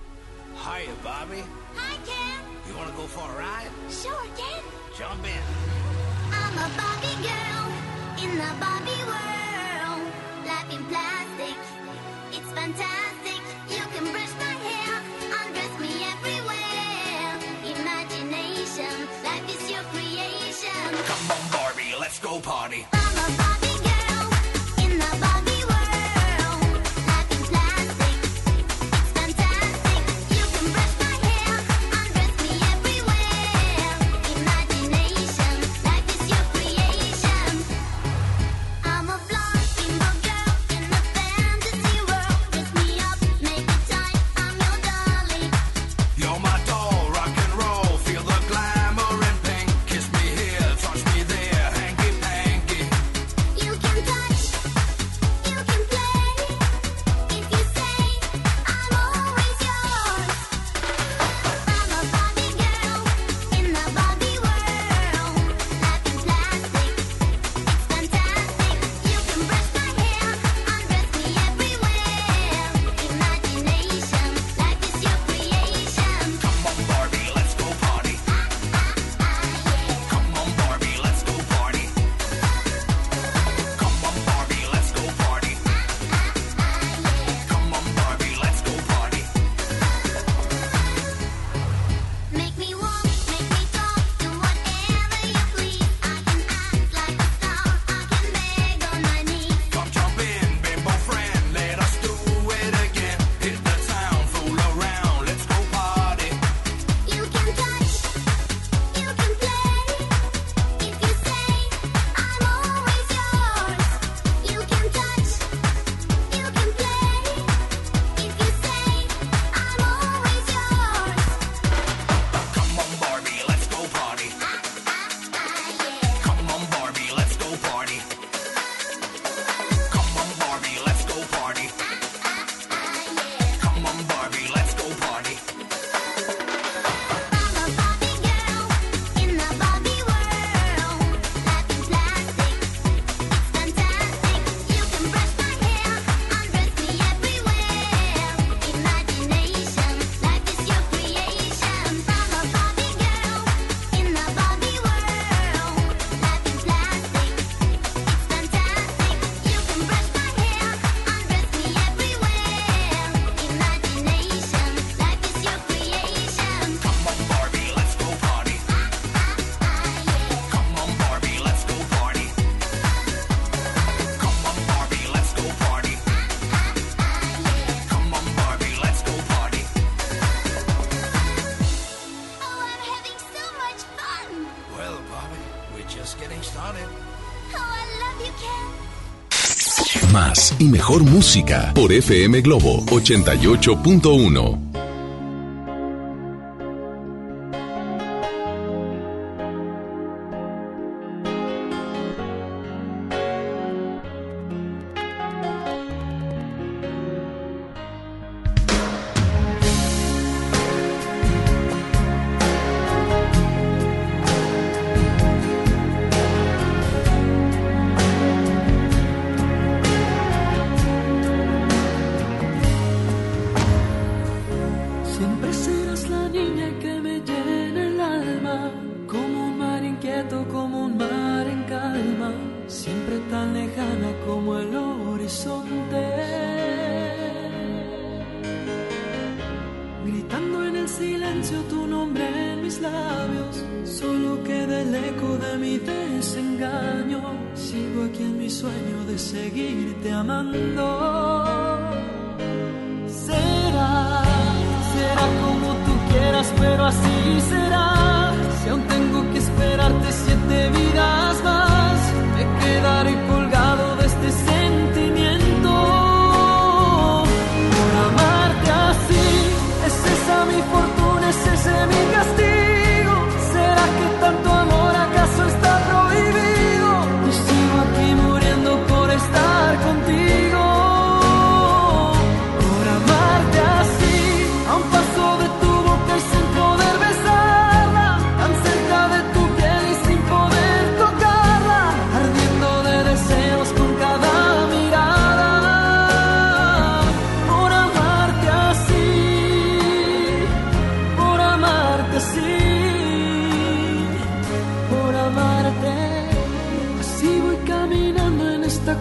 mejor 190.68 191.02
música 191.02 191.72
por 191.74 191.92
FM 191.92 192.42
Globo 192.42 192.84
88.1. 192.86 194.67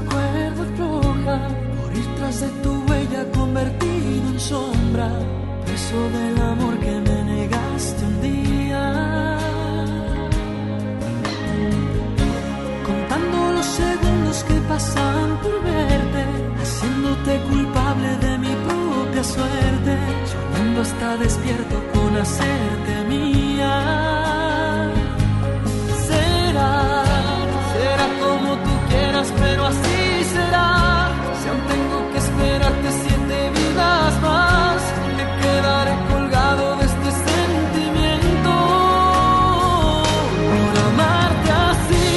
cuerda 0.09 0.65
floja 0.75 1.47
por 1.77 1.95
ir 1.95 2.07
tras 2.17 2.41
de 2.41 2.49
tu 2.63 2.71
huella 2.87 3.25
convertido 3.33 4.27
en 4.33 4.39
sombra, 4.39 5.09
preso 5.65 5.99
del 6.09 6.41
amor 6.41 6.77
que 6.79 6.91
me 7.07 7.23
negaste 7.23 8.05
un 8.05 8.21
día. 8.21 9.37
Contando 12.85 13.37
los 13.53 13.65
segundos 13.65 14.43
que 14.47 14.55
pasan 14.69 15.37
por 15.41 15.63
verte, 15.63 16.23
haciéndote 16.61 17.39
culpable 17.49 18.17
de 18.17 18.37
mi 18.37 18.53
propia 18.67 19.23
suerte, 19.23 19.97
soñando 20.31 20.81
hasta 20.81 21.17
despierto 21.17 21.75
con 21.93 22.17
hacerte 22.17 22.93
mía. 23.09 24.16
Será. 30.37 30.69
Si 31.39 31.45
aún 31.49 31.63
tengo 31.73 31.97
que 32.11 32.17
esperarte 32.25 32.87
siete 33.03 33.37
vidas 33.57 34.11
más, 34.27 34.79
me 35.17 35.25
quedaré 35.41 35.93
colgado 36.11 36.65
de 36.79 36.85
este 36.91 37.09
sentimiento. 37.29 38.53
Por 40.49 40.73
amarte 40.89 41.49
así, 41.71 42.07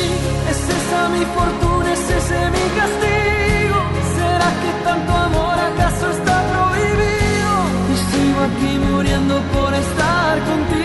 es 0.52 0.60
esa 0.78 1.00
mi 1.14 1.24
fortuna, 1.36 1.88
es 1.98 2.04
ese 2.18 2.40
mi 2.56 2.66
castigo. 2.78 3.78
¿Será 4.16 4.48
que 4.62 4.70
tanto 4.86 5.10
amor 5.28 5.56
acaso 5.70 6.04
está 6.16 6.36
prohibido? 6.52 7.52
Y 7.92 7.96
sigo 8.08 8.40
aquí 8.48 8.72
muriendo 8.88 9.34
por 9.54 9.70
estar 9.84 10.34
contigo. 10.48 10.79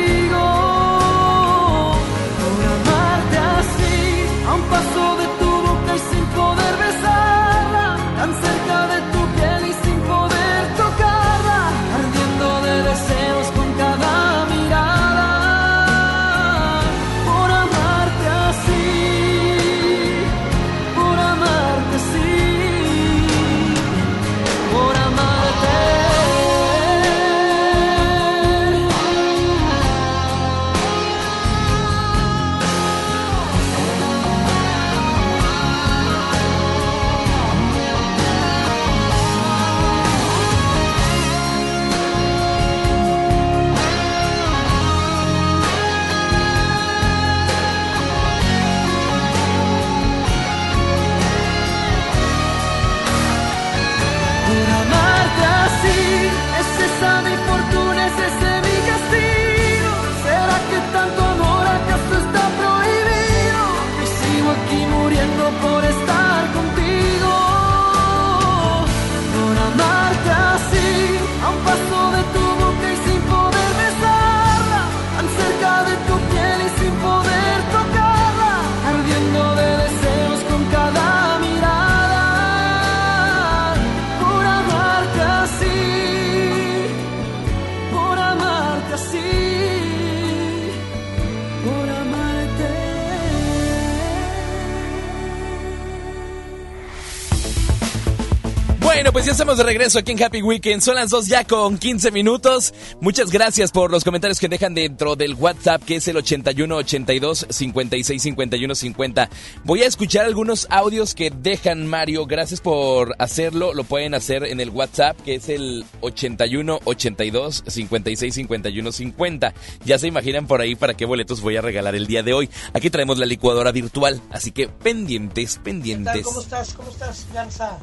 Pues 99.15 99.27
ya 99.27 99.31
estamos 99.31 99.55
de 99.55 99.63
regreso 99.63 99.97
aquí 99.97 100.11
en 100.11 100.21
Happy 100.21 100.41
Weekend. 100.41 100.81
Son 100.81 100.95
las 100.95 101.09
2 101.09 101.27
ya 101.27 101.45
con 101.45 101.77
15 101.77 102.11
minutos. 102.11 102.73
Muchas 102.99 103.31
gracias 103.31 103.71
por 103.71 103.89
los 103.89 104.03
comentarios 104.03 104.41
que 104.41 104.49
dejan 104.49 104.73
dentro 104.73 105.15
del 105.15 105.35
WhatsApp, 105.35 105.81
que 105.85 105.95
es 105.95 106.07
el 106.09 106.17
81 106.17 106.75
82 106.75 107.47
56 107.49 108.21
51 108.21 108.75
50. 108.75 109.29
Voy 109.63 109.83
a 109.83 109.87
escuchar 109.87 110.25
algunos 110.25 110.67
audios 110.69 111.15
que 111.15 111.29
dejan 111.29 111.87
Mario. 111.87 112.25
Gracias 112.25 112.59
por 112.59 113.15
hacerlo. 113.17 113.73
Lo 113.73 113.85
pueden 113.85 114.15
hacer 114.15 114.43
en 114.43 114.59
el 114.59 114.69
WhatsApp, 114.69 115.15
que 115.21 115.35
es 115.35 115.47
el 115.47 115.85
81 116.01 116.79
82 116.83 117.63
56 117.67 118.35
51 118.35 118.91
50. 118.91 119.53
Ya 119.85 119.97
se 119.97 120.07
imaginan 120.07 120.45
por 120.45 120.59
ahí 120.59 120.75
para 120.75 120.93
qué 120.93 121.05
boletos 121.05 121.39
voy 121.39 121.55
a 121.55 121.61
regalar 121.61 121.95
el 121.95 122.05
día 122.05 122.21
de 122.21 122.33
hoy. 122.33 122.49
Aquí 122.73 122.89
traemos 122.89 123.17
la 123.17 123.25
licuadora 123.25 123.71
virtual, 123.71 124.19
así 124.29 124.51
que 124.51 124.67
pendientes, 124.67 125.51
¿Qué 125.51 125.55
tal? 125.55 125.63
pendientes. 125.63 126.25
¿Cómo 126.25 126.41
estás? 126.41 126.73
¿Cómo 126.73 126.89
estás, 126.89 127.25
Garza? 127.33 127.79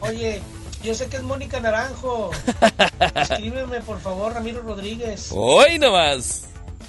Oye, 0.00 0.40
yo 0.82 0.94
sé 0.94 1.08
que 1.08 1.16
es 1.16 1.22
Mónica 1.22 1.60
Naranjo. 1.60 2.30
Escríbeme, 3.14 3.80
por 3.80 4.00
favor, 4.00 4.32
Ramiro 4.32 4.62
Rodríguez. 4.62 5.28
Hoy 5.30 5.78
nomás. 5.78 6.44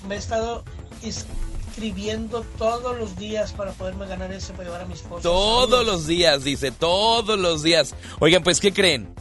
Me 0.07 0.15
he 0.15 0.17
estado 0.17 0.63
escribiendo 1.03 2.45
todos 2.57 2.97
los 2.97 3.17
días 3.17 3.51
para 3.51 3.71
poderme 3.73 4.07
ganar 4.07 4.31
ese 4.31 4.53
para 4.53 4.65
llevar 4.65 4.81
a 4.81 4.85
mi 4.85 4.93
esposa. 4.93 5.23
Todos 5.23 5.85
los 5.85 6.07
días, 6.07 6.43
dice, 6.43 6.71
todos 6.71 7.37
los 7.37 7.63
días. 7.63 7.93
Oigan, 8.19 8.43
pues, 8.43 8.59
¿qué 8.59 8.73
creen? 8.73 9.13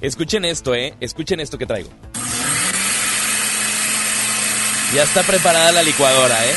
Escuchen 0.00 0.44
esto, 0.44 0.74
¿eh? 0.74 0.94
Escuchen 1.00 1.38
esto 1.38 1.58
que 1.58 1.66
traigo. 1.66 1.90
Ya 4.94 5.04
está 5.04 5.22
preparada 5.22 5.72
la 5.72 5.82
licuadora, 5.82 6.44
¿eh? 6.44 6.54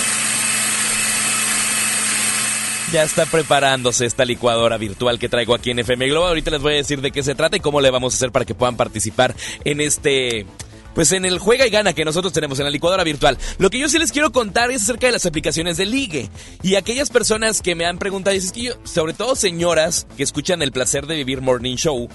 Ya 2.96 3.04
está 3.04 3.26
preparándose 3.26 4.06
esta 4.06 4.24
licuadora 4.24 4.78
virtual 4.78 5.20
que 5.20 5.28
traigo 5.28 5.54
aquí 5.54 5.70
en 5.70 5.80
FM 5.80 6.08
Globo. 6.08 6.28
Ahorita 6.28 6.50
les 6.50 6.62
voy 6.62 6.76
a 6.76 6.78
decir 6.78 7.02
de 7.02 7.12
qué 7.12 7.24
se 7.24 7.36
trata 7.36 7.58
y 7.58 7.60
cómo 7.60 7.82
le 7.82 7.92
vamos 7.92 8.14
a 8.14 8.16
hacer 8.16 8.32
para 8.32 8.46
que 8.46 8.56
puedan 8.56 8.78
participar 8.78 9.36
en 9.66 9.82
este 9.82 10.46
pues 10.94 11.12
en 11.12 11.26
el 11.26 11.38
juega 11.38 11.68
y 11.68 11.72
gana 11.72 11.92
que 11.92 12.06
nosotros 12.06 12.32
tenemos 12.32 12.58
en 12.60 12.64
la 12.64 12.72
licuadora 12.72 13.04
virtual. 13.04 13.38
Lo 13.58 13.70
que 13.70 13.80
yo 13.80 13.90
sí 13.90 14.00
les 14.00 14.14
quiero 14.14 14.32
contar 14.32 14.72
es 14.72 14.84
acerca 14.84 15.08
de 15.08 15.12
las 15.12 15.26
aplicaciones 15.26 15.76
de 15.76 15.86
ligue. 15.86 16.30
Y 16.64 16.76
aquellas 16.76 17.10
personas 17.10 17.62
que 17.62 17.76
me 17.76 17.86
han 17.86 17.98
preguntado, 17.98 18.34
y 18.34 18.40
es 18.40 18.54
que 18.54 18.62
yo, 18.62 18.76
sobre 18.86 19.12
todo 19.12 19.36
señoras 19.36 20.08
que 20.16 20.24
escuchan 20.24 20.62
el 20.62 20.72
placer 20.72 21.06
de 21.06 21.18
vivir 21.18 21.42
Morning 21.42 21.76
Show, 21.76 22.08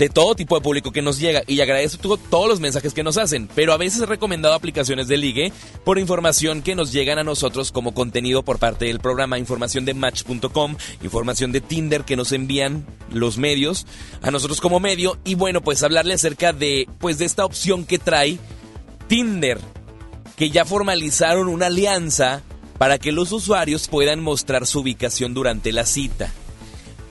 de 0.00 0.08
todo 0.08 0.34
tipo 0.34 0.54
de 0.54 0.62
público 0.62 0.92
que 0.92 1.02
nos 1.02 1.18
llega 1.18 1.42
y 1.46 1.60
agradezco 1.60 2.16
todos 2.16 2.48
los 2.48 2.58
mensajes 2.58 2.94
que 2.94 3.02
nos 3.02 3.18
hacen, 3.18 3.50
pero 3.54 3.74
a 3.74 3.76
veces 3.76 4.00
he 4.00 4.06
recomendado 4.06 4.54
aplicaciones 4.54 5.08
de 5.08 5.18
ligue 5.18 5.52
por 5.84 5.98
información 5.98 6.62
que 6.62 6.74
nos 6.74 6.90
llegan 6.90 7.18
a 7.18 7.22
nosotros 7.22 7.70
como 7.70 7.92
contenido 7.92 8.42
por 8.42 8.58
parte 8.58 8.86
del 8.86 8.98
programa, 8.98 9.38
información 9.38 9.84
de 9.84 9.92
match.com, 9.92 10.76
información 11.02 11.52
de 11.52 11.60
Tinder 11.60 12.04
que 12.04 12.16
nos 12.16 12.32
envían 12.32 12.86
los 13.12 13.36
medios 13.36 13.86
a 14.22 14.30
nosotros 14.30 14.62
como 14.62 14.80
medio 14.80 15.18
y 15.22 15.34
bueno, 15.34 15.60
pues 15.60 15.82
hablarle 15.82 16.14
acerca 16.14 16.54
de 16.54 16.88
pues 16.98 17.18
de 17.18 17.26
esta 17.26 17.44
opción 17.44 17.84
que 17.84 17.98
trae 17.98 18.38
Tinder, 19.06 19.58
que 20.34 20.48
ya 20.48 20.64
formalizaron 20.64 21.46
una 21.46 21.66
alianza 21.66 22.40
para 22.78 22.96
que 22.96 23.12
los 23.12 23.32
usuarios 23.32 23.86
puedan 23.86 24.20
mostrar 24.20 24.66
su 24.66 24.80
ubicación 24.80 25.34
durante 25.34 25.72
la 25.72 25.84
cita. 25.84 26.32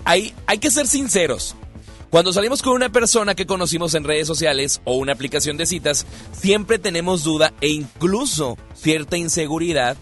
Hay, 0.06 0.34
hay 0.48 0.58
que 0.58 0.72
ser 0.72 0.88
sinceros. 0.88 1.56
Cuando 2.10 2.34
salimos 2.34 2.64
con 2.64 2.74
una 2.74 2.90
persona 2.90 3.36
que 3.36 3.46
conocimos 3.46 3.94
en 3.94 4.04
redes 4.04 4.28
sociales 4.28 4.82
o 4.84 4.96
una 4.96 5.14
aplicación 5.14 5.58
de 5.58 5.68
citas, 5.68 6.08
siempre 6.32 6.80
tenemos 6.80 7.24
duda 7.24 7.54
e 7.62 7.70
incluso 7.70 8.58
cierta 8.74 9.18
inseguridad 9.18 9.96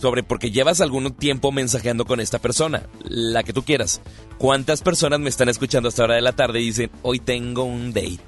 sobre 0.00 0.24
porque 0.24 0.50
llevas 0.50 0.80
algún 0.80 1.14
tiempo 1.14 1.52
mensajeando 1.52 2.04
con 2.04 2.18
esta 2.18 2.40
persona, 2.40 2.82
la 3.04 3.44
que 3.44 3.52
tú 3.52 3.62
quieras. 3.62 4.00
¿Cuántas 4.36 4.82
personas 4.82 5.20
me 5.20 5.28
están 5.28 5.48
escuchando 5.48 5.88
hasta 5.88 6.02
ahora 6.02 6.16
de 6.16 6.22
la 6.22 6.32
tarde 6.32 6.60
y 6.60 6.66
dicen, 6.66 6.90
hoy 7.02 7.20
tengo 7.20 7.62
un 7.62 7.92
date? 7.92 8.18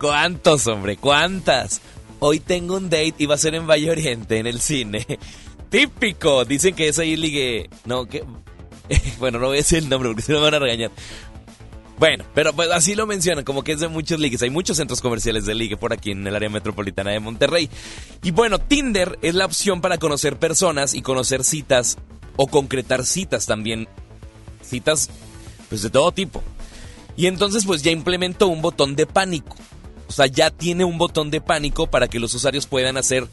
¿Cuántos, 0.00 0.66
hombre? 0.66 0.96
¿Cuántas? 0.96 1.80
Hoy 2.18 2.40
tengo 2.40 2.76
un 2.76 2.90
date 2.90 3.14
y 3.18 3.26
va 3.26 3.36
a 3.36 3.38
ser 3.38 3.54
en 3.54 3.68
Valle 3.68 3.92
Oriente, 3.92 4.38
en 4.38 4.48
el 4.48 4.60
cine. 4.60 5.06
Típico. 5.70 6.44
Dicen 6.44 6.74
que 6.74 6.88
es 6.88 6.98
ahí 6.98 7.14
ligue... 7.16 7.70
No, 7.84 8.06
que... 8.06 8.24
Bueno, 9.18 9.38
no 9.38 9.46
voy 9.46 9.58
a 9.58 9.60
decir 9.60 9.78
el 9.78 9.88
nombre 9.88 10.08
porque 10.10 10.22
se 10.22 10.32
me 10.32 10.40
van 10.40 10.54
a 10.54 10.58
regañar. 10.58 10.90
Bueno, 11.98 12.24
pero 12.34 12.52
pues 12.52 12.70
así 12.70 12.94
lo 12.94 13.06
mencionan, 13.06 13.44
como 13.44 13.64
que 13.64 13.72
es 13.72 13.80
de 13.80 13.88
muchos 13.88 14.20
ligues. 14.20 14.42
Hay 14.42 14.50
muchos 14.50 14.76
centros 14.76 15.00
comerciales 15.00 15.46
de 15.46 15.54
ligue 15.54 15.76
por 15.76 15.92
aquí 15.92 16.10
en 16.10 16.26
el 16.26 16.36
área 16.36 16.50
metropolitana 16.50 17.10
de 17.10 17.20
Monterrey. 17.20 17.70
Y 18.22 18.32
bueno, 18.32 18.58
Tinder 18.58 19.18
es 19.22 19.34
la 19.34 19.46
opción 19.46 19.80
para 19.80 19.98
conocer 19.98 20.38
personas 20.38 20.94
y 20.94 21.00
conocer 21.00 21.42
citas 21.42 21.96
o 22.36 22.48
concretar 22.48 23.06
citas 23.06 23.46
también. 23.46 23.88
Citas 24.62 25.08
pues 25.70 25.82
de 25.82 25.90
todo 25.90 26.12
tipo. 26.12 26.42
Y 27.16 27.28
entonces 27.28 27.64
pues 27.64 27.82
ya 27.82 27.92
implementó 27.92 28.48
un 28.48 28.60
botón 28.60 28.94
de 28.94 29.06
pánico. 29.06 29.56
O 30.06 30.12
sea, 30.12 30.26
ya 30.26 30.50
tiene 30.50 30.84
un 30.84 30.98
botón 30.98 31.30
de 31.30 31.40
pánico 31.40 31.86
para 31.86 32.08
que 32.08 32.20
los 32.20 32.34
usuarios 32.34 32.66
puedan 32.66 32.98
hacer 32.98 33.26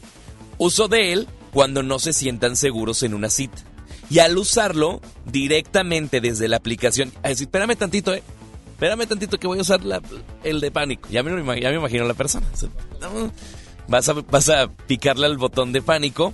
uso 0.56 0.88
de 0.88 1.12
él 1.12 1.28
cuando 1.52 1.82
no 1.82 1.98
se 1.98 2.14
sientan 2.14 2.56
seguros 2.56 3.02
en 3.02 3.12
una 3.12 3.28
cita. 3.28 3.62
Y 4.08 4.20
al 4.20 4.36
usarlo 4.38 5.02
directamente 5.26 6.20
desde 6.20 6.48
la 6.48 6.56
aplicación, 6.56 7.12
espérame 7.22 7.76
tantito, 7.76 8.14
eh. 8.14 8.22
Espérame 8.74 9.06
tantito 9.06 9.38
que 9.38 9.46
voy 9.46 9.58
a 9.58 9.62
usar 9.62 9.84
la- 9.84 10.02
el 10.42 10.60
de 10.60 10.70
pánico. 10.70 11.08
Ya 11.10 11.22
me, 11.22 11.30
ya 11.60 11.70
me 11.70 11.76
imagino 11.76 12.04
la 12.04 12.14
persona. 12.14 12.46
Vas 13.88 14.08
a, 14.08 14.12
vas 14.14 14.48
a 14.48 14.68
picarle 14.86 15.26
al 15.26 15.36
botón 15.38 15.72
de 15.72 15.82
pánico 15.82 16.32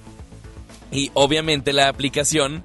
y 0.92 1.10
obviamente 1.14 1.72
la 1.72 1.88
aplicación, 1.88 2.64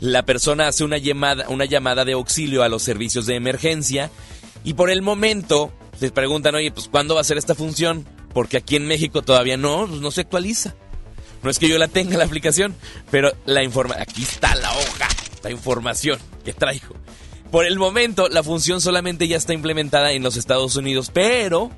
la 0.00 0.24
persona 0.24 0.66
hace 0.68 0.82
una 0.84 0.98
llamada, 0.98 1.48
una 1.48 1.64
llamada 1.66 2.04
de 2.04 2.12
auxilio 2.14 2.62
a 2.62 2.68
los 2.68 2.82
servicios 2.82 3.26
de 3.26 3.36
emergencia 3.36 4.10
y 4.64 4.74
por 4.74 4.90
el 4.90 5.02
momento 5.02 5.72
les 6.00 6.10
preguntan, 6.10 6.54
oye, 6.54 6.72
pues 6.72 6.88
¿cuándo 6.88 7.14
va 7.14 7.20
a 7.20 7.24
ser 7.24 7.36
esta 7.38 7.54
función? 7.54 8.06
Porque 8.32 8.56
aquí 8.56 8.76
en 8.76 8.86
México 8.86 9.22
todavía 9.22 9.56
no, 9.56 9.86
pues, 9.86 10.00
no 10.00 10.10
se 10.10 10.22
actualiza. 10.22 10.74
No 11.42 11.50
es 11.50 11.58
que 11.58 11.68
yo 11.68 11.76
la 11.78 11.88
tenga 11.88 12.16
la 12.16 12.24
aplicación, 12.24 12.74
pero 13.10 13.30
la 13.44 13.62
informa 13.62 13.96
aquí 13.98 14.22
está 14.22 14.54
la 14.56 14.72
hoja, 14.72 15.08
la 15.42 15.50
información 15.50 16.18
que 16.44 16.54
traigo. 16.54 16.96
Por 17.54 17.66
el 17.66 17.78
momento, 17.78 18.28
la 18.28 18.42
función 18.42 18.80
solamente 18.80 19.28
ya 19.28 19.36
está 19.36 19.54
implementada 19.54 20.10
en 20.10 20.24
los 20.24 20.36
Estados 20.36 20.74
Unidos, 20.74 21.12
pero 21.14 21.70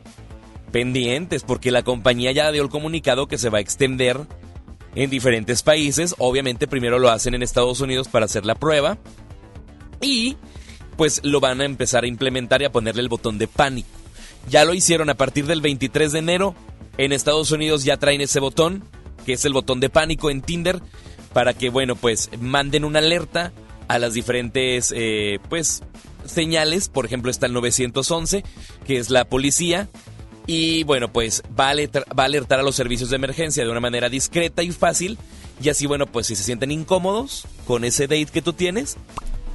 pendientes, 0.73 1.43
porque 1.43 1.71
la 1.71 1.83
compañía 1.83 2.33
ya 2.33 2.51
dio 2.51 2.63
el 2.63 2.71
comunicado 2.71 3.27
que 3.27 3.37
se 3.37 3.51
va 3.51 3.59
a 3.59 3.61
extender 3.61 4.19
en 4.95 5.11
diferentes 5.11 5.63
países. 5.63 6.15
Obviamente, 6.17 6.67
primero 6.67 6.99
lo 6.99 7.11
hacen 7.11 7.35
en 7.35 7.43
Estados 7.43 7.83
Unidos 7.83 8.09
para 8.09 8.25
hacer 8.25 8.47
la 8.47 8.55
prueba. 8.55 8.97
Y 10.01 10.39
pues 10.97 11.21
lo 11.25 11.41
van 11.41 11.61
a 11.61 11.67
empezar 11.67 12.05
a 12.05 12.09
implementar 12.09 12.63
y 12.63 12.65
a 12.65 12.73
ponerle 12.73 13.03
el 13.03 13.11
botón 13.11 13.37
de 13.37 13.47
pánico. 13.47 13.91
Ya 14.49 14.65
lo 14.65 14.73
hicieron 14.73 15.11
a 15.11 15.15
partir 15.15 15.45
del 15.45 15.61
23 15.61 16.11
de 16.11 16.19
enero. 16.21 16.55
En 16.97 17.13
Estados 17.13 17.51
Unidos 17.51 17.85
ya 17.85 17.99
traen 17.99 18.23
ese 18.23 18.41
botón, 18.41 18.83
que 19.27 19.35
es 19.35 19.45
el 19.45 19.53
botón 19.53 19.81
de 19.81 19.91
pánico 19.91 20.31
en 20.31 20.41
Tinder, 20.41 20.81
para 21.35 21.53
que, 21.53 21.69
bueno, 21.69 21.97
pues 21.97 22.31
manden 22.41 22.87
una 22.87 23.01
alerta 23.01 23.53
a 23.89 23.99
las 23.99 24.15
diferentes, 24.15 24.93
eh, 24.97 25.39
pues, 25.49 25.83
señales. 26.25 26.89
Por 26.89 27.07
ejemplo, 27.07 27.31
está 27.31 27.47
el 27.47 27.53
911, 27.53 28.45
que 28.87 28.99
es 28.99 29.11
la 29.11 29.25
policía. 29.25 29.89
Y 30.47 30.85
bueno, 30.85 31.13
pues 31.13 31.43
va 31.59 31.67
a, 31.67 31.71
alertar, 31.71 32.05
va 32.17 32.23
a 32.23 32.27
alertar 32.27 32.61
a 32.61 32.63
los 32.63 32.77
servicios 32.77 33.11
de 33.11 33.17
emergencia 33.17 33.65
de 33.65 33.71
una 33.71 33.81
manera 33.81 34.09
discreta 34.09 34.63
y 34.63 34.71
fácil. 34.71 35.19
Y 35.63 35.71
así, 35.71 35.87
bueno, 35.87 36.07
pues 36.07 36.29
si 36.29 36.37
se 36.37 36.45
sienten 36.45 36.71
incómodos 36.71 37.47
con 37.67 37.85
ese 37.85 38.05
date 38.05 38.27
que 38.27 38.43
tú 38.43 38.53
tienes, 38.53 38.97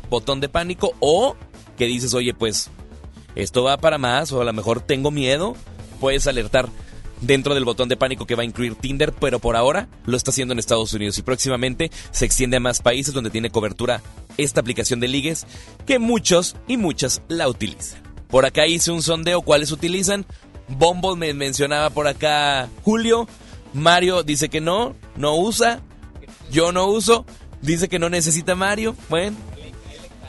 botón 0.10 0.42
de 0.42 0.50
pánico 0.50 0.94
o 1.00 1.36
que 1.78 1.86
dices, 1.86 2.14
oye, 2.14 2.34
pues 2.34 2.70
esto 3.36 3.64
va 3.64 3.78
para 3.78 3.98
más 3.98 4.32
o 4.32 4.42
a 4.42 4.46
lo 4.46 4.52
mejor 4.52 4.82
tengo 4.82 5.12
miedo, 5.12 5.56
puedes 6.00 6.28
alertar 6.28 6.68
dentro 7.22 7.54
del 7.54 7.66
botón 7.66 7.88
de 7.88 7.98
pánico 7.98 8.26
que 8.26 8.36
va 8.36 8.42
a 8.42 8.46
incluir 8.46 8.76
Tinder, 8.76 9.14
pero 9.14 9.40
por 9.40 9.56
ahora 9.56 9.88
lo 10.06 10.18
está 10.18 10.32
haciendo 10.32 10.52
en 10.52 10.60
Estados 10.60 10.94
Unidos 10.94 11.18
y 11.18 11.22
próximamente 11.22 11.92
se 12.12 12.26
extiende 12.26 12.58
a 12.58 12.60
más 12.60 12.82
países 12.82 13.14
donde 13.14 13.30
tiene 13.30 13.50
cobertura 13.50 14.02
esta 14.38 14.62
aplicación 14.62 15.00
de 15.00 15.08
ligues 15.08 15.46
que 15.86 16.00
muchos 16.00 16.56
y 16.68 16.78
muchas 16.78 17.22
la 17.28 17.48
utilizan. 17.48 18.02
Por 18.28 18.46
acá 18.46 18.66
hice 18.66 18.92
un 18.92 19.04
sondeo 19.04 19.42
cuáles 19.42 19.72
utilizan. 19.72 20.26
Bumble 20.68 21.16
me 21.16 21.34
mencionaba 21.34 21.90
por 21.90 22.08
acá 22.08 22.70
Julio. 22.84 23.28
Mario 23.74 24.24
dice 24.24 24.50
que 24.50 24.62
no, 24.62 24.96
no 25.18 25.36
usa. 25.36 25.82
Yo 26.50 26.72
no 26.72 26.88
uso. 26.88 27.26
Dice 27.62 27.90
que 27.90 28.00
no 28.00 28.10
necesita 28.10 28.56
Mario. 28.56 28.96
Bueno, 29.10 29.36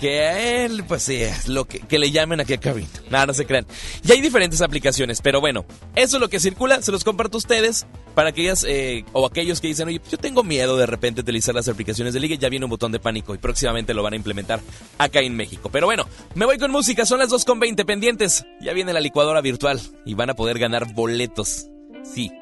que 0.02 0.20
a 0.20 0.64
él, 0.64 0.82
pues 0.82 1.04
sí, 1.04 1.14
es 1.14 1.46
lo 1.46 1.64
que, 1.64 1.78
que 1.78 2.00
le 2.00 2.10
llamen 2.10 2.40
aquí 2.40 2.54
a 2.54 2.58
cabina. 2.58 2.88
Nada, 3.08 3.26
no 3.26 3.34
se 3.34 3.46
crean. 3.46 3.64
Y 4.02 4.10
hay 4.10 4.20
diferentes 4.20 4.60
aplicaciones, 4.60 5.20
pero 5.22 5.40
bueno, 5.40 5.64
eso 5.94 6.16
es 6.16 6.20
lo 6.20 6.28
que 6.28 6.40
circula, 6.40 6.82
se 6.82 6.90
los 6.90 7.04
comparto 7.04 7.36
a 7.36 7.38
ustedes 7.38 7.86
para 8.16 8.30
aquellas 8.30 8.66
eh, 8.68 9.04
o 9.12 9.24
aquellos 9.24 9.60
que 9.60 9.68
dicen, 9.68 9.86
oye, 9.86 10.00
yo 10.10 10.18
tengo 10.18 10.42
miedo 10.42 10.76
de 10.76 10.86
repente 10.86 11.20
utilizar 11.20 11.54
las 11.54 11.68
aplicaciones 11.68 12.14
de 12.14 12.18
liga, 12.18 12.34
ya 12.34 12.48
viene 12.48 12.66
un 12.66 12.70
botón 12.70 12.90
de 12.90 12.98
pánico 12.98 13.32
y 13.32 13.38
próximamente 13.38 13.94
lo 13.94 14.02
van 14.02 14.14
a 14.14 14.16
implementar 14.16 14.58
acá 14.98 15.20
en 15.20 15.36
México. 15.36 15.70
Pero 15.70 15.86
bueno, 15.86 16.08
me 16.34 16.46
voy 16.46 16.58
con 16.58 16.72
música, 16.72 17.06
son 17.06 17.20
las 17.20 17.30
2.20 17.30 17.84
pendientes, 17.86 18.44
ya 18.60 18.72
viene 18.72 18.92
la 18.92 19.00
licuadora 19.00 19.40
virtual 19.40 19.80
y 20.04 20.14
van 20.14 20.30
a 20.30 20.34
poder 20.34 20.58
ganar 20.58 20.92
boletos. 20.94 21.68
Sí, 22.02 22.32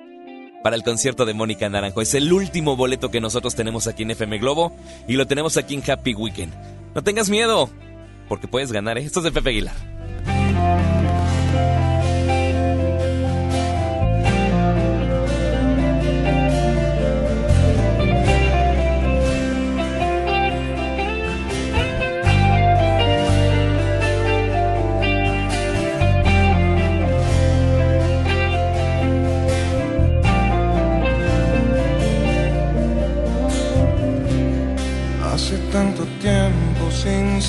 para 0.63 0.77
el 0.77 0.83
concierto 0.83 1.27
de 1.27 1.35
Mónica 1.35 1.69
Naranjo. 1.69 2.01
Es 2.01 2.15
el 2.15 2.33
último 2.33 2.75
boleto 2.75 3.11
que 3.11 3.21
nosotros 3.21 3.55
tenemos 3.55 3.87
aquí 3.87 4.05
en 4.05 4.13
FM 4.13 4.39
Globo 4.39 4.75
y 5.07 5.13
lo 5.13 5.27
tenemos 5.27 5.59
aquí 5.59 5.75
en 5.75 5.91
Happy 5.91 6.15
Weekend. 6.15 6.80
No 6.95 7.03
tengas 7.03 7.31
miedo, 7.31 7.71
porque 8.29 8.49
puedes 8.49 8.73
ganar, 8.73 8.99
¿eh? 8.99 9.03
Esto 9.03 9.21
es 9.21 9.25
de 9.25 9.33
Pepe 9.33 9.51
Aguilar. 9.51 9.90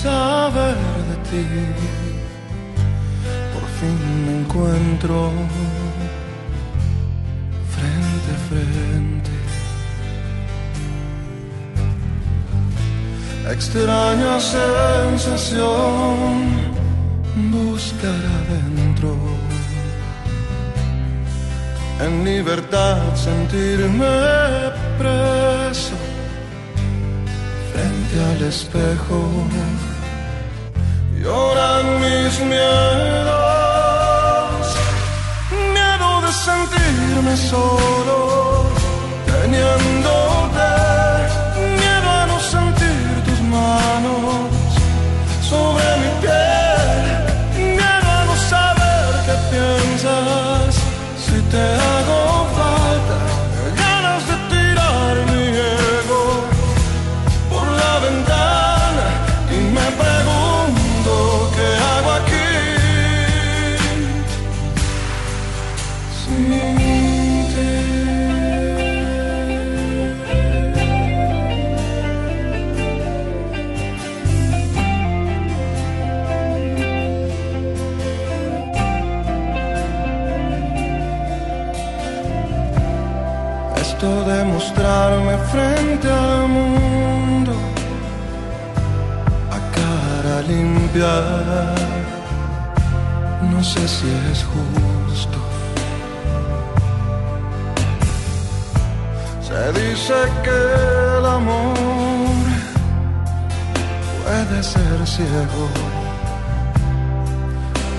Saber 0.04 0.78
de 1.10 1.16
ti, 1.30 1.46
por 3.54 3.66
fin 3.78 4.00
me 4.26 4.34
encuentro 4.42 5.18
frente 7.74 8.30
a 8.38 8.40
frente. 8.50 9.34
Extraña 13.56 14.34
sensación 14.40 16.26
buscar 17.52 18.22
adentro, 18.40 19.12
en 22.06 22.14
libertad 22.24 23.02
sentirme 23.16 24.16
preso 24.98 25.96
frente 27.72 28.16
al 28.32 28.42
espejo 28.54 29.20
lloran 31.22 31.86
mis 32.02 32.40
miedos. 32.52 33.32
Miedo 35.76 36.10
de 36.26 36.32
sentirme 36.48 37.34
solo 37.38 38.18
teniéndote 39.26 40.31
frente 85.52 86.08
al 86.08 86.48
mundo 86.48 87.54
a 89.58 89.60
cara 89.76 90.42
limpia, 90.48 91.16
no 93.52 93.62
sé 93.64 93.88
si 93.88 94.08
es 94.32 94.40
justo. 94.54 95.38
Se 99.48 99.62
dice 99.80 100.18
que 100.46 100.60
el 101.18 101.26
amor 101.26 101.76
puede 104.24 104.64
ser 104.64 104.98
ciego. 105.06 105.66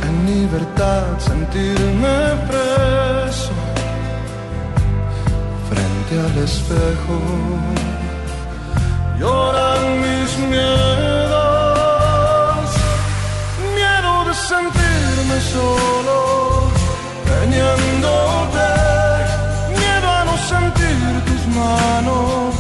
En 0.07 0.15
libertad 0.27 1.05
sentirme 1.19 2.17
preso 2.49 3.02
al 6.19 6.39
espejo. 6.39 7.17
Lloran 9.19 10.01
mis 10.01 10.39
miedos, 10.53 11.49
miedo 13.75 14.25
de 14.27 14.35
sentirme 14.35 15.37
solo, 15.55 16.19
teniéndote 17.31 18.69
miedo 19.79 20.09
a 20.11 20.25
no 20.25 20.35
sentir 20.53 21.25
tus 21.29 21.43
manos 21.55 22.52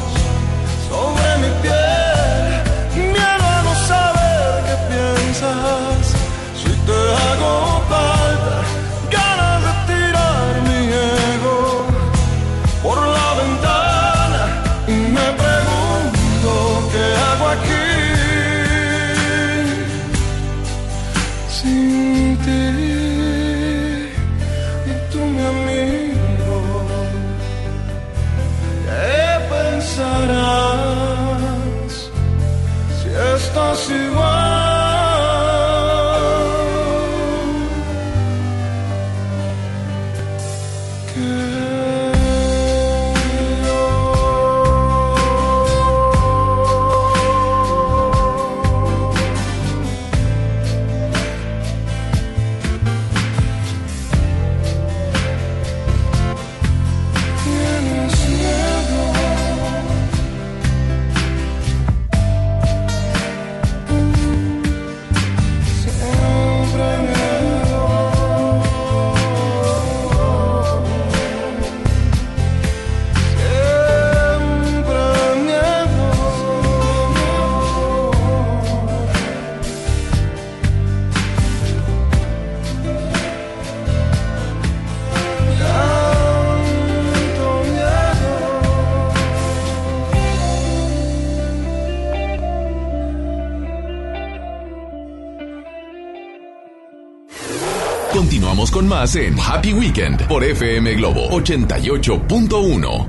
en 99.02 99.34
Happy 99.36 99.72
Weekend 99.72 100.28
por 100.28 100.44
FM 100.44 100.94
Globo 100.94 101.28
88.1. 101.30 103.08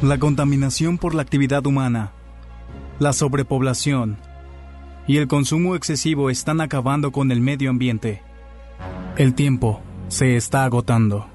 La 0.00 0.18
contaminación 0.18 0.96
por 0.96 1.14
la 1.14 1.20
actividad 1.20 1.66
humana, 1.66 2.12
la 2.98 3.12
sobrepoblación 3.12 4.16
y 5.06 5.18
el 5.18 5.28
consumo 5.28 5.76
excesivo 5.76 6.30
están 6.30 6.62
acabando 6.62 7.12
con 7.12 7.30
el 7.32 7.42
medio 7.42 7.68
ambiente. 7.68 8.22
El 9.18 9.34
tiempo 9.34 9.82
se 10.08 10.36
está 10.36 10.64
agotando. 10.64 11.26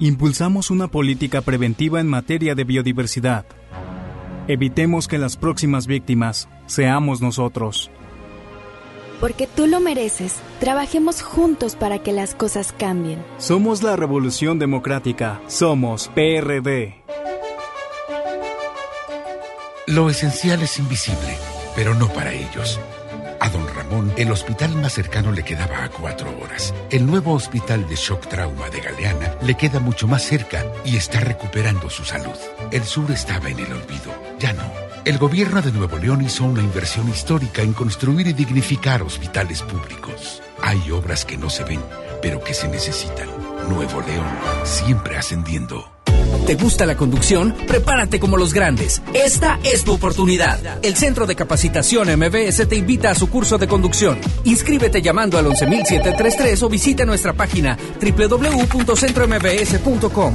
Impulsamos 0.00 0.72
una 0.72 0.88
política 0.88 1.40
preventiva 1.40 2.00
en 2.00 2.08
materia 2.08 2.56
de 2.56 2.64
biodiversidad. 2.64 3.46
Evitemos 4.48 5.06
que 5.06 5.18
las 5.18 5.36
próximas 5.36 5.86
víctimas 5.86 6.48
seamos 6.66 7.20
nosotros. 7.20 7.92
Porque 9.20 9.46
tú 9.46 9.66
lo 9.66 9.80
mereces, 9.80 10.36
trabajemos 10.60 11.22
juntos 11.22 11.74
para 11.74 11.98
que 11.98 12.12
las 12.12 12.34
cosas 12.34 12.72
cambien. 12.72 13.24
Somos 13.38 13.82
la 13.82 13.96
Revolución 13.96 14.58
Democrática. 14.58 15.40
Somos 15.48 16.08
PRD. 16.14 16.94
Lo 19.86 20.10
esencial 20.10 20.62
es 20.62 20.78
invisible, 20.78 21.36
pero 21.74 21.94
no 21.94 22.08
para 22.08 22.32
ellos. 22.32 22.78
A 23.40 23.48
don 23.48 23.66
Ramón, 23.74 24.12
el 24.16 24.30
hospital 24.30 24.74
más 24.76 24.92
cercano 24.92 25.32
le 25.32 25.44
quedaba 25.44 25.84
a 25.84 25.88
cuatro 25.88 26.28
horas. 26.40 26.74
El 26.90 27.06
nuevo 27.06 27.32
hospital 27.32 27.88
de 27.88 27.96
shock 27.96 28.26
trauma 28.26 28.68
de 28.68 28.80
Galeana 28.80 29.34
le 29.42 29.54
queda 29.54 29.80
mucho 29.80 30.06
más 30.06 30.22
cerca 30.24 30.64
y 30.84 30.96
está 30.96 31.20
recuperando 31.20 31.88
su 31.88 32.04
salud. 32.04 32.36
El 32.70 32.84
sur 32.84 33.10
estaba 33.10 33.48
en 33.48 33.60
el 33.60 33.72
olvido, 33.72 34.12
ya 34.38 34.52
no. 34.52 34.87
El 35.08 35.16
gobierno 35.16 35.62
de 35.62 35.72
Nuevo 35.72 35.96
León 35.96 36.22
hizo 36.22 36.44
una 36.44 36.60
inversión 36.60 37.08
histórica 37.08 37.62
en 37.62 37.72
construir 37.72 38.26
y 38.26 38.34
dignificar 38.34 39.02
hospitales 39.02 39.62
públicos. 39.62 40.42
Hay 40.60 40.90
obras 40.90 41.24
que 41.24 41.38
no 41.38 41.48
se 41.48 41.64
ven, 41.64 41.80
pero 42.20 42.44
que 42.44 42.52
se 42.52 42.68
necesitan. 42.68 43.26
Nuevo 43.70 44.02
León, 44.02 44.26
siempre 44.64 45.16
ascendiendo. 45.16 45.90
¿Te 46.46 46.56
gusta 46.56 46.84
la 46.84 46.98
conducción? 46.98 47.54
Prepárate 47.66 48.20
como 48.20 48.36
los 48.36 48.52
grandes. 48.52 49.00
Esta 49.14 49.58
es 49.64 49.82
tu 49.82 49.94
oportunidad. 49.94 50.84
El 50.84 50.94
Centro 50.94 51.24
de 51.24 51.36
Capacitación 51.36 52.08
MBS 52.14 52.68
te 52.68 52.76
invita 52.76 53.10
a 53.10 53.14
su 53.14 53.30
curso 53.30 53.56
de 53.56 53.66
conducción. 53.66 54.18
Inscríbete 54.44 55.00
llamando 55.00 55.38
al 55.38 55.46
11733 55.46 56.62
o 56.62 56.68
visita 56.68 57.06
nuestra 57.06 57.32
página 57.32 57.78
www.centrombs.com. 57.98 60.34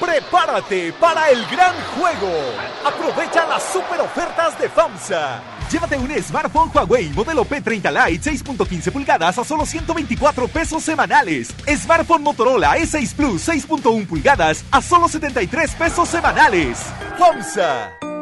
Prepárate 0.00 0.92
para 0.94 1.30
el 1.30 1.44
gran 1.46 1.74
juego. 1.96 2.32
Aprovecha 2.84 3.46
las 3.46 3.62
super 3.72 4.00
ofertas 4.00 4.58
de 4.58 4.68
FAMSA. 4.68 5.42
Llévate 5.70 5.96
un 5.96 6.10
smartphone 6.22 6.70
Huawei 6.72 7.10
modelo 7.10 7.44
P30 7.44 8.08
Lite 8.08 8.30
6.15 8.30 8.92
pulgadas 8.92 9.38
a 9.38 9.44
solo 9.44 9.66
124 9.66 10.48
pesos 10.48 10.82
semanales. 10.82 11.54
Smartphone 11.66 12.22
Motorola 12.22 12.76
E6 12.78 13.14
Plus 13.14 13.48
6.1 13.48 14.06
pulgadas 14.06 14.64
a 14.70 14.80
solo 14.80 15.08
73 15.08 15.74
pesos 15.74 16.08
semanales. 16.08 16.78
FAMSA. 17.18 18.13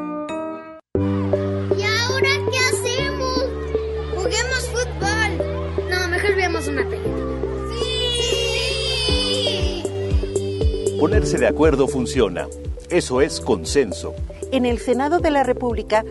Ponerse 11.03 11.37
de 11.37 11.49
acuerdo 11.49 11.89
funciona. 11.89 12.47
Eso 12.89 13.21
es 13.23 13.41
consenso. 13.41 14.15
En 14.53 14.65
el 14.65 14.79
Senado 14.79 15.19
de 15.19 15.33
la 15.33 15.43
República, 15.43 16.05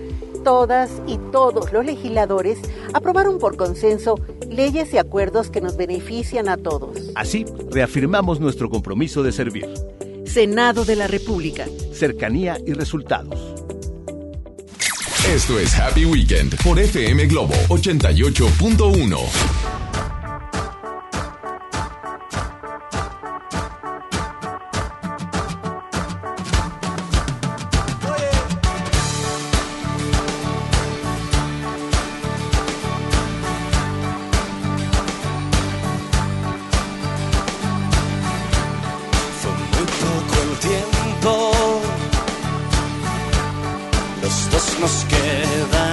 todas 0.44 0.92
y 1.08 1.18
todos 1.32 1.72
los 1.72 1.86
legisladores 1.86 2.60
aprobaron 2.94 3.40
por 3.40 3.56
consenso 3.56 4.20
leyes 4.50 4.94
y 4.94 4.98
acuerdos 4.98 5.50
que 5.50 5.62
nos 5.62 5.78
benefician 5.78 6.50
a 6.50 6.58
todos. 6.58 7.10
Así, 7.16 7.46
reafirmamos 7.70 8.42
nuestro 8.42 8.70
compromiso 8.70 9.24
de 9.24 9.32
servir. 9.32 9.66
Senado 10.26 10.84
de 10.84 10.98
la 10.98 11.08
República. 11.08 11.68
Cercanía 11.94 12.58
y 12.68 12.74
resultados. 12.74 13.40
Esto 15.34 15.58
es 15.58 15.74
Happy 15.80 16.04
Weekend 16.04 16.62
por 16.66 16.78
FM 16.78 17.28
Globo 17.28 17.54
88.1. 17.70 19.62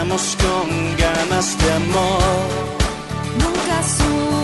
quedamos 0.09 0.37
con 0.37 0.97
ganas 0.97 1.59
de 1.59 1.73
amor. 1.73 2.21
Nunca 3.39 3.83
supimos 3.83 4.38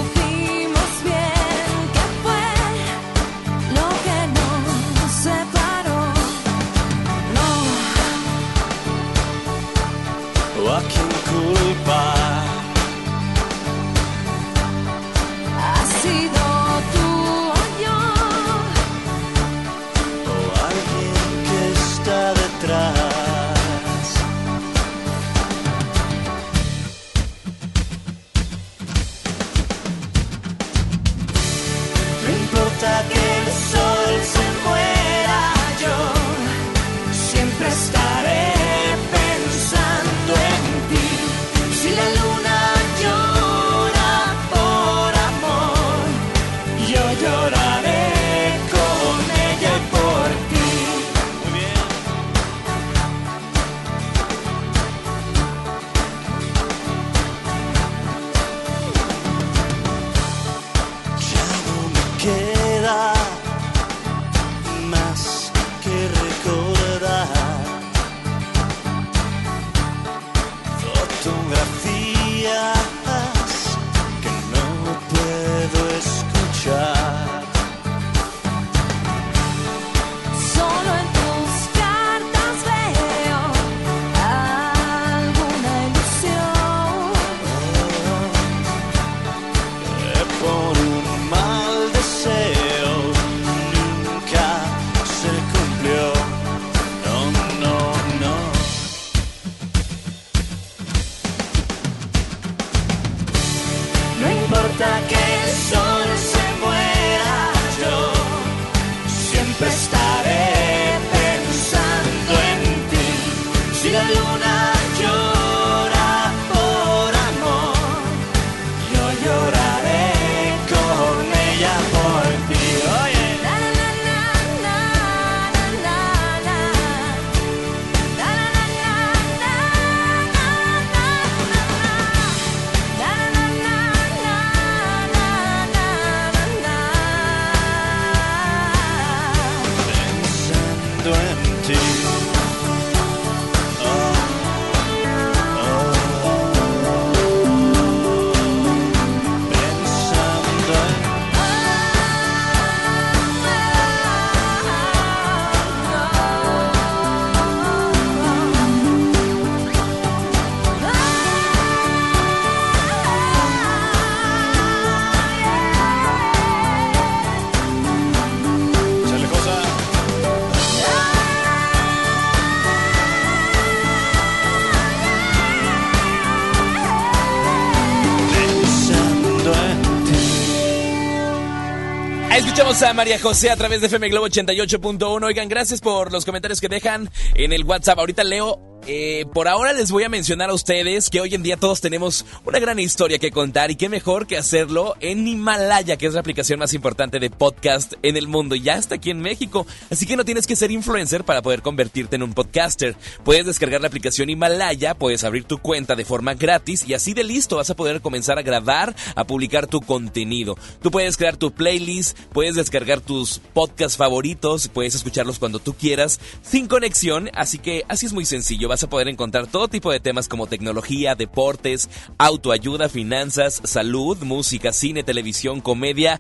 María 182.93 183.19
José 183.19 183.51
a 183.51 183.57
través 183.57 183.81
de 183.81 183.87
FM 183.87 184.11
Globo 184.11 184.27
88.1. 184.27 185.25
Oigan, 185.25 185.49
gracias 185.49 185.81
por 185.81 186.13
los 186.13 186.25
comentarios 186.27 186.61
que 186.61 186.69
dejan 186.69 187.09
en 187.35 187.53
el 187.53 187.65
WhatsApp. 187.65 187.99
Ahorita 187.99 188.25
leo. 188.25 188.74
Eh, 188.87 189.25
por 189.33 189.49
ahora 189.49 189.73
les 189.73 189.91
voy 189.91 190.05
a 190.05 190.09
mencionar 190.09 190.51
a 190.51 190.55
ustedes 190.55 191.09
que 191.09 191.21
hoy 191.21 191.35
en 191.35 191.43
día 191.43 191.57
todos 191.57 191.81
tenemos 191.81 192.27
una 192.45 192.59
gran 192.59 192.79
historia 192.79 193.19
que 193.19 193.31
contar 193.31 193.71
y 193.71 193.77
qué 193.77 193.89
mejor 193.89 194.27
que 194.27 194.37
hacerlo 194.37 194.95
en 195.01 195.27
Himalaya, 195.27 195.97
que 195.97 196.07
es 196.07 196.15
la 196.15 196.21
aplicación 196.21 196.59
más 196.59 196.75
importante 196.75 197.19
de 197.19 197.31
podcast 197.31 197.95
en 198.03 198.17
el 198.17 198.29
mundo. 198.29 198.55
Ya 198.55 198.75
está 198.75 198.97
aquí 198.97 199.11
en 199.11 199.21
México, 199.21 199.67
así 199.91 200.07
que 200.07 200.17
no 200.17 200.25
tienes 200.25 200.47
que 200.47 200.57
ser 200.57 200.71
influencer 200.71 201.25
para 201.25 201.41
poder 201.41 201.63
convertirte 201.63 202.17
en 202.17 202.23
un 202.23 202.35
podcaster. 202.35 202.97
Puedes 203.25 203.47
descargar 203.47 203.81
la 203.81 203.89
aplicación 203.89 204.29
Himalaya, 204.29 204.95
puedes 204.95 205.25
abrir 205.25 205.45
tu 205.45 205.59
cuenta 205.59 205.95
de 205.95 206.05
forma 206.05 206.35
gratis 206.35 206.85
y 206.87 206.95
así 206.95 207.15
de 207.15 207.25
listo 207.25 207.57
vas 207.57 207.71
a 207.71 207.77
poder 207.77 208.03
comenzar 208.03 208.39
a 208.39 208.43
grabar, 208.43 208.95
a 209.17 209.25
publicar 209.25 209.67
tu 209.67 209.81
contenido. 209.81 210.59
Tú 210.83 210.91
puedes 210.91 211.17
crear 211.17 211.37
tu 211.37 211.53
playlist, 211.53 212.19
puedes 212.33 212.55
descargar 212.55 213.01
tus 213.01 213.41
podcasts 213.53 213.97
favoritos, 213.97 214.69
puedes 214.69 214.95
escucharlos 214.95 215.39
cuando 215.39 215.59
tú 215.59 215.75
quieras, 215.75 216.21
sin 216.43 216.67
conexión, 216.67 217.31
así 217.35 217.59
que 217.59 217.85
así 217.89 218.07
es 218.07 218.13
muy 218.13 218.27
sencillo. 218.27 218.69
Vas 218.75 218.83
a 218.83 218.91
poder 218.91 219.07
encontrar 219.07 219.47
todo 219.47 219.69
tipo 219.69 219.93
de 219.93 220.01
temas 220.01 220.27
como 220.27 220.49
tecnología, 220.49 221.15
deportes, 221.15 221.89
autoayuda, 222.19 222.89
finanzas, 222.89 223.63
salud, 223.63 224.19
música, 224.25 224.73
cine, 224.73 225.05
televisión, 225.05 225.61
comedia 225.61 226.19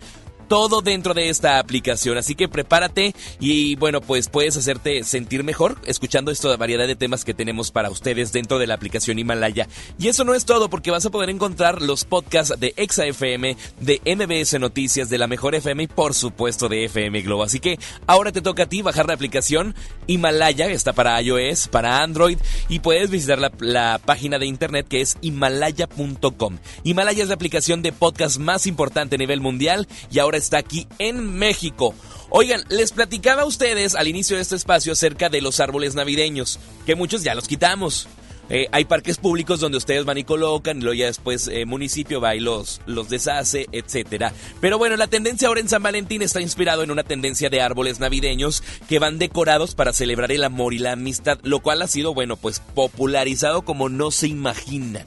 todo 0.54 0.82
dentro 0.82 1.14
de 1.14 1.30
esta 1.30 1.58
aplicación. 1.58 2.16
Así 2.16 2.36
que 2.36 2.46
prepárate 2.46 3.12
y 3.40 3.74
bueno, 3.74 4.00
pues 4.00 4.28
puedes 4.28 4.56
hacerte 4.56 5.02
sentir 5.02 5.42
mejor 5.42 5.76
escuchando 5.84 6.30
esta 6.30 6.56
variedad 6.56 6.86
de 6.86 6.94
temas 6.94 7.24
que 7.24 7.34
tenemos 7.34 7.72
para 7.72 7.90
ustedes 7.90 8.30
dentro 8.30 8.60
de 8.60 8.68
la 8.68 8.74
aplicación 8.74 9.18
Himalaya. 9.18 9.66
Y 9.98 10.06
eso 10.06 10.22
no 10.22 10.32
es 10.32 10.44
todo 10.44 10.70
porque 10.70 10.92
vas 10.92 11.04
a 11.06 11.10
poder 11.10 11.28
encontrar 11.28 11.82
los 11.82 12.04
podcasts 12.04 12.54
de 12.60 12.72
Exa 12.76 13.04
FM, 13.04 13.56
de 13.80 14.00
MBS 14.06 14.60
Noticias, 14.60 15.10
de 15.10 15.18
la 15.18 15.26
Mejor 15.26 15.56
FM 15.56 15.82
y 15.82 15.86
por 15.88 16.14
supuesto 16.14 16.68
de 16.68 16.84
FM 16.84 17.22
Globo. 17.22 17.42
Así 17.42 17.58
que 17.58 17.80
ahora 18.06 18.30
te 18.30 18.40
toca 18.40 18.62
a 18.62 18.68
ti 18.68 18.80
bajar 18.80 19.08
la 19.08 19.14
aplicación 19.14 19.74
Himalaya, 20.06 20.68
está 20.68 20.92
para 20.92 21.20
iOS, 21.20 21.66
para 21.66 22.00
Android 22.00 22.38
y 22.68 22.78
puedes 22.78 23.10
visitar 23.10 23.40
la, 23.40 23.50
la 23.58 23.98
página 24.04 24.38
de 24.38 24.46
internet 24.46 24.86
que 24.88 25.00
es 25.00 25.16
himalaya.com. 25.20 26.58
Himalaya 26.84 27.24
es 27.24 27.28
la 27.28 27.34
aplicación 27.34 27.82
de 27.82 27.90
podcast 27.90 28.38
más 28.38 28.68
importante 28.68 29.16
a 29.16 29.18
nivel 29.18 29.40
mundial 29.40 29.88
y 30.12 30.20
ahora 30.20 30.43
está 30.44 30.58
aquí 30.58 30.86
en 30.98 31.36
México. 31.36 31.94
Oigan, 32.30 32.62
les 32.68 32.92
platicaba 32.92 33.42
a 33.42 33.46
ustedes 33.46 33.94
al 33.94 34.08
inicio 34.08 34.36
de 34.36 34.42
este 34.42 34.56
espacio 34.56 34.92
acerca 34.92 35.28
de 35.28 35.40
los 35.40 35.60
árboles 35.60 35.94
navideños, 35.94 36.58
que 36.86 36.94
muchos 36.94 37.22
ya 37.22 37.34
los 37.34 37.48
quitamos. 37.48 38.08
Eh, 38.50 38.66
hay 38.72 38.84
parques 38.84 39.16
públicos 39.16 39.60
donde 39.60 39.78
ustedes 39.78 40.04
van 40.04 40.18
y 40.18 40.24
colocan, 40.24 40.78
y 40.78 40.80
luego 40.82 40.94
ya 40.94 41.06
después 41.06 41.48
eh, 41.48 41.64
municipio 41.64 42.20
va 42.20 42.34
y 42.34 42.40
los, 42.40 42.82
los 42.84 43.08
deshace, 43.08 43.66
etcétera. 43.72 44.34
Pero 44.60 44.76
bueno, 44.76 44.96
la 44.96 45.06
tendencia 45.06 45.48
ahora 45.48 45.60
en 45.60 45.68
San 45.68 45.82
Valentín 45.82 46.20
está 46.20 46.42
inspirado 46.42 46.82
en 46.82 46.90
una 46.90 47.04
tendencia 47.04 47.48
de 47.48 47.62
árboles 47.62 48.00
navideños 48.00 48.62
que 48.88 48.98
van 48.98 49.18
decorados 49.18 49.74
para 49.74 49.94
celebrar 49.94 50.30
el 50.30 50.44
amor 50.44 50.74
y 50.74 50.78
la 50.78 50.92
amistad, 50.92 51.38
lo 51.42 51.60
cual 51.60 51.80
ha 51.80 51.86
sido, 51.86 52.12
bueno, 52.12 52.36
pues 52.36 52.60
popularizado 52.60 53.62
como 53.62 53.88
no 53.88 54.10
se 54.10 54.28
imaginan. 54.28 55.04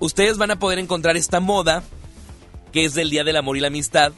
Ustedes 0.00 0.36
van 0.36 0.50
a 0.50 0.58
poder 0.58 0.80
encontrar 0.80 1.16
esta 1.16 1.38
moda, 1.38 1.84
que 2.72 2.84
es 2.84 2.94
del 2.94 3.10
Día 3.10 3.22
del 3.22 3.36
Amor 3.36 3.56
y 3.56 3.60
la 3.60 3.68
Amistad, 3.68 4.12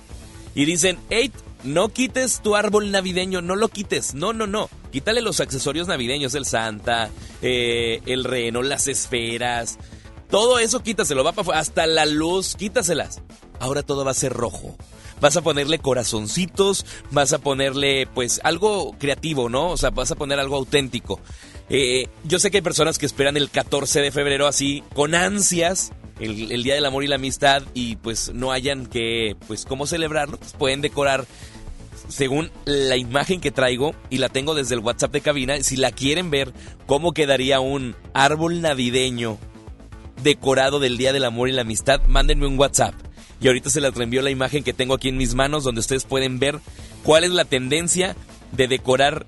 y 0.55 0.65
dicen, 0.65 0.99
hey, 1.11 1.33
no 1.65 1.89
quites 1.89 2.41
tu 2.43 2.57
árbol 2.57 2.91
navideño, 2.91 3.41
no 3.41 3.57
lo 3.57 3.69
quites, 3.69 4.15
no, 4.15 4.33
no, 4.33 4.47
no. 4.47 4.69
Quítale 4.93 5.23
los 5.23 5.41
accesorios 5.41 5.89
navideños, 5.89 6.35
el 6.35 6.45
Santa, 6.45 7.11
eh, 7.43 8.01
el 8.07 8.25
reno, 8.25 8.63
las 8.63 8.87
esferas, 8.87 9.79
Todo 10.31 10.59
eso 10.59 10.83
quítaselo, 10.83 11.25
va 11.25 11.33
para. 11.33 11.59
Hasta 11.59 11.87
la 11.87 12.07
luz, 12.07 12.55
quítaselas. 12.55 13.21
Ahora 13.61 13.83
todo 13.83 14.05
va 14.05 14.11
a 14.11 14.15
ser 14.15 14.33
rojo. 14.33 14.77
Vas 15.21 15.37
a 15.37 15.43
ponerle 15.43 15.79
corazoncitos, 15.79 16.85
vas 17.11 17.33
a 17.33 17.39
ponerle 17.39 18.07
pues 18.07 18.41
algo 18.45 18.97
creativo, 18.99 19.49
¿no? 19.49 19.71
O 19.71 19.77
sea, 19.77 19.91
vas 19.91 20.11
a 20.11 20.17
poner 20.17 20.39
algo 20.39 20.57
auténtico. 20.57 21.21
Eh, 21.71 22.09
yo 22.25 22.39
sé 22.39 22.51
que 22.51 22.59
hay 22.59 22.63
personas 22.63 22.99
que 22.99 23.07
esperan 23.07 23.37
el 23.37 23.49
14 23.49 24.01
de 24.01 24.11
febrero 24.11 24.47
así, 24.47 24.83
con 24.95 25.15
ansias, 25.15 25.93
el, 26.21 26.63
Día 26.63 26.75
del 26.75 26.87
Amor 26.87 27.05
y 27.05 27.09
la 27.09 27.17
Amistad, 27.17 27.63
y 27.75 27.97
pues 27.97 28.33
no 28.33 28.53
hayan 28.53 28.87
que, 28.87 29.37
pues, 29.47 29.65
cómo 29.65 29.87
celebrarlo, 29.87 30.39
pues 30.39 30.53
pueden 30.53 30.81
decorar 30.81 31.27
según 32.09 32.51
la 32.65 32.97
imagen 32.97 33.41
que 33.41 33.51
traigo 33.51 33.95
y 34.11 34.19
la 34.19 34.29
tengo 34.29 34.55
desde 34.55 34.75
el 34.75 34.81
WhatsApp 34.81 35.13
de 35.13 35.21
cabina. 35.21 35.63
Si 35.63 35.77
la 35.77 35.91
quieren 35.91 36.31
ver, 36.31 36.53
cómo 36.87 37.13
quedaría 37.13 37.61
un 37.61 37.97
árbol 38.13 38.61
navideño 38.61 39.39
decorado 40.23 40.81
del 40.81 40.97
Día 40.97 41.13
del 41.13 41.25
Amor 41.25 41.49
y 41.49 41.53
la 41.53 41.63
Amistad, 41.63 42.01
mándenme 42.07 42.47
un 42.47 42.59
WhatsApp. 42.59 42.95
Y 43.41 43.49
ahorita 43.49 43.71
se 43.71 43.81
les 43.81 43.95
reenvió 43.95 44.23
la 44.23 44.31
imagen 44.31 44.65
que 44.65 44.73
tengo 44.73 44.95
aquí 44.95 45.09
en 45.09 45.17
mis 45.17 45.35
manos 45.35 45.65
donde 45.65 45.81
ustedes 45.81 46.05
pueden 46.05 46.39
ver 46.39 46.61
cuál 47.03 47.25
es 47.25 47.31
la 47.31 47.45
tendencia 47.45 48.17
de 48.53 48.69
decorar 48.69 49.27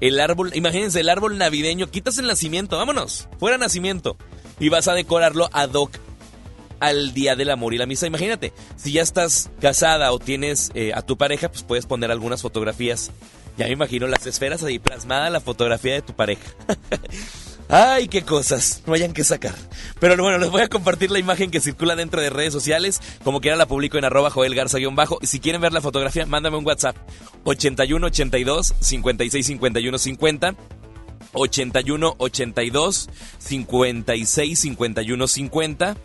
el 0.00 0.20
árbol. 0.20 0.52
Imagínense 0.54 1.00
el 1.00 1.08
árbol 1.08 1.36
navideño, 1.36 1.90
quitas 1.90 2.16
el 2.18 2.26
nacimiento, 2.26 2.78
vámonos, 2.78 3.28
fuera 3.38 3.58
nacimiento. 3.58 4.16
Y 4.58 4.68
vas 4.68 4.88
a 4.88 4.94
decorarlo 4.94 5.48
ad 5.52 5.72
hoc 5.72 5.92
al 6.80 7.14
Día 7.14 7.36
del 7.36 7.50
Amor 7.50 7.74
y 7.74 7.78
la 7.78 7.84
Amistad. 7.84 8.06
Imagínate, 8.06 8.52
si 8.76 8.92
ya 8.92 9.02
estás 9.02 9.50
casada 9.60 10.12
o 10.12 10.18
tienes 10.18 10.70
eh, 10.74 10.92
a 10.94 11.02
tu 11.02 11.16
pareja, 11.16 11.48
pues 11.48 11.62
puedes 11.62 11.86
poner 11.86 12.10
algunas 12.10 12.42
fotografías. 12.42 13.10
Ya 13.56 13.66
me 13.66 13.72
imagino 13.72 14.06
las 14.06 14.26
esferas 14.26 14.62
ahí 14.64 14.78
plasmada 14.78 15.28
la 15.30 15.40
fotografía 15.40 15.94
de 15.94 16.02
tu 16.02 16.14
pareja. 16.14 16.42
Ay, 17.72 18.08
qué 18.08 18.22
cosas, 18.22 18.82
no 18.84 18.94
hayan 18.94 19.12
que 19.12 19.22
sacar. 19.22 19.54
Pero 20.00 20.20
bueno, 20.20 20.38
les 20.38 20.50
voy 20.50 20.62
a 20.62 20.68
compartir 20.68 21.12
la 21.12 21.20
imagen 21.20 21.52
que 21.52 21.60
circula 21.60 21.94
dentro 21.94 22.20
de 22.20 22.28
redes 22.28 22.52
sociales. 22.52 23.00
Como 23.22 23.40
quiera 23.40 23.56
la 23.56 23.66
publico 23.66 23.96
en 23.96 24.04
arroba 24.04 24.30
Joel 24.30 24.56
Garza-bajo. 24.56 25.18
Y 25.22 25.28
si 25.28 25.38
quieren 25.38 25.60
ver 25.60 25.72
la 25.72 25.80
fotografía, 25.80 26.26
mándame 26.26 26.56
un 26.56 26.66
WhatsApp. 26.66 26.96
81 27.44 28.04
82 28.08 28.74
56 28.80 29.46
51 29.46 29.98
50. 29.98 30.54
81 31.32 32.14
82 32.18 33.08
56 33.38 34.58
51 34.58 35.28
50. 35.28 35.96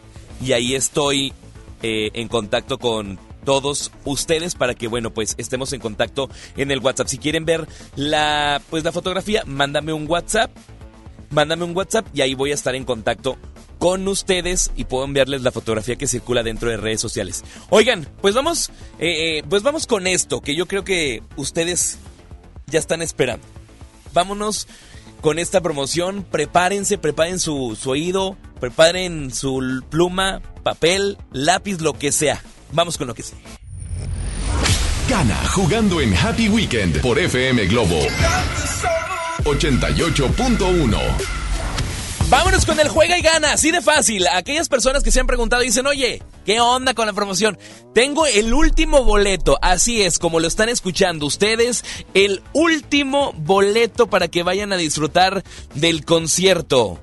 Y 0.44 0.54
ahí 0.54 0.76
estoy 0.76 1.34
eh, 1.82 2.12
en 2.14 2.28
contacto 2.28 2.78
con 2.78 3.20
todos 3.46 3.92
ustedes 4.06 4.56
para 4.56 4.74
que 4.74 4.88
bueno 4.88 5.14
pues 5.14 5.36
estemos 5.38 5.72
en 5.74 5.80
contacto 5.80 6.30
en 6.58 6.72
el 6.72 6.80
WhatsApp. 6.80 7.08
Si 7.08 7.18
quieren 7.18 7.46
ver 7.46 7.68
la 7.96 8.62
pues 8.70 8.84
la 8.84 8.92
fotografía, 8.92 9.44
mándame 9.46 9.94
un 9.94 10.10
WhatsApp 10.10 10.52
mándame 11.30 11.66
un 11.66 11.76
WhatsApp 11.76 12.08
y 12.14 12.22
ahí 12.22 12.34
voy 12.34 12.52
a 12.52 12.56
estar 12.56 12.76
en 12.76 12.86
contacto 12.86 13.38
con 13.78 14.08
ustedes 14.08 14.72
y 14.76 14.86
puedo 14.86 15.04
enviarles 15.06 15.42
la 15.42 15.52
fotografía 15.52 15.98
que 15.98 16.08
circula 16.08 16.44
dentro 16.44 16.70
de 16.70 16.78
redes 16.78 17.02
sociales. 17.02 17.44
Oigan, 17.70 18.08
pues 18.22 18.34
vamos, 18.34 18.70
eh, 19.00 19.40
eh, 19.40 19.44
pues 19.48 19.62
vamos 19.64 19.86
con 19.86 20.08
esto 20.08 20.42
que 20.42 20.56
yo 20.56 20.66
creo 20.66 20.84
que 20.84 21.22
ustedes 21.36 22.00
ya 22.68 22.80
están 22.80 23.02
esperando. 23.02 23.46
Vámonos 24.14 24.68
con 25.22 25.40
esta 25.40 25.62
promoción. 25.62 26.26
Prepárense, 26.30 26.98
preparen 26.98 27.40
su, 27.40 27.78
su 27.80 27.90
oído, 27.90 28.38
preparen 28.60 29.34
su 29.34 29.84
pluma, 29.90 30.42
papel, 30.64 31.18
lápiz, 31.32 31.82
lo 31.82 31.94
que 31.94 32.12
sea. 32.12 32.42
Vamos 32.72 32.98
con 32.98 33.08
lo 33.08 33.14
que 33.14 33.24
sea. 33.24 33.38
Gana 35.10 35.38
jugando 35.50 36.02
en 36.02 36.16
Happy 36.16 36.50
Weekend 36.50 37.02
por 37.02 37.20
FM 37.20 37.66
Globo 37.68 38.00
88.1. 39.44 41.45
Vámonos 42.28 42.66
con 42.66 42.80
el 42.80 42.90
juega 42.90 43.20
y 43.20 43.22
gana, 43.22 43.54
así 43.54 43.70
de 43.70 43.82
fácil. 43.82 44.26
Aquellas 44.28 44.68
personas 44.68 45.04
que 45.04 45.12
se 45.12 45.20
han 45.20 45.28
preguntado 45.28 45.62
dicen, 45.62 45.86
oye, 45.86 46.24
¿qué 46.44 46.60
onda 46.60 46.96
con 46.96 47.06
la 47.06 47.14
promoción? 47.14 47.58
Tengo 47.94 48.26
el 48.26 48.52
último 48.52 49.04
boleto, 49.04 49.60
así 49.62 50.02
es, 50.02 50.18
como 50.18 50.40
lo 50.40 50.48
están 50.48 50.70
escuchando 50.70 51.28
ustedes, 51.28 51.86
el 52.16 52.42
último 52.54 53.32
boleto 53.34 54.08
para 54.08 54.28
que 54.28 54.42
vayan 54.42 54.74
a 54.74 54.78
disfrutar 54.78 55.44
del 55.76 56.04
concierto 56.04 57.00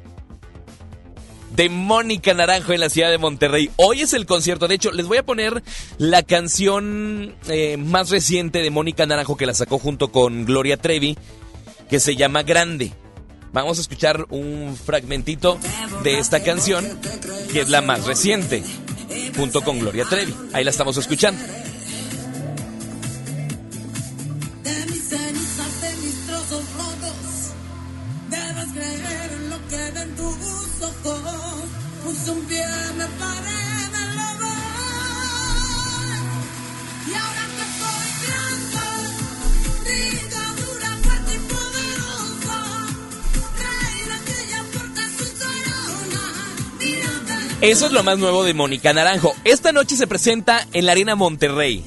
de 1.54 1.68
Mónica 1.68 2.34
Naranjo 2.34 2.72
en 2.72 2.80
la 2.80 2.90
ciudad 2.90 3.10
de 3.10 3.18
Monterrey. 3.18 3.70
Hoy 3.76 4.00
es 4.00 4.14
el 4.14 4.26
concierto. 4.26 4.66
De 4.66 4.74
hecho, 4.74 4.90
les 4.90 5.06
voy 5.06 5.18
a 5.18 5.24
poner 5.24 5.62
la 5.98 6.24
canción 6.24 7.36
eh, 7.48 7.76
más 7.76 8.10
reciente 8.10 8.58
de 8.58 8.70
Mónica 8.70 9.06
Naranjo 9.06 9.36
que 9.36 9.46
la 9.46 9.54
sacó 9.54 9.78
junto 9.78 10.10
con 10.10 10.44
Gloria 10.44 10.78
Trevi, 10.78 11.16
que 11.88 12.00
se 12.00 12.16
llama 12.16 12.42
Grande. 12.42 12.92
Vamos 13.52 13.78
a 13.78 13.82
escuchar 13.82 14.26
un 14.30 14.76
fragmentito 14.82 15.58
de 16.02 16.18
esta 16.18 16.42
canción, 16.42 16.86
que 17.52 17.60
es 17.60 17.68
la 17.68 17.82
más 17.82 18.06
reciente, 18.06 18.62
junto 19.36 19.60
con 19.62 19.78
Gloria 19.78 20.04
Trevi. 20.06 20.34
Ahí 20.54 20.64
la 20.64 20.70
estamos 20.70 20.96
escuchando. 20.96 21.42
Eso 47.62 47.86
es 47.86 47.92
lo 47.92 48.02
más 48.02 48.18
nuevo 48.18 48.42
de 48.42 48.54
Mónica 48.54 48.92
Naranjo. 48.92 49.36
Esta 49.44 49.70
noche 49.70 49.96
se 49.96 50.08
presenta 50.08 50.66
en 50.72 50.84
la 50.84 50.92
Arena 50.92 51.14
Monterrey. 51.14 51.84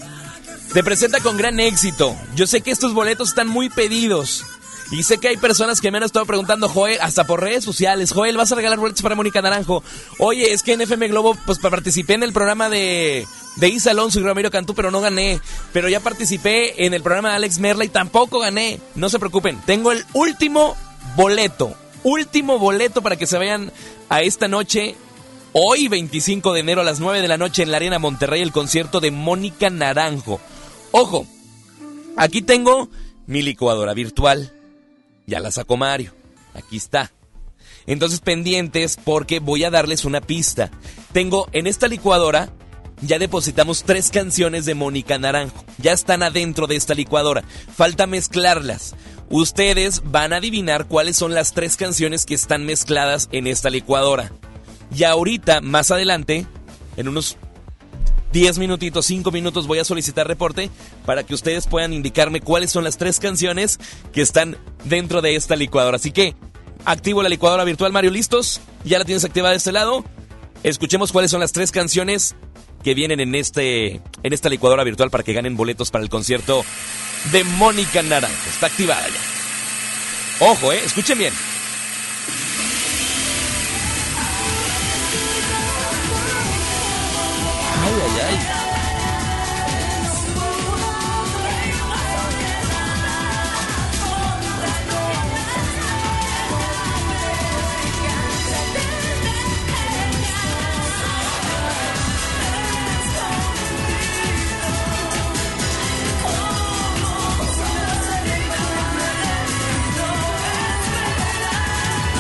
Se 0.71 0.85
presenta 0.85 1.19
con 1.19 1.35
gran 1.35 1.59
éxito. 1.59 2.15
Yo 2.33 2.47
sé 2.47 2.61
que 2.61 2.71
estos 2.71 2.93
boletos 2.93 3.27
están 3.27 3.49
muy 3.49 3.67
pedidos. 3.69 4.45
Y 4.91 5.03
sé 5.03 5.17
que 5.17 5.27
hay 5.27 5.35
personas 5.35 5.81
que 5.81 5.91
me 5.91 5.97
han 5.97 6.05
estado 6.05 6.25
preguntando, 6.25 6.69
Joel, 6.69 6.97
hasta 7.01 7.25
por 7.25 7.41
redes 7.41 7.65
sociales, 7.65 8.13
Joel, 8.13 8.37
¿vas 8.37 8.53
a 8.53 8.55
regalar 8.55 8.79
boletos 8.79 9.01
para 9.01 9.15
Mónica 9.15 9.41
Naranjo? 9.41 9.83
Oye, 10.17 10.53
es 10.53 10.63
que 10.63 10.71
en 10.71 10.81
FM 10.81 11.09
Globo, 11.09 11.35
pues 11.45 11.59
participé 11.59 12.13
en 12.13 12.23
el 12.23 12.31
programa 12.31 12.69
de, 12.69 13.27
de 13.57 13.67
Isa 13.67 13.91
Alonso 13.91 14.21
y 14.21 14.23
Ramiro 14.23 14.51
Cantú, 14.51 14.75
pero 14.75 14.91
no 14.91 15.01
gané. 15.01 15.41
Pero 15.73 15.89
ya 15.89 15.99
participé 15.99 16.85
en 16.85 16.93
el 16.93 17.03
programa 17.03 17.31
de 17.31 17.35
Alex 17.35 17.59
Merla 17.59 17.83
y 17.83 17.89
tampoco 17.89 18.39
gané. 18.39 18.79
No 18.95 19.09
se 19.09 19.19
preocupen, 19.19 19.59
tengo 19.65 19.91
el 19.91 20.05
último 20.13 20.77
boleto. 21.17 21.75
Último 22.03 22.59
boleto 22.59 23.01
para 23.01 23.17
que 23.17 23.27
se 23.27 23.37
vayan 23.37 23.73
a 24.07 24.21
esta 24.21 24.47
noche 24.47 24.95
Hoy, 25.57 25.87
25 25.87 26.51
de 26.51 26.59
enero 26.59 26.81
a 26.81 26.83
las 26.83 26.99
9 26.99 27.21
de 27.21 27.29
la 27.29 27.37
noche 27.37 27.63
en 27.63 27.71
la 27.71 27.77
Arena 27.77 27.97
Monterrey, 27.97 28.41
el 28.41 28.51
concierto 28.51 28.99
de 28.99 29.11
Mónica 29.11 29.69
Naranjo. 29.69 30.41
Ojo, 30.91 31.25
aquí 32.17 32.41
tengo 32.41 32.89
mi 33.25 33.41
licuadora 33.41 33.93
virtual. 33.93 34.51
Ya 35.25 35.39
la 35.39 35.51
sacó 35.51 35.77
Mario. 35.77 36.13
Aquí 36.53 36.75
está. 36.75 37.13
Entonces 37.87 38.19
pendientes 38.19 38.99
porque 39.01 39.39
voy 39.39 39.63
a 39.63 39.69
darles 39.69 40.03
una 40.03 40.19
pista. 40.19 40.71
Tengo 41.13 41.47
en 41.53 41.67
esta 41.67 41.87
licuadora, 41.87 42.49
ya 42.99 43.17
depositamos 43.17 43.83
tres 43.83 44.09
canciones 44.09 44.65
de 44.65 44.75
Mónica 44.75 45.17
Naranjo. 45.17 45.63
Ya 45.77 45.93
están 45.93 46.21
adentro 46.21 46.67
de 46.67 46.75
esta 46.75 46.95
licuadora. 46.95 47.45
Falta 47.73 48.07
mezclarlas. 48.07 48.93
Ustedes 49.29 50.01
van 50.03 50.33
a 50.33 50.37
adivinar 50.37 50.89
cuáles 50.89 51.15
son 51.15 51.33
las 51.33 51.53
tres 51.53 51.77
canciones 51.77 52.25
que 52.25 52.35
están 52.35 52.65
mezcladas 52.65 53.29
en 53.31 53.47
esta 53.47 53.69
licuadora. 53.69 54.33
Y 54.93 55.03
ahorita, 55.03 55.61
más 55.61 55.91
adelante, 55.91 56.45
en 56.97 57.07
unos 57.07 57.37
10 58.31 58.59
minutitos, 58.59 59.05
5 59.05 59.31
minutos, 59.31 59.65
voy 59.65 59.79
a 59.79 59.85
solicitar 59.85 60.27
reporte 60.27 60.69
para 61.05 61.23
que 61.23 61.33
ustedes 61.33 61.67
puedan 61.67 61.93
indicarme 61.93 62.41
cuáles 62.41 62.71
son 62.71 62.83
las 62.83 62.97
tres 62.97 63.19
canciones 63.19 63.79
que 64.11 64.21
están 64.21 64.57
dentro 64.83 65.21
de 65.21 65.35
esta 65.35 65.55
licuadora. 65.55 65.95
Así 65.95 66.11
que, 66.11 66.35
activo 66.83 67.23
la 67.23 67.29
licuadora 67.29 67.63
virtual, 67.63 67.93
Mario, 67.93 68.11
¿listos? 68.11 68.59
¿Ya 68.83 68.99
la 68.99 69.05
tienes 69.05 69.23
activada 69.23 69.51
de 69.51 69.57
este 69.57 69.71
lado? 69.71 70.03
Escuchemos 70.63 71.11
cuáles 71.11 71.31
son 71.31 71.39
las 71.39 71.51
tres 71.51 71.71
canciones 71.71 72.35
que 72.83 72.93
vienen 72.93 73.19
en, 73.19 73.35
este, 73.35 74.01
en 74.21 74.33
esta 74.33 74.49
licuadora 74.49 74.83
virtual 74.83 75.09
para 75.09 75.23
que 75.23 75.33
ganen 75.33 75.55
boletos 75.55 75.89
para 75.89 76.03
el 76.03 76.09
concierto 76.09 76.65
de 77.31 77.43
Mónica 77.43 78.01
Naranjo. 78.03 78.49
Está 78.49 78.67
activada 78.67 79.07
ya. 79.07 80.45
Ojo, 80.45 80.73
eh, 80.73 80.81
escuchen 80.83 81.17
bien. 81.17 81.33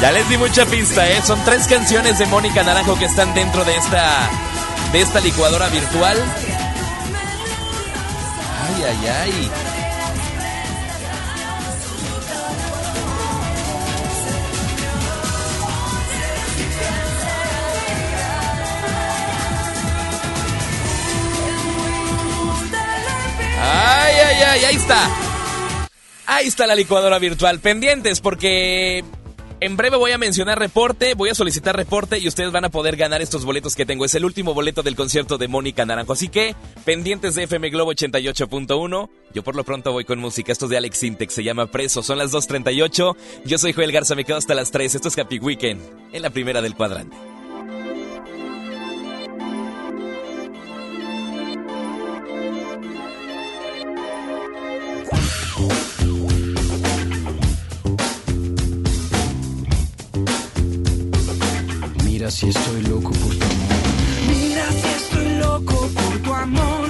Ya 0.05 0.11
les 0.11 0.29
di 0.29 0.37
mucha 0.37 0.67
pista, 0.67 1.09
¿eh? 1.09 1.19
Son 1.23 1.43
tres 1.45 1.67
canciones 1.67 2.19
de 2.19 2.27
Mónica 2.27 2.61
Naranjo 2.61 2.95
que 2.95 3.05
están 3.05 3.33
dentro 3.33 3.65
de 3.65 3.75
esta, 3.75 4.29
de 4.91 5.01
esta 5.01 5.19
licuadora 5.19 5.67
virtual. 5.69 6.15
Ay, 8.67 8.83
ay, 8.83 9.07
ay. 9.07 9.51
Ay, 23.59 24.13
ay, 24.13 24.43
ay, 24.43 24.65
ahí 24.65 24.75
está. 24.75 25.09
Ahí 26.27 26.47
está 26.47 26.67
la 26.67 26.75
licuadora 26.75 27.17
virtual. 27.17 27.59
Pendientes 27.59 28.21
porque 28.21 29.03
en 29.59 29.77
breve 29.77 29.97
voy 29.97 30.11
a 30.11 30.17
mencionar 30.17 30.59
reporte, 30.59 31.13
voy 31.13 31.29
a 31.29 31.35
solicitar 31.35 31.75
reporte 31.75 32.19
y 32.19 32.27
ustedes 32.27 32.51
van 32.51 32.65
a 32.65 32.69
poder 32.69 32.95
ganar 32.95 33.21
estos 33.21 33.45
boletos 33.45 33.75
que 33.75 33.85
tengo. 33.85 34.05
Es 34.05 34.15
el 34.15 34.25
último 34.25 34.53
boleto 34.53 34.83
del 34.83 34.95
concierto 34.95 35.37
de 35.37 35.47
Mónica 35.47 35.85
Naranjo. 35.85 36.13
Así 36.13 36.29
que 36.29 36.55
pendientes 36.83 37.35
de 37.35 37.43
FM 37.43 37.69
Globo 37.69 37.93
88.1. 37.93 39.09
Yo 39.33 39.43
por 39.43 39.55
lo 39.55 39.63
pronto 39.63 39.91
voy 39.91 40.05
con 40.05 40.19
música. 40.19 40.51
Esto 40.51 40.65
es 40.65 40.71
de 40.71 40.77
Alex 40.77 40.97
Sintex, 40.97 41.33
se 41.33 41.43
llama 41.43 41.67
Preso. 41.67 42.03
Son 42.03 42.17
las 42.17 42.31
2.38. 42.31 43.15
Yo 43.45 43.57
soy 43.57 43.73
Joel 43.73 43.91
Garza, 43.91 44.15
me 44.15 44.25
quedo 44.25 44.37
hasta 44.37 44.55
las 44.55 44.71
3. 44.71 44.95
Esto 44.95 45.07
es 45.07 45.17
Happy 45.17 45.39
Weekend 45.39 45.81
en 46.11 46.21
la 46.21 46.29
primera 46.29 46.61
del 46.61 46.75
cuadrante. 46.75 47.34
Mira 62.25 62.31
si 62.31 62.47
estoy 62.47 62.81
loco 62.81 63.11
por 63.11 63.35
tu 63.35 63.45
amor. 63.45 63.75
Mira 64.27 64.65
si 64.71 64.87
estoy 64.87 65.35
loco 65.37 65.89
por 65.93 66.21
tu 66.23 66.33
amor. 66.33 66.84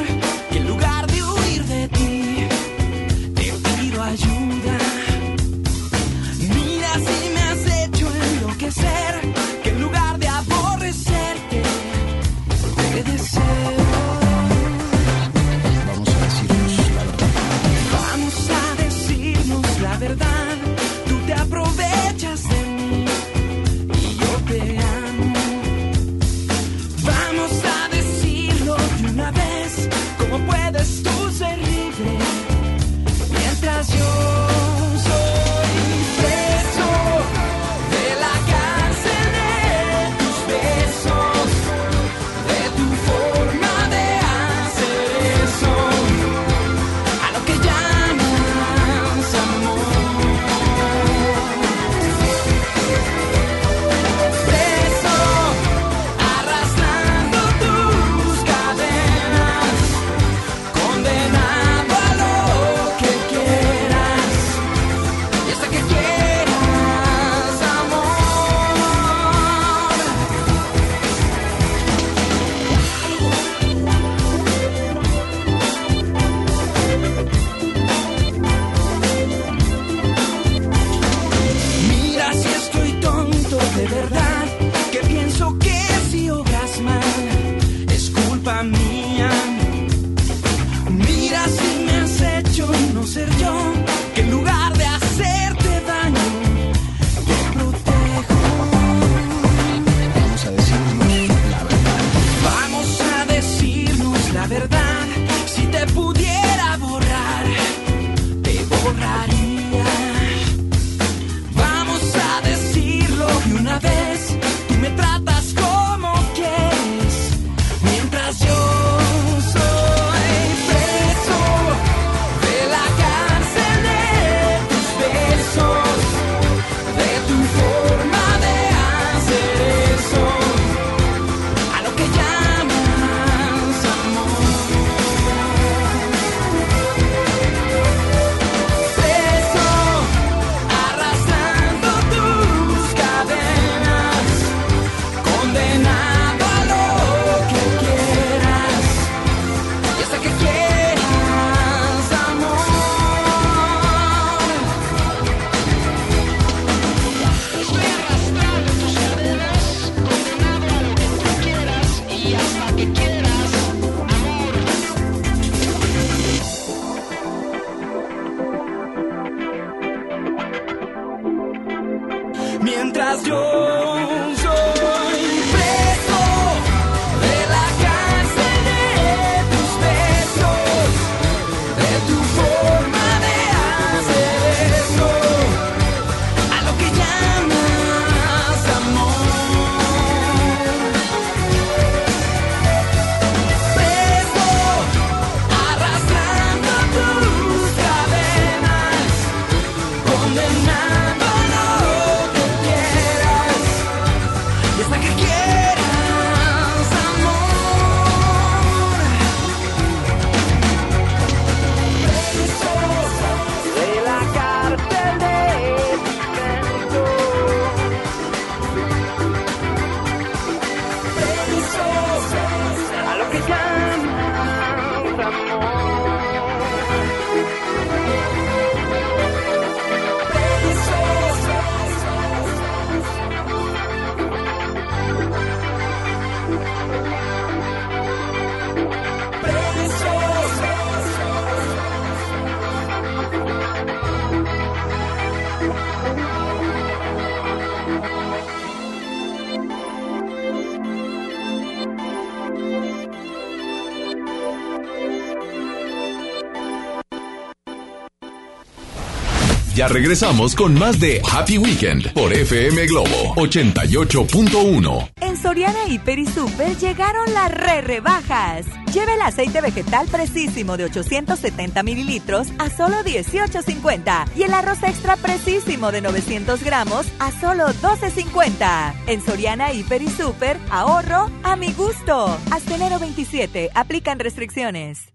Ya 259.75 259.89
regresamos 259.89 260.55
con 260.55 260.73
más 260.79 261.01
de 261.01 261.21
Happy 261.29 261.57
Weekend 261.57 262.13
por 262.13 262.31
FM 262.31 262.87
Globo 262.87 263.35
88.1. 263.35 265.11
En 265.19 265.35
Soriana 265.35 265.85
Hiper 265.89 266.17
y 266.17 266.25
Super 266.27 266.77
llegaron 266.77 267.33
las 267.33 267.51
re 267.51 267.81
rebajas. 267.81 268.65
Lleva 268.93 269.15
el 269.15 269.21
aceite 269.21 269.59
vegetal 269.59 270.07
precisísimo 270.07 270.77
de 270.77 270.85
870 270.85 271.83
mililitros 271.83 272.47
a 272.57 272.69
solo 272.69 272.95
18.50 273.03 274.29
y 274.37 274.43
el 274.43 274.53
arroz 274.53 274.81
extra 274.81 275.17
precisísimo 275.17 275.91
de 275.91 275.99
900 275.99 276.63
gramos 276.63 277.05
a 277.19 277.37
solo 277.37 277.65
12.50. 277.67 278.93
En 279.07 279.21
Soriana 279.25 279.73
Hiper 279.73 280.01
y 280.01 280.07
Super, 280.07 280.57
ahorro 280.69 281.29
a 281.43 281.57
mi 281.57 281.73
gusto. 281.73 282.27
Hasta 282.49 282.75
enero 282.75 282.97
27, 282.99 283.71
aplican 283.73 284.19
restricciones. 284.19 285.14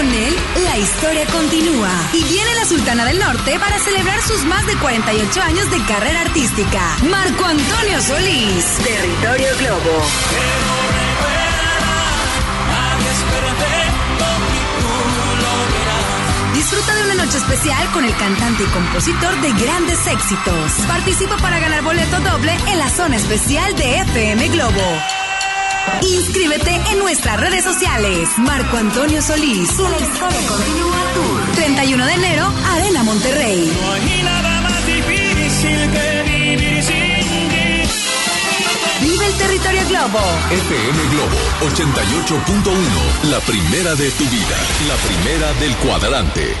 Con 0.00 0.14
él, 0.14 0.34
la 0.64 0.78
historia 0.78 1.26
continúa. 1.26 1.90
Y 2.14 2.24
viene 2.24 2.54
la 2.54 2.64
Sultana 2.64 3.04
del 3.04 3.18
Norte 3.18 3.58
para 3.60 3.78
celebrar 3.78 4.18
sus 4.22 4.46
más 4.46 4.66
de 4.66 4.74
48 4.76 5.42
años 5.42 5.70
de 5.70 5.76
carrera 5.84 6.22
artística. 6.22 6.80
Marco 7.10 7.44
Antonio 7.44 8.00
Solís. 8.00 8.64
Territorio 8.82 9.48
Globo. 9.58 10.02
Disfruta 16.54 16.94
de 16.94 17.04
una 17.04 17.14
noche 17.22 17.36
especial 17.36 17.92
con 17.92 18.02
el 18.06 18.16
cantante 18.16 18.62
y 18.62 18.66
compositor 18.68 19.38
de 19.42 19.52
grandes 19.52 20.06
éxitos. 20.06 20.72
Participa 20.88 21.36
para 21.36 21.60
ganar 21.60 21.82
boleto 21.82 22.18
doble 22.20 22.56
en 22.68 22.78
la 22.78 22.88
zona 22.88 23.16
especial 23.16 23.76
de 23.76 23.98
FM 23.98 24.48
Globo. 24.48 25.19
Inscríbete 26.02 26.80
en 26.92 26.98
nuestras 26.98 27.38
redes 27.40 27.64
sociales. 27.64 28.28
Marco 28.38 28.76
Antonio 28.76 29.20
Solís. 29.20 29.78
La 29.78 29.98
historia 29.98 30.48
continúa 30.48 30.98
Tour. 31.14 31.52
31 31.56 32.06
de 32.06 32.12
enero, 32.12 32.52
Arena 32.72 33.02
Monterrey. 33.02 33.70
No 33.82 33.92
hay 33.92 34.22
nada 34.22 34.60
más 34.62 34.86
difícil 34.86 35.90
que 35.90 36.22
vivir 36.24 36.82
sin 36.82 36.94
ti. 37.28 37.82
Vive 39.02 39.26
el 39.26 39.34
territorio 39.34 39.80
Globo. 39.88 40.20
FM 40.50 40.98
Globo 41.10 41.38
88.1. 41.62 43.30
La 43.30 43.40
primera 43.40 43.94
de 43.94 44.10
tu 44.12 44.24
vida. 44.24 44.56
La 44.88 44.96
primera 44.96 45.52
del 45.60 45.74
cuadrante. 45.76 46.54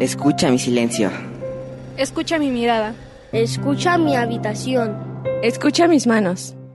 Escucha 0.00 0.50
mi 0.50 0.58
silencio. 0.58 1.10
Escucha 1.96 2.38
mi 2.38 2.50
mirada. 2.50 2.94
Escucha 3.32 3.98
mi 3.98 4.14
habitación. 4.16 4.96
Escucha 5.42 5.88
mis 5.88 6.06
manos. 6.06 6.54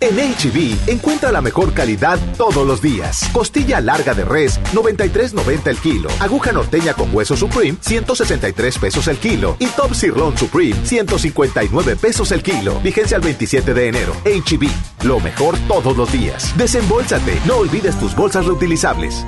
En 0.00 0.16
HB, 0.16 0.88
encuentra 0.88 1.32
la 1.32 1.40
mejor 1.40 1.74
calidad 1.74 2.20
todos 2.36 2.64
los 2.64 2.80
días. 2.80 3.28
Costilla 3.32 3.80
larga 3.80 4.14
de 4.14 4.24
res, 4.24 4.60
93.90 4.72 5.66
el 5.66 5.78
kilo. 5.78 6.08
Aguja 6.20 6.52
norteña 6.52 6.94
con 6.94 7.12
hueso 7.12 7.36
Supreme, 7.36 7.76
163 7.80 8.78
pesos 8.78 9.08
el 9.08 9.18
kilo. 9.18 9.56
Y 9.58 9.66
Top 9.66 9.94
Sirloin 9.94 10.38
Supreme, 10.38 10.76
159 10.84 11.96
pesos 11.96 12.30
el 12.30 12.44
kilo. 12.44 12.78
Vigencia 12.80 13.16
al 13.16 13.24
27 13.24 13.74
de 13.74 13.88
enero. 13.88 14.12
HB, 14.24 15.04
lo 15.04 15.18
mejor 15.18 15.58
todos 15.66 15.96
los 15.96 16.12
días. 16.12 16.56
Desembolsate, 16.56 17.40
no 17.44 17.56
olvides 17.56 17.98
tus 17.98 18.14
bolsas 18.14 18.46
reutilizables. 18.46 19.24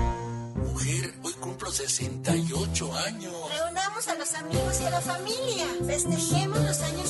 Cumplo 1.41 1.73
68 1.73 2.95
años. 3.07 3.33
Reunamos 3.51 4.09
a 4.09 4.15
los 4.15 4.35
amigos 4.35 4.81
y 4.81 4.87
a 4.87 4.91
la 4.91 5.01
familia. 5.01 5.67
Festejemos 5.87 6.59
los 6.61 6.81
años. 6.81 7.10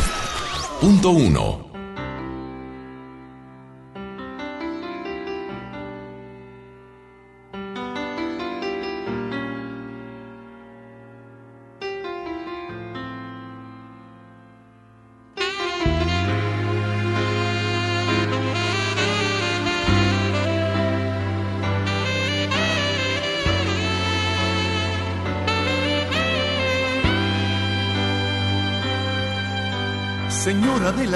1.1 0.81 1.70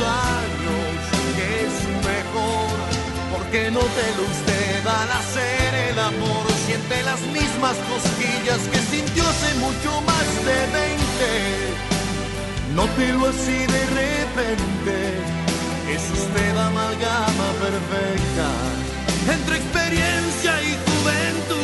años, 0.00 0.94
que 1.36 1.46
es 1.66 1.74
mejor, 2.10 2.76
porque 3.32 3.70
no 3.70 3.80
te 3.80 4.06
lo 4.16 4.22
usted 4.34 4.86
al 4.86 5.10
hacer 5.20 5.74
el 5.90 5.98
amor, 5.98 6.44
siente 6.66 7.02
las 7.02 7.20
mismas 7.38 7.76
cosquillas 7.92 8.60
que 8.72 8.78
sintió 8.94 9.22
hace 9.28 9.54
mucho 9.54 10.00
más 10.02 10.26
de 10.48 10.58
20, 10.82 10.94
no 12.74 12.84
te 12.96 13.12
lo 13.12 13.28
así 13.28 13.58
de 13.76 13.82
repente, 14.02 14.96
es 15.94 16.02
usted 16.10 16.54
la 16.54 16.66
amalgama 16.66 17.48
perfecta, 17.64 18.48
entre 19.32 19.56
experiencia 19.56 20.62
y 20.62 20.76
juventud. 20.86 21.63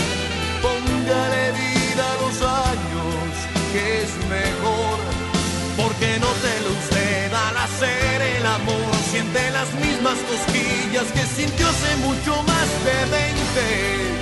amor 8.55 8.95
siente 9.11 9.51
las 9.51 9.73
mismas 9.75 10.17
cosquillas 10.29 11.07
que 11.13 11.25
sintió 11.25 11.67
hace 11.67 11.95
mucho 11.97 12.43
más 12.43 12.67
de 12.85 12.97
20 13.11 14.21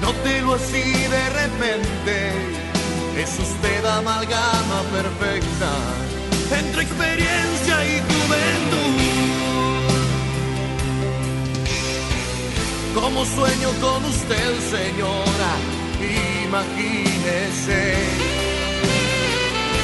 Nótelo 0.00 0.54
así 0.54 0.82
de 0.82 1.30
repente 1.30 2.16
es 3.16 3.30
usted 3.38 3.84
amalgama 3.84 4.82
perfecta 4.92 5.72
entre 6.50 6.82
experiencia 6.82 7.84
y 7.84 8.00
juventud. 8.08 9.36
Como 12.94 13.24
sueño 13.24 13.70
con 13.80 14.04
usted 14.04 14.60
señora 14.70 15.52
imagínese 16.44 17.94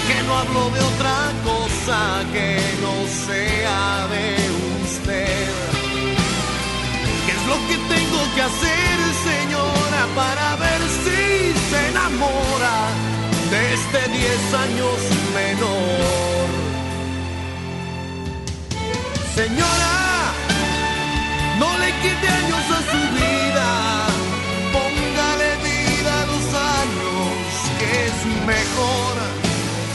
que 0.07 0.23
no 0.27 0.39
hablo 0.39 0.71
de 0.71 0.81
otra 0.81 1.17
cosa 1.45 2.25
que 2.33 2.59
no 2.85 2.95
sea 3.27 4.07
de 4.15 4.25
usted. 4.85 5.49
¿Qué 7.25 7.33
es 7.39 7.45
lo 7.47 7.59
que 7.69 7.77
tengo 7.95 8.21
que 8.35 8.43
hacer, 8.43 8.97
señora, 9.31 10.03
para 10.15 10.57
ver 10.57 10.83
si 11.05 11.53
se 11.71 11.89
enamora 11.91 12.77
de 13.51 13.75
este 13.75 14.01
10 14.09 14.55
años 14.67 14.99
menor? 15.35 16.49
Señora, 19.35 19.95
no 21.59 21.79
le 21.79 21.91
quite 22.03 22.29
años 22.29 22.65
a 22.79 22.81
su 22.91 23.01
vida, 23.23 23.71
póngale 24.75 25.51
vida 25.69 26.13
a 26.23 26.27
los 26.33 26.47
años, 26.77 27.31
que 27.79 28.07
es 28.07 28.47
mejor 28.47 29.22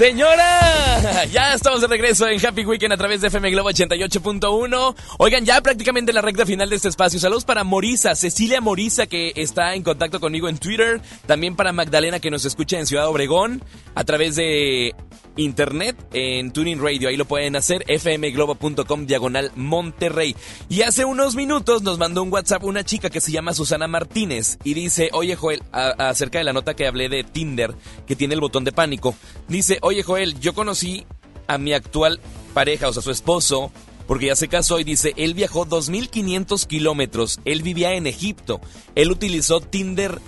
Señora, 0.00 1.26
ya 1.30 1.52
estamos 1.52 1.82
de 1.82 1.86
regreso 1.86 2.26
en 2.26 2.42
Happy 2.42 2.64
Weekend 2.64 2.94
a 2.94 2.96
través 2.96 3.20
de 3.20 3.26
FM 3.26 3.50
Globo 3.50 3.68
88.1. 3.68 4.96
Oigan, 5.18 5.44
ya 5.44 5.60
prácticamente 5.60 6.14
la 6.14 6.22
recta 6.22 6.46
final 6.46 6.70
de 6.70 6.76
este 6.76 6.88
espacio. 6.88 7.20
Saludos 7.20 7.44
para 7.44 7.64
Morisa, 7.64 8.14
Cecilia 8.14 8.62
Morisa 8.62 9.06
que 9.06 9.34
está 9.36 9.74
en 9.74 9.82
contacto 9.82 10.18
conmigo 10.18 10.48
en 10.48 10.56
Twitter. 10.56 11.02
También 11.26 11.54
para 11.54 11.74
Magdalena 11.74 12.18
que 12.18 12.30
nos 12.30 12.46
escucha 12.46 12.78
en 12.78 12.86
Ciudad 12.86 13.08
Obregón 13.08 13.62
a 13.94 14.04
través 14.04 14.36
de 14.36 14.94
internet 15.36 15.96
en 16.12 16.50
Tuning 16.50 16.80
Radio. 16.80 17.08
Ahí 17.08 17.16
lo 17.16 17.24
pueden 17.24 17.56
hacer, 17.56 17.84
fmglobo.com 17.86 19.06
diagonal 19.06 19.52
Monterrey. 19.54 20.34
Y 20.68 20.82
hace 20.82 21.04
unos 21.04 21.34
minutos 21.34 21.82
nos 21.82 21.98
mandó 21.98 22.22
un 22.22 22.32
WhatsApp 22.32 22.64
una 22.64 22.84
chica 22.84 23.10
que 23.10 23.20
se 23.20 23.32
llama 23.32 23.52
Susana 23.52 23.86
Martínez 23.86 24.58
y 24.64 24.74
dice, 24.74 25.10
oye 25.12 25.36
Joel, 25.36 25.62
acerca 25.72 26.38
de 26.38 26.44
la 26.44 26.52
nota 26.52 26.74
que 26.74 26.86
hablé 26.86 27.08
de 27.08 27.24
Tinder, 27.24 27.74
que 28.06 28.16
tiene 28.16 28.34
el 28.34 28.40
botón 28.40 28.64
de 28.64 28.72
pánico. 28.72 29.14
Dice, 29.48 29.78
oye 29.82 29.89
Joel, 30.04 30.38
yo 30.40 30.54
conocí 30.54 31.06
a 31.46 31.58
mi 31.58 31.72
actual 31.72 32.20
pareja, 32.54 32.88
o 32.88 32.92
sea, 32.92 33.02
su 33.02 33.10
esposo, 33.10 33.72
porque 34.06 34.26
ya 34.26 34.36
se 34.36 34.48
casó 34.48 34.80
y 34.80 34.84
dice, 34.84 35.14
él 35.16 35.34
viajó 35.34 35.66
2.500 35.66 36.66
kilómetros, 36.66 37.40
él 37.44 37.62
vivía 37.62 37.94
en 37.94 38.06
Egipto, 38.06 38.60
él 38.94 39.10
utilizó 39.10 39.60
Tinder 39.60 40.20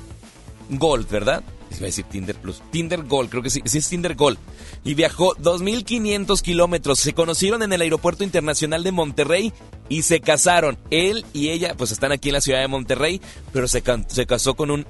Gold, 0.71 1.09
¿verdad? 1.09 1.43
Iba 1.71 1.85
a 1.85 1.87
decir 1.87 2.05
Tinder 2.05 2.37
Plus. 2.37 2.63
Tinder 2.71 3.03
Gold, 3.05 3.31
creo 3.31 3.43
que 3.43 3.51
sí, 3.51 3.63
sí 3.65 3.79
es 3.79 3.89
Tinder 3.89 4.15
Gold. 4.15 4.39
Y 4.85 4.95
viajó 4.95 5.35
2.500 5.37 6.43
kilómetros. 6.43 6.99
Se 6.99 7.15
conocieron 7.15 7.63
en 7.63 7.73
el 7.73 7.81
Aeropuerto 7.81 8.25
Internacional 8.25 8.85
de 8.85 8.93
Monterrey 8.93 9.53
y 9.89 10.03
se 10.03 10.21
casaron. 10.21 10.79
Él 10.91 11.25
y 11.33 11.49
ella, 11.49 11.75
pues 11.77 11.91
están 11.93 12.13
aquí 12.13 12.29
en 12.29 12.35
la 12.35 12.41
ciudad 12.41 12.61
de 12.61 12.69
Monterrey, 12.69 13.21
pero 13.53 13.69
se, 13.69 13.83
se 14.09 14.27
casó 14.27 14.55
con 14.55 14.71
un, 14.71 14.87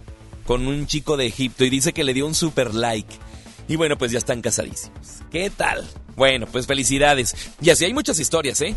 con 0.47 0.66
un 0.66 0.86
chico 0.86 1.16
de 1.16 1.27
Egipto 1.27 1.65
y 1.65 1.70
dice 1.70 1.93
que 1.93 2.05
le 2.05 2.15
dio 2.15 2.27
un 2.27 2.35
super 2.35 2.74
like. 2.74 3.15
Y 3.68 3.76
bueno, 3.76 3.97
pues 3.97 4.12
ya 4.12 4.18
están 4.18 4.43
casadísimos. 4.43 5.20
¿Qué 5.30 5.51
tal? 5.51 5.86
Bueno, 6.16 6.47
pues 6.47 6.66
felicidades. 6.66 7.34
Y 7.60 7.70
así 7.70 7.84
hay 7.84 7.94
muchas 7.94 8.18
historias, 8.18 8.60
¿eh? 8.60 8.74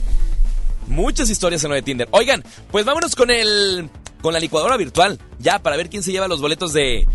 Muchas 0.87 1.29
historias 1.29 1.63
en 1.63 1.69
lo 1.69 1.75
de 1.75 1.81
Tinder. 1.81 2.07
Oigan, 2.11 2.43
pues 2.71 2.85
vámonos 2.85 3.15
con 3.15 3.31
el 3.31 3.89
con 4.21 4.33
la 4.33 4.39
licuadora 4.39 4.75
virtual, 4.77 5.19
ya 5.37 5.59
para 5.59 5.77
ver 5.77 5.89
quién 5.89 6.01
se 6.01 6.11
lleva 6.11 6.27
los 6.27 6.41
boletos 6.41 6.73
de 6.73 7.07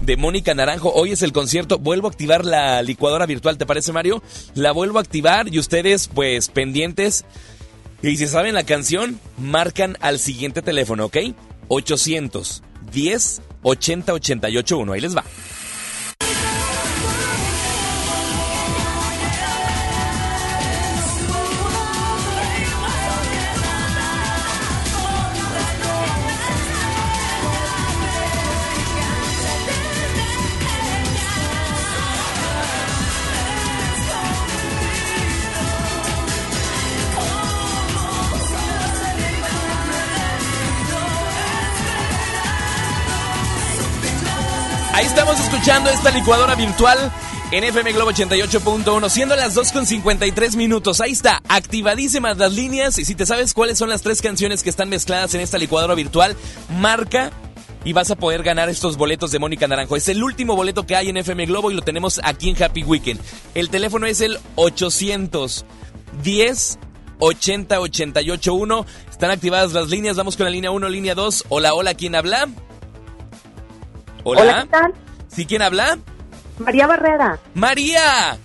de 0.00 0.16
Mónica 0.16 0.54
Naranjo. 0.54 0.92
Hoy 0.92 1.12
es 1.12 1.22
el 1.22 1.32
concierto. 1.32 1.78
Vuelvo 1.78 2.08
a 2.08 2.10
activar 2.10 2.44
la 2.44 2.82
licuadora 2.82 3.26
virtual, 3.26 3.58
¿te 3.58 3.66
parece, 3.66 3.92
Mario? 3.92 4.22
La 4.54 4.72
vuelvo 4.72 4.98
a 4.98 5.02
activar 5.02 5.52
y 5.52 5.58
ustedes, 5.58 6.08
pues, 6.08 6.48
pendientes. 6.48 7.24
Y 8.02 8.16
si 8.16 8.26
saben 8.26 8.54
la 8.54 8.64
canción, 8.64 9.18
marcan 9.38 9.96
al 10.00 10.18
siguiente 10.18 10.62
teléfono, 10.62 11.06
¿ok? 11.06 11.16
810 11.68 13.42
80 13.62 14.12
88 14.12 14.78
1. 14.78 14.92
Ahí 14.92 15.00
les 15.00 15.16
va. 15.16 15.24
Escuchando 45.38 45.90
esta 45.90 46.10
licuadora 46.10 46.54
virtual 46.54 47.12
en 47.52 47.64
FM 47.64 47.92
Globo 47.92 48.10
88.1, 48.10 49.08
siendo 49.08 49.36
las 49.36 49.54
2 49.54 49.72
con 49.72 49.86
53 49.86 50.56
minutos. 50.56 51.00
Ahí 51.00 51.12
está, 51.12 51.40
activadísimas 51.48 52.36
las 52.38 52.52
líneas. 52.52 52.98
Y 52.98 53.04
si 53.04 53.14
te 53.14 53.26
sabes 53.26 53.54
cuáles 53.54 53.78
son 53.78 53.88
las 53.88 54.02
tres 54.02 54.22
canciones 54.22 54.62
que 54.62 54.70
están 54.70 54.88
mezcladas 54.88 55.34
en 55.34 55.40
esta 55.40 55.58
licuadora 55.58 55.94
virtual, 55.94 56.36
marca 56.80 57.30
y 57.84 57.92
vas 57.92 58.10
a 58.10 58.16
poder 58.16 58.42
ganar 58.42 58.68
estos 58.68 58.96
boletos 58.96 59.30
de 59.30 59.38
Mónica 59.38 59.68
Naranjo. 59.68 59.96
Es 59.96 60.08
el 60.08 60.22
último 60.22 60.56
boleto 60.56 60.86
que 60.86 60.96
hay 60.96 61.10
en 61.10 61.18
FM 61.18 61.46
Globo 61.46 61.70
y 61.70 61.74
lo 61.74 61.82
tenemos 61.82 62.20
aquí 62.24 62.50
en 62.50 62.62
Happy 62.62 62.82
Weekend. 62.82 63.20
El 63.54 63.70
teléfono 63.70 64.06
es 64.06 64.20
el 64.20 64.38
810 64.56 66.78
80 67.18 67.80
881. 67.80 68.86
Están 69.10 69.30
activadas 69.30 69.72
las 69.72 69.88
líneas. 69.88 70.16
Vamos 70.16 70.36
con 70.36 70.44
la 70.44 70.50
línea 70.50 70.70
1, 70.70 70.88
línea 70.88 71.14
2. 71.14 71.46
Hola, 71.48 71.74
hola, 71.74 71.94
¿quién 71.94 72.14
habla? 72.14 72.48
Hola. 74.24 74.42
Hola, 74.42 74.62
¿qué 74.62 74.68
tal? 74.68 75.05
¿Sí 75.36 75.44
quién 75.44 75.60
habla? 75.60 75.98
María 76.58 76.86
Barrera. 76.86 77.38
María. 77.52 78.38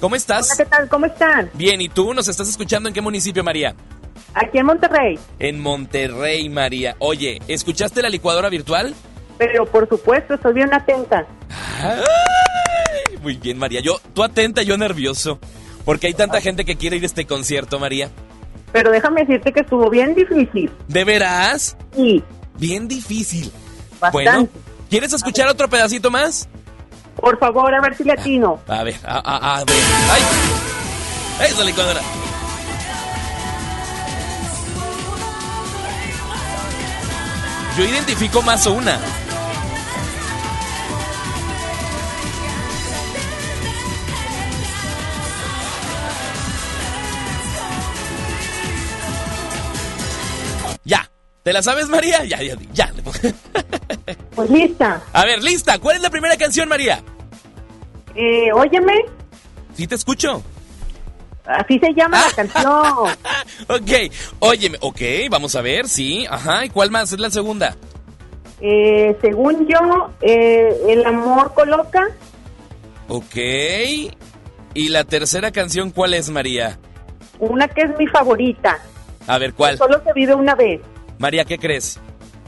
¿Cómo 0.00 0.16
estás? 0.16 0.46
Hola, 0.46 0.56
¿qué 0.56 0.64
tal? 0.64 0.88
¿Cómo 0.88 1.04
están? 1.04 1.50
Bien, 1.52 1.82
¿y 1.82 1.90
tú 1.90 2.14
nos 2.14 2.28
estás 2.28 2.48
escuchando 2.48 2.88
en 2.88 2.94
qué 2.94 3.02
municipio, 3.02 3.44
María? 3.44 3.74
Aquí 4.32 4.56
en 4.56 4.64
Monterrey. 4.64 5.18
En 5.38 5.60
Monterrey, 5.60 6.48
María. 6.48 6.96
Oye, 6.98 7.42
¿escuchaste 7.46 8.00
la 8.00 8.08
licuadora 8.08 8.48
virtual? 8.48 8.94
Pero 9.36 9.66
por 9.66 9.86
supuesto, 9.86 10.32
estoy 10.32 10.54
bien 10.54 10.72
atenta. 10.72 11.26
Ay, 11.82 13.18
muy 13.20 13.36
bien, 13.36 13.58
María. 13.58 13.80
Yo, 13.80 14.00
tú 14.14 14.22
atenta, 14.22 14.62
yo 14.62 14.78
nervioso. 14.78 15.38
Porque 15.84 16.06
hay 16.06 16.14
tanta 16.14 16.40
gente 16.40 16.64
que 16.64 16.76
quiere 16.76 16.96
ir 16.96 17.02
a 17.02 17.06
este 17.06 17.26
concierto, 17.26 17.78
María. 17.78 18.08
Pero 18.72 18.90
déjame 18.90 19.26
decirte 19.26 19.52
que 19.52 19.60
estuvo 19.60 19.90
bien 19.90 20.14
difícil. 20.14 20.70
¿De 20.86 21.04
veras? 21.04 21.76
Sí. 21.94 22.24
Bien 22.58 22.88
difícil. 22.88 23.52
Bastante. 24.00 24.30
Bueno, 24.30 24.48
¿quieres 24.88 25.12
escuchar 25.12 25.48
otro 25.48 25.68
pedacito 25.68 26.10
más? 26.10 26.48
Por 27.16 27.38
favor, 27.38 27.74
a 27.74 27.80
ver 27.80 27.96
si 27.96 28.04
le 28.04 28.12
atino. 28.12 28.60
A 28.68 28.82
ver, 28.84 28.96
a, 29.04 29.16
a, 29.18 29.56
a 29.58 29.64
ver. 29.64 29.76
¡Ay! 30.10 31.46
¡Eso, 31.48 31.64
licuadora! 31.64 32.00
Yo 37.76 37.84
identifico 37.84 38.42
más 38.42 38.66
una. 38.66 38.98
¿Te 51.48 51.54
la 51.54 51.62
sabes, 51.62 51.88
María? 51.88 52.22
Ya, 52.26 52.42
ya, 52.42 52.56
ya. 52.74 52.92
Pues 54.34 54.50
lista. 54.50 55.02
A 55.14 55.24
ver, 55.24 55.42
lista. 55.42 55.78
¿Cuál 55.78 55.96
es 55.96 56.02
la 56.02 56.10
primera 56.10 56.36
canción, 56.36 56.68
María? 56.68 57.02
Eh, 58.14 58.52
óyeme, 58.52 58.92
Sí 59.72 59.86
te 59.86 59.94
escucho. 59.94 60.42
así 61.46 61.78
se 61.78 61.94
llama 61.94 62.20
la 62.22 62.32
canción. 62.36 62.74
Ok, 63.66 64.12
óyeme, 64.40 64.76
ok, 64.82 65.00
vamos 65.30 65.56
a 65.56 65.62
ver, 65.62 65.88
sí, 65.88 66.26
ajá, 66.28 66.66
¿y 66.66 66.68
cuál 66.68 66.90
más 66.90 67.12
es 67.14 67.18
la 67.18 67.30
segunda? 67.30 67.74
Eh, 68.60 69.16
según 69.22 69.66
yo, 69.68 70.12
eh, 70.20 70.68
el 70.86 71.06
amor 71.06 71.54
coloca. 71.54 72.08
Ok, 73.08 73.36
¿y 74.74 74.88
la 74.90 75.04
tercera 75.04 75.50
canción 75.50 75.92
cuál 75.92 76.12
es, 76.12 76.28
María? 76.28 76.78
Una 77.38 77.66
que 77.68 77.84
es 77.84 77.98
mi 77.98 78.06
favorita. 78.06 78.78
A 79.26 79.38
ver, 79.38 79.54
¿cuál? 79.54 79.78
Solo 79.78 79.98
se 80.04 80.12
vive 80.12 80.34
una 80.34 80.54
vez. 80.54 80.82
María, 81.18 81.44
¿qué 81.44 81.58
crees? 81.58 81.98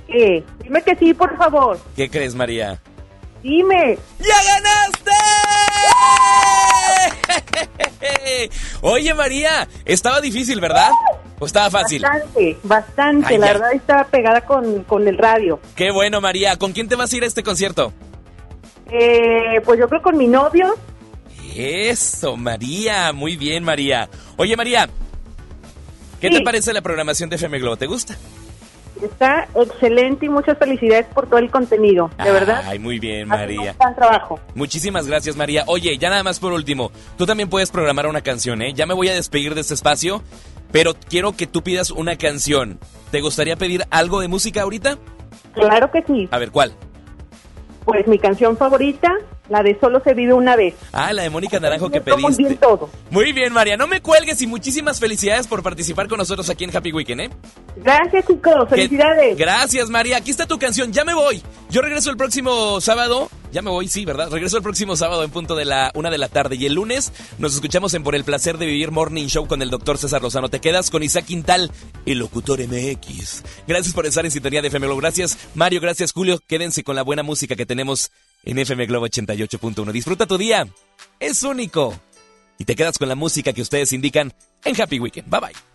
¿Qué? 0.06 0.44
Dime 0.62 0.82
que 0.82 0.96
sí, 0.96 1.14
por 1.14 1.36
favor. 1.36 1.78
¿Qué 1.96 2.08
crees, 2.08 2.34
María? 2.34 2.80
Dime. 3.42 3.98
¡Ya 4.18 4.36
ganaste! 4.54 5.10
Oye, 8.82 9.14
María, 9.14 9.68
estaba 9.84 10.20
difícil, 10.20 10.60
¿verdad? 10.60 10.90
¿O 11.38 11.46
estaba 11.46 11.70
fácil? 11.70 12.02
Bastante, 12.02 12.58
bastante. 12.62 13.34
Ay, 13.34 13.38
la 13.38 13.46
verdad 13.46 13.72
estaba 13.72 14.04
pegada 14.04 14.40
con, 14.42 14.84
con 14.84 15.08
el 15.08 15.16
radio. 15.16 15.58
Qué 15.74 15.90
bueno, 15.90 16.20
María. 16.20 16.56
¿Con 16.56 16.72
quién 16.72 16.88
te 16.88 16.96
vas 16.96 17.12
a 17.12 17.16
ir 17.16 17.24
a 17.24 17.26
este 17.26 17.42
concierto? 17.42 17.92
Eh, 18.90 19.60
pues 19.64 19.78
yo 19.78 19.88
creo 19.88 20.02
con 20.02 20.18
mi 20.18 20.26
novio. 20.26 20.76
Eso, 21.56 22.36
María. 22.36 23.12
Muy 23.12 23.36
bien, 23.36 23.64
María. 23.64 24.08
Oye, 24.36 24.56
María, 24.56 24.88
¿qué 26.20 26.30
te 26.30 26.42
parece 26.42 26.72
la 26.72 26.82
programación 26.82 27.30
de 27.30 27.36
FM 27.36 27.58
Globo? 27.58 27.76
¿Te 27.76 27.86
gusta? 27.86 28.16
Está 29.02 29.48
excelente 29.54 30.26
y 30.26 30.28
muchas 30.28 30.58
felicidades 30.58 31.06
por 31.06 31.26
todo 31.26 31.38
el 31.38 31.50
contenido. 31.50 32.10
De 32.22 32.30
verdad. 32.30 32.62
Ay, 32.66 32.78
muy 32.78 32.98
bien, 32.98 33.28
María. 33.28 33.72
Un 33.72 33.78
gran 33.78 33.94
trabajo. 33.94 34.38
Muchísimas 34.54 35.06
gracias, 35.06 35.36
María. 35.36 35.64
Oye, 35.66 35.96
ya 35.98 36.10
nada 36.10 36.22
más 36.22 36.38
por 36.38 36.52
último, 36.52 36.92
tú 37.16 37.26
también 37.26 37.48
puedes 37.48 37.70
programar 37.70 38.06
una 38.06 38.20
canción, 38.20 38.62
¿eh? 38.62 38.72
Ya 38.74 38.86
me 38.86 38.94
voy 38.94 39.08
a 39.08 39.14
despedir 39.14 39.54
de 39.54 39.62
este 39.62 39.74
espacio, 39.74 40.22
pero 40.72 40.94
quiero 40.94 41.32
que 41.32 41.46
tú 41.46 41.62
pidas 41.62 41.90
una 41.90 42.16
canción. 42.16 42.78
¿Te 43.10 43.20
gustaría 43.20 43.56
pedir 43.56 43.84
algo 43.90 44.20
de 44.20 44.28
música 44.28 44.62
ahorita? 44.62 44.98
Claro 45.54 45.90
que 45.90 46.02
sí. 46.02 46.28
A 46.30 46.38
ver, 46.38 46.50
¿cuál? 46.50 46.72
Pues 47.84 48.06
mi 48.06 48.18
canción 48.18 48.56
favorita, 48.56 49.12
la 49.50 49.62
de 49.62 49.78
Solo 49.78 50.00
se 50.02 50.14
vive 50.14 50.32
una 50.32 50.56
vez. 50.56 50.74
Ah, 50.92 51.12
la 51.12 51.22
de 51.24 51.30
Mónica 51.30 51.60
Naranjo 51.60 51.90
que 51.90 52.00
Muy 52.00 52.16
bien 52.18 52.36
pediste. 52.36 52.56
todo. 52.56 52.88
Muy 53.10 53.32
bien, 53.32 53.52
María. 53.52 53.76
No 53.76 53.86
me 53.86 54.00
cuelgues 54.00 54.40
y 54.40 54.46
muchísimas 54.46 54.98
felicidades 55.00 55.46
por 55.46 55.62
participar 55.62 56.08
con 56.08 56.18
nosotros 56.18 56.48
aquí 56.48 56.64
en 56.64 56.74
Happy 56.74 56.92
Weekend, 56.92 57.20
¿eh? 57.20 57.30
Gracias, 57.76 58.26
chicos. 58.26 58.64
Que- 58.68 58.76
Felicidades. 58.76 59.36
Gracias, 59.36 59.90
María. 59.90 60.16
Aquí 60.16 60.30
está 60.30 60.46
tu 60.46 60.58
canción. 60.58 60.92
Ya 60.92 61.04
me 61.04 61.12
voy. 61.14 61.42
Yo 61.68 61.82
regreso 61.82 62.10
el 62.10 62.16
próximo 62.16 62.80
sábado. 62.80 63.28
Ya 63.52 63.62
me 63.62 63.70
voy, 63.70 63.88
sí, 63.88 64.04
¿verdad? 64.04 64.30
Regreso 64.30 64.58
el 64.58 64.62
próximo 64.62 64.94
sábado 64.94 65.24
en 65.24 65.30
punto 65.30 65.56
de 65.56 65.64
la 65.64 65.90
una 65.94 66.08
de 66.10 66.18
la 66.18 66.28
tarde. 66.28 66.54
Y 66.54 66.66
el 66.66 66.74
lunes 66.74 67.12
nos 67.38 67.52
escuchamos 67.54 67.92
en 67.94 68.04
Por 68.04 68.14
el 68.14 68.22
placer 68.22 68.58
de 68.58 68.66
vivir 68.66 68.92
Morning 68.92 69.26
Show 69.26 69.48
con 69.48 69.60
el 69.60 69.70
doctor 69.70 69.98
César 69.98 70.22
Lozano. 70.22 70.48
Te 70.48 70.60
quedas 70.60 70.88
con 70.90 71.02
Isaac 71.02 71.24
Quintal, 71.24 71.72
el 72.06 72.18
locutor 72.18 72.60
MX. 72.60 73.42
Gracias 73.66 73.92
por 73.92 74.06
estar 74.06 74.24
en 74.24 74.30
sintonía 74.30 74.62
de 74.62 74.68
FM 74.68 74.86
Globo. 74.86 75.00
Gracias, 75.00 75.36
Mario. 75.54 75.80
Gracias, 75.80 76.12
Julio. 76.12 76.38
Quédense 76.46 76.84
con 76.84 76.94
la 76.94 77.02
buena 77.02 77.24
música 77.24 77.56
que 77.56 77.66
tenemos 77.66 78.12
en 78.44 78.58
FM 78.58 78.86
Globo 78.86 79.06
88.1. 79.06 79.92
Disfruta 79.92 80.26
tu 80.26 80.38
día. 80.38 80.66
Es 81.18 81.42
único. 81.42 82.00
Y 82.58 82.64
te 82.64 82.76
quedas 82.76 82.98
con 82.98 83.08
la 83.08 83.14
música 83.14 83.52
que 83.52 83.62
ustedes 83.62 83.92
indican 83.92 84.32
en 84.64 84.80
Happy 84.80 84.98
Weekend. 84.98 85.30
Bye 85.30 85.40
bye. 85.40 85.69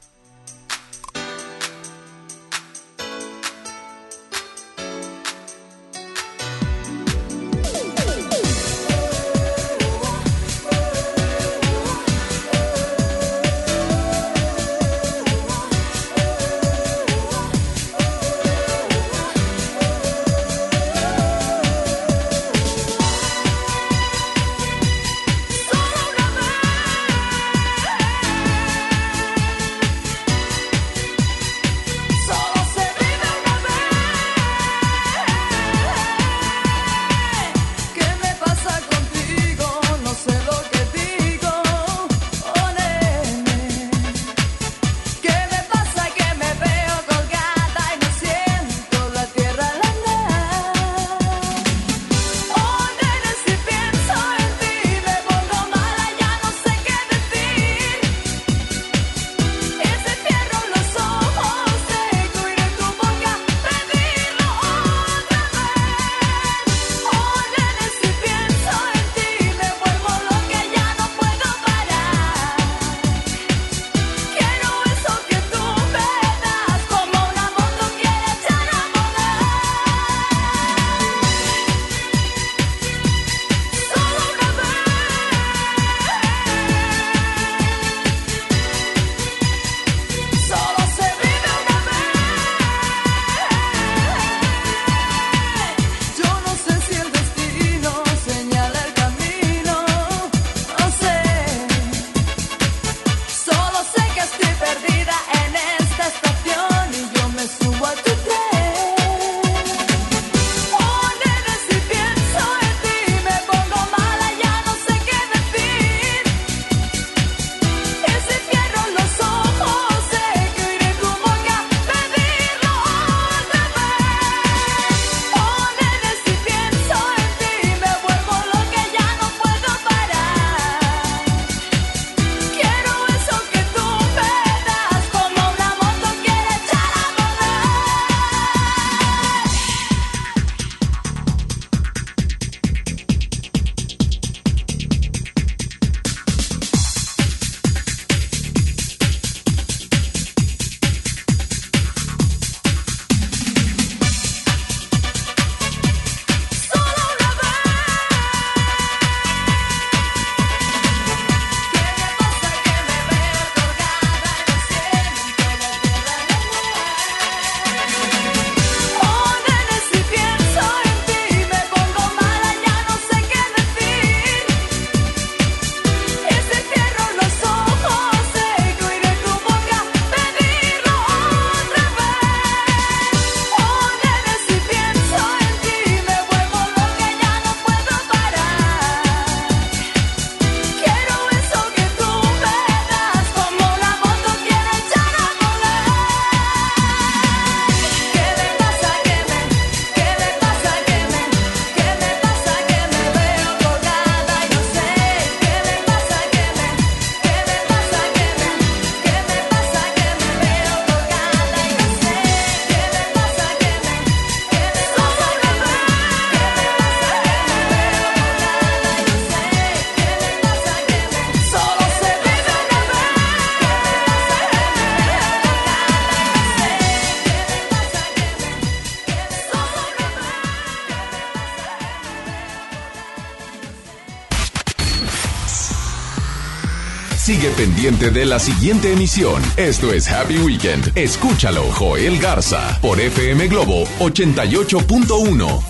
Pendiente 237.56 238.12
de 238.12 238.26
la 238.26 238.40
siguiente 238.40 238.92
emisión. 238.92 239.42
Esto 239.58 239.94
es 239.94 240.08
Happy 240.10 240.38
Weekend. 240.38 240.92
Escúchalo, 240.96 241.64
Joel 241.72 242.20
Garza, 242.20 242.78
por 242.82 243.00
FM 243.00 243.48
Globo 243.48 243.86
88.1. 244.00 245.64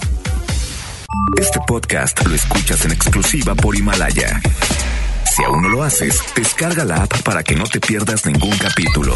Este 1.39 1.59
podcast 1.67 2.25
lo 2.25 2.35
escuchas 2.35 2.85
en 2.85 2.91
exclusiva 2.91 3.55
por 3.55 3.75
Himalaya. 3.75 4.41
Si 5.35 5.43
aún 5.43 5.61
no 5.63 5.69
lo 5.69 5.83
haces, 5.83 6.21
descarga 6.35 6.85
la 6.85 7.03
app 7.03 7.21
para 7.23 7.43
que 7.43 7.55
no 7.55 7.65
te 7.65 7.79
pierdas 7.79 8.25
ningún 8.25 8.57
capítulo. 8.57 9.15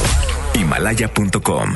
Himalaya.com 0.53 1.73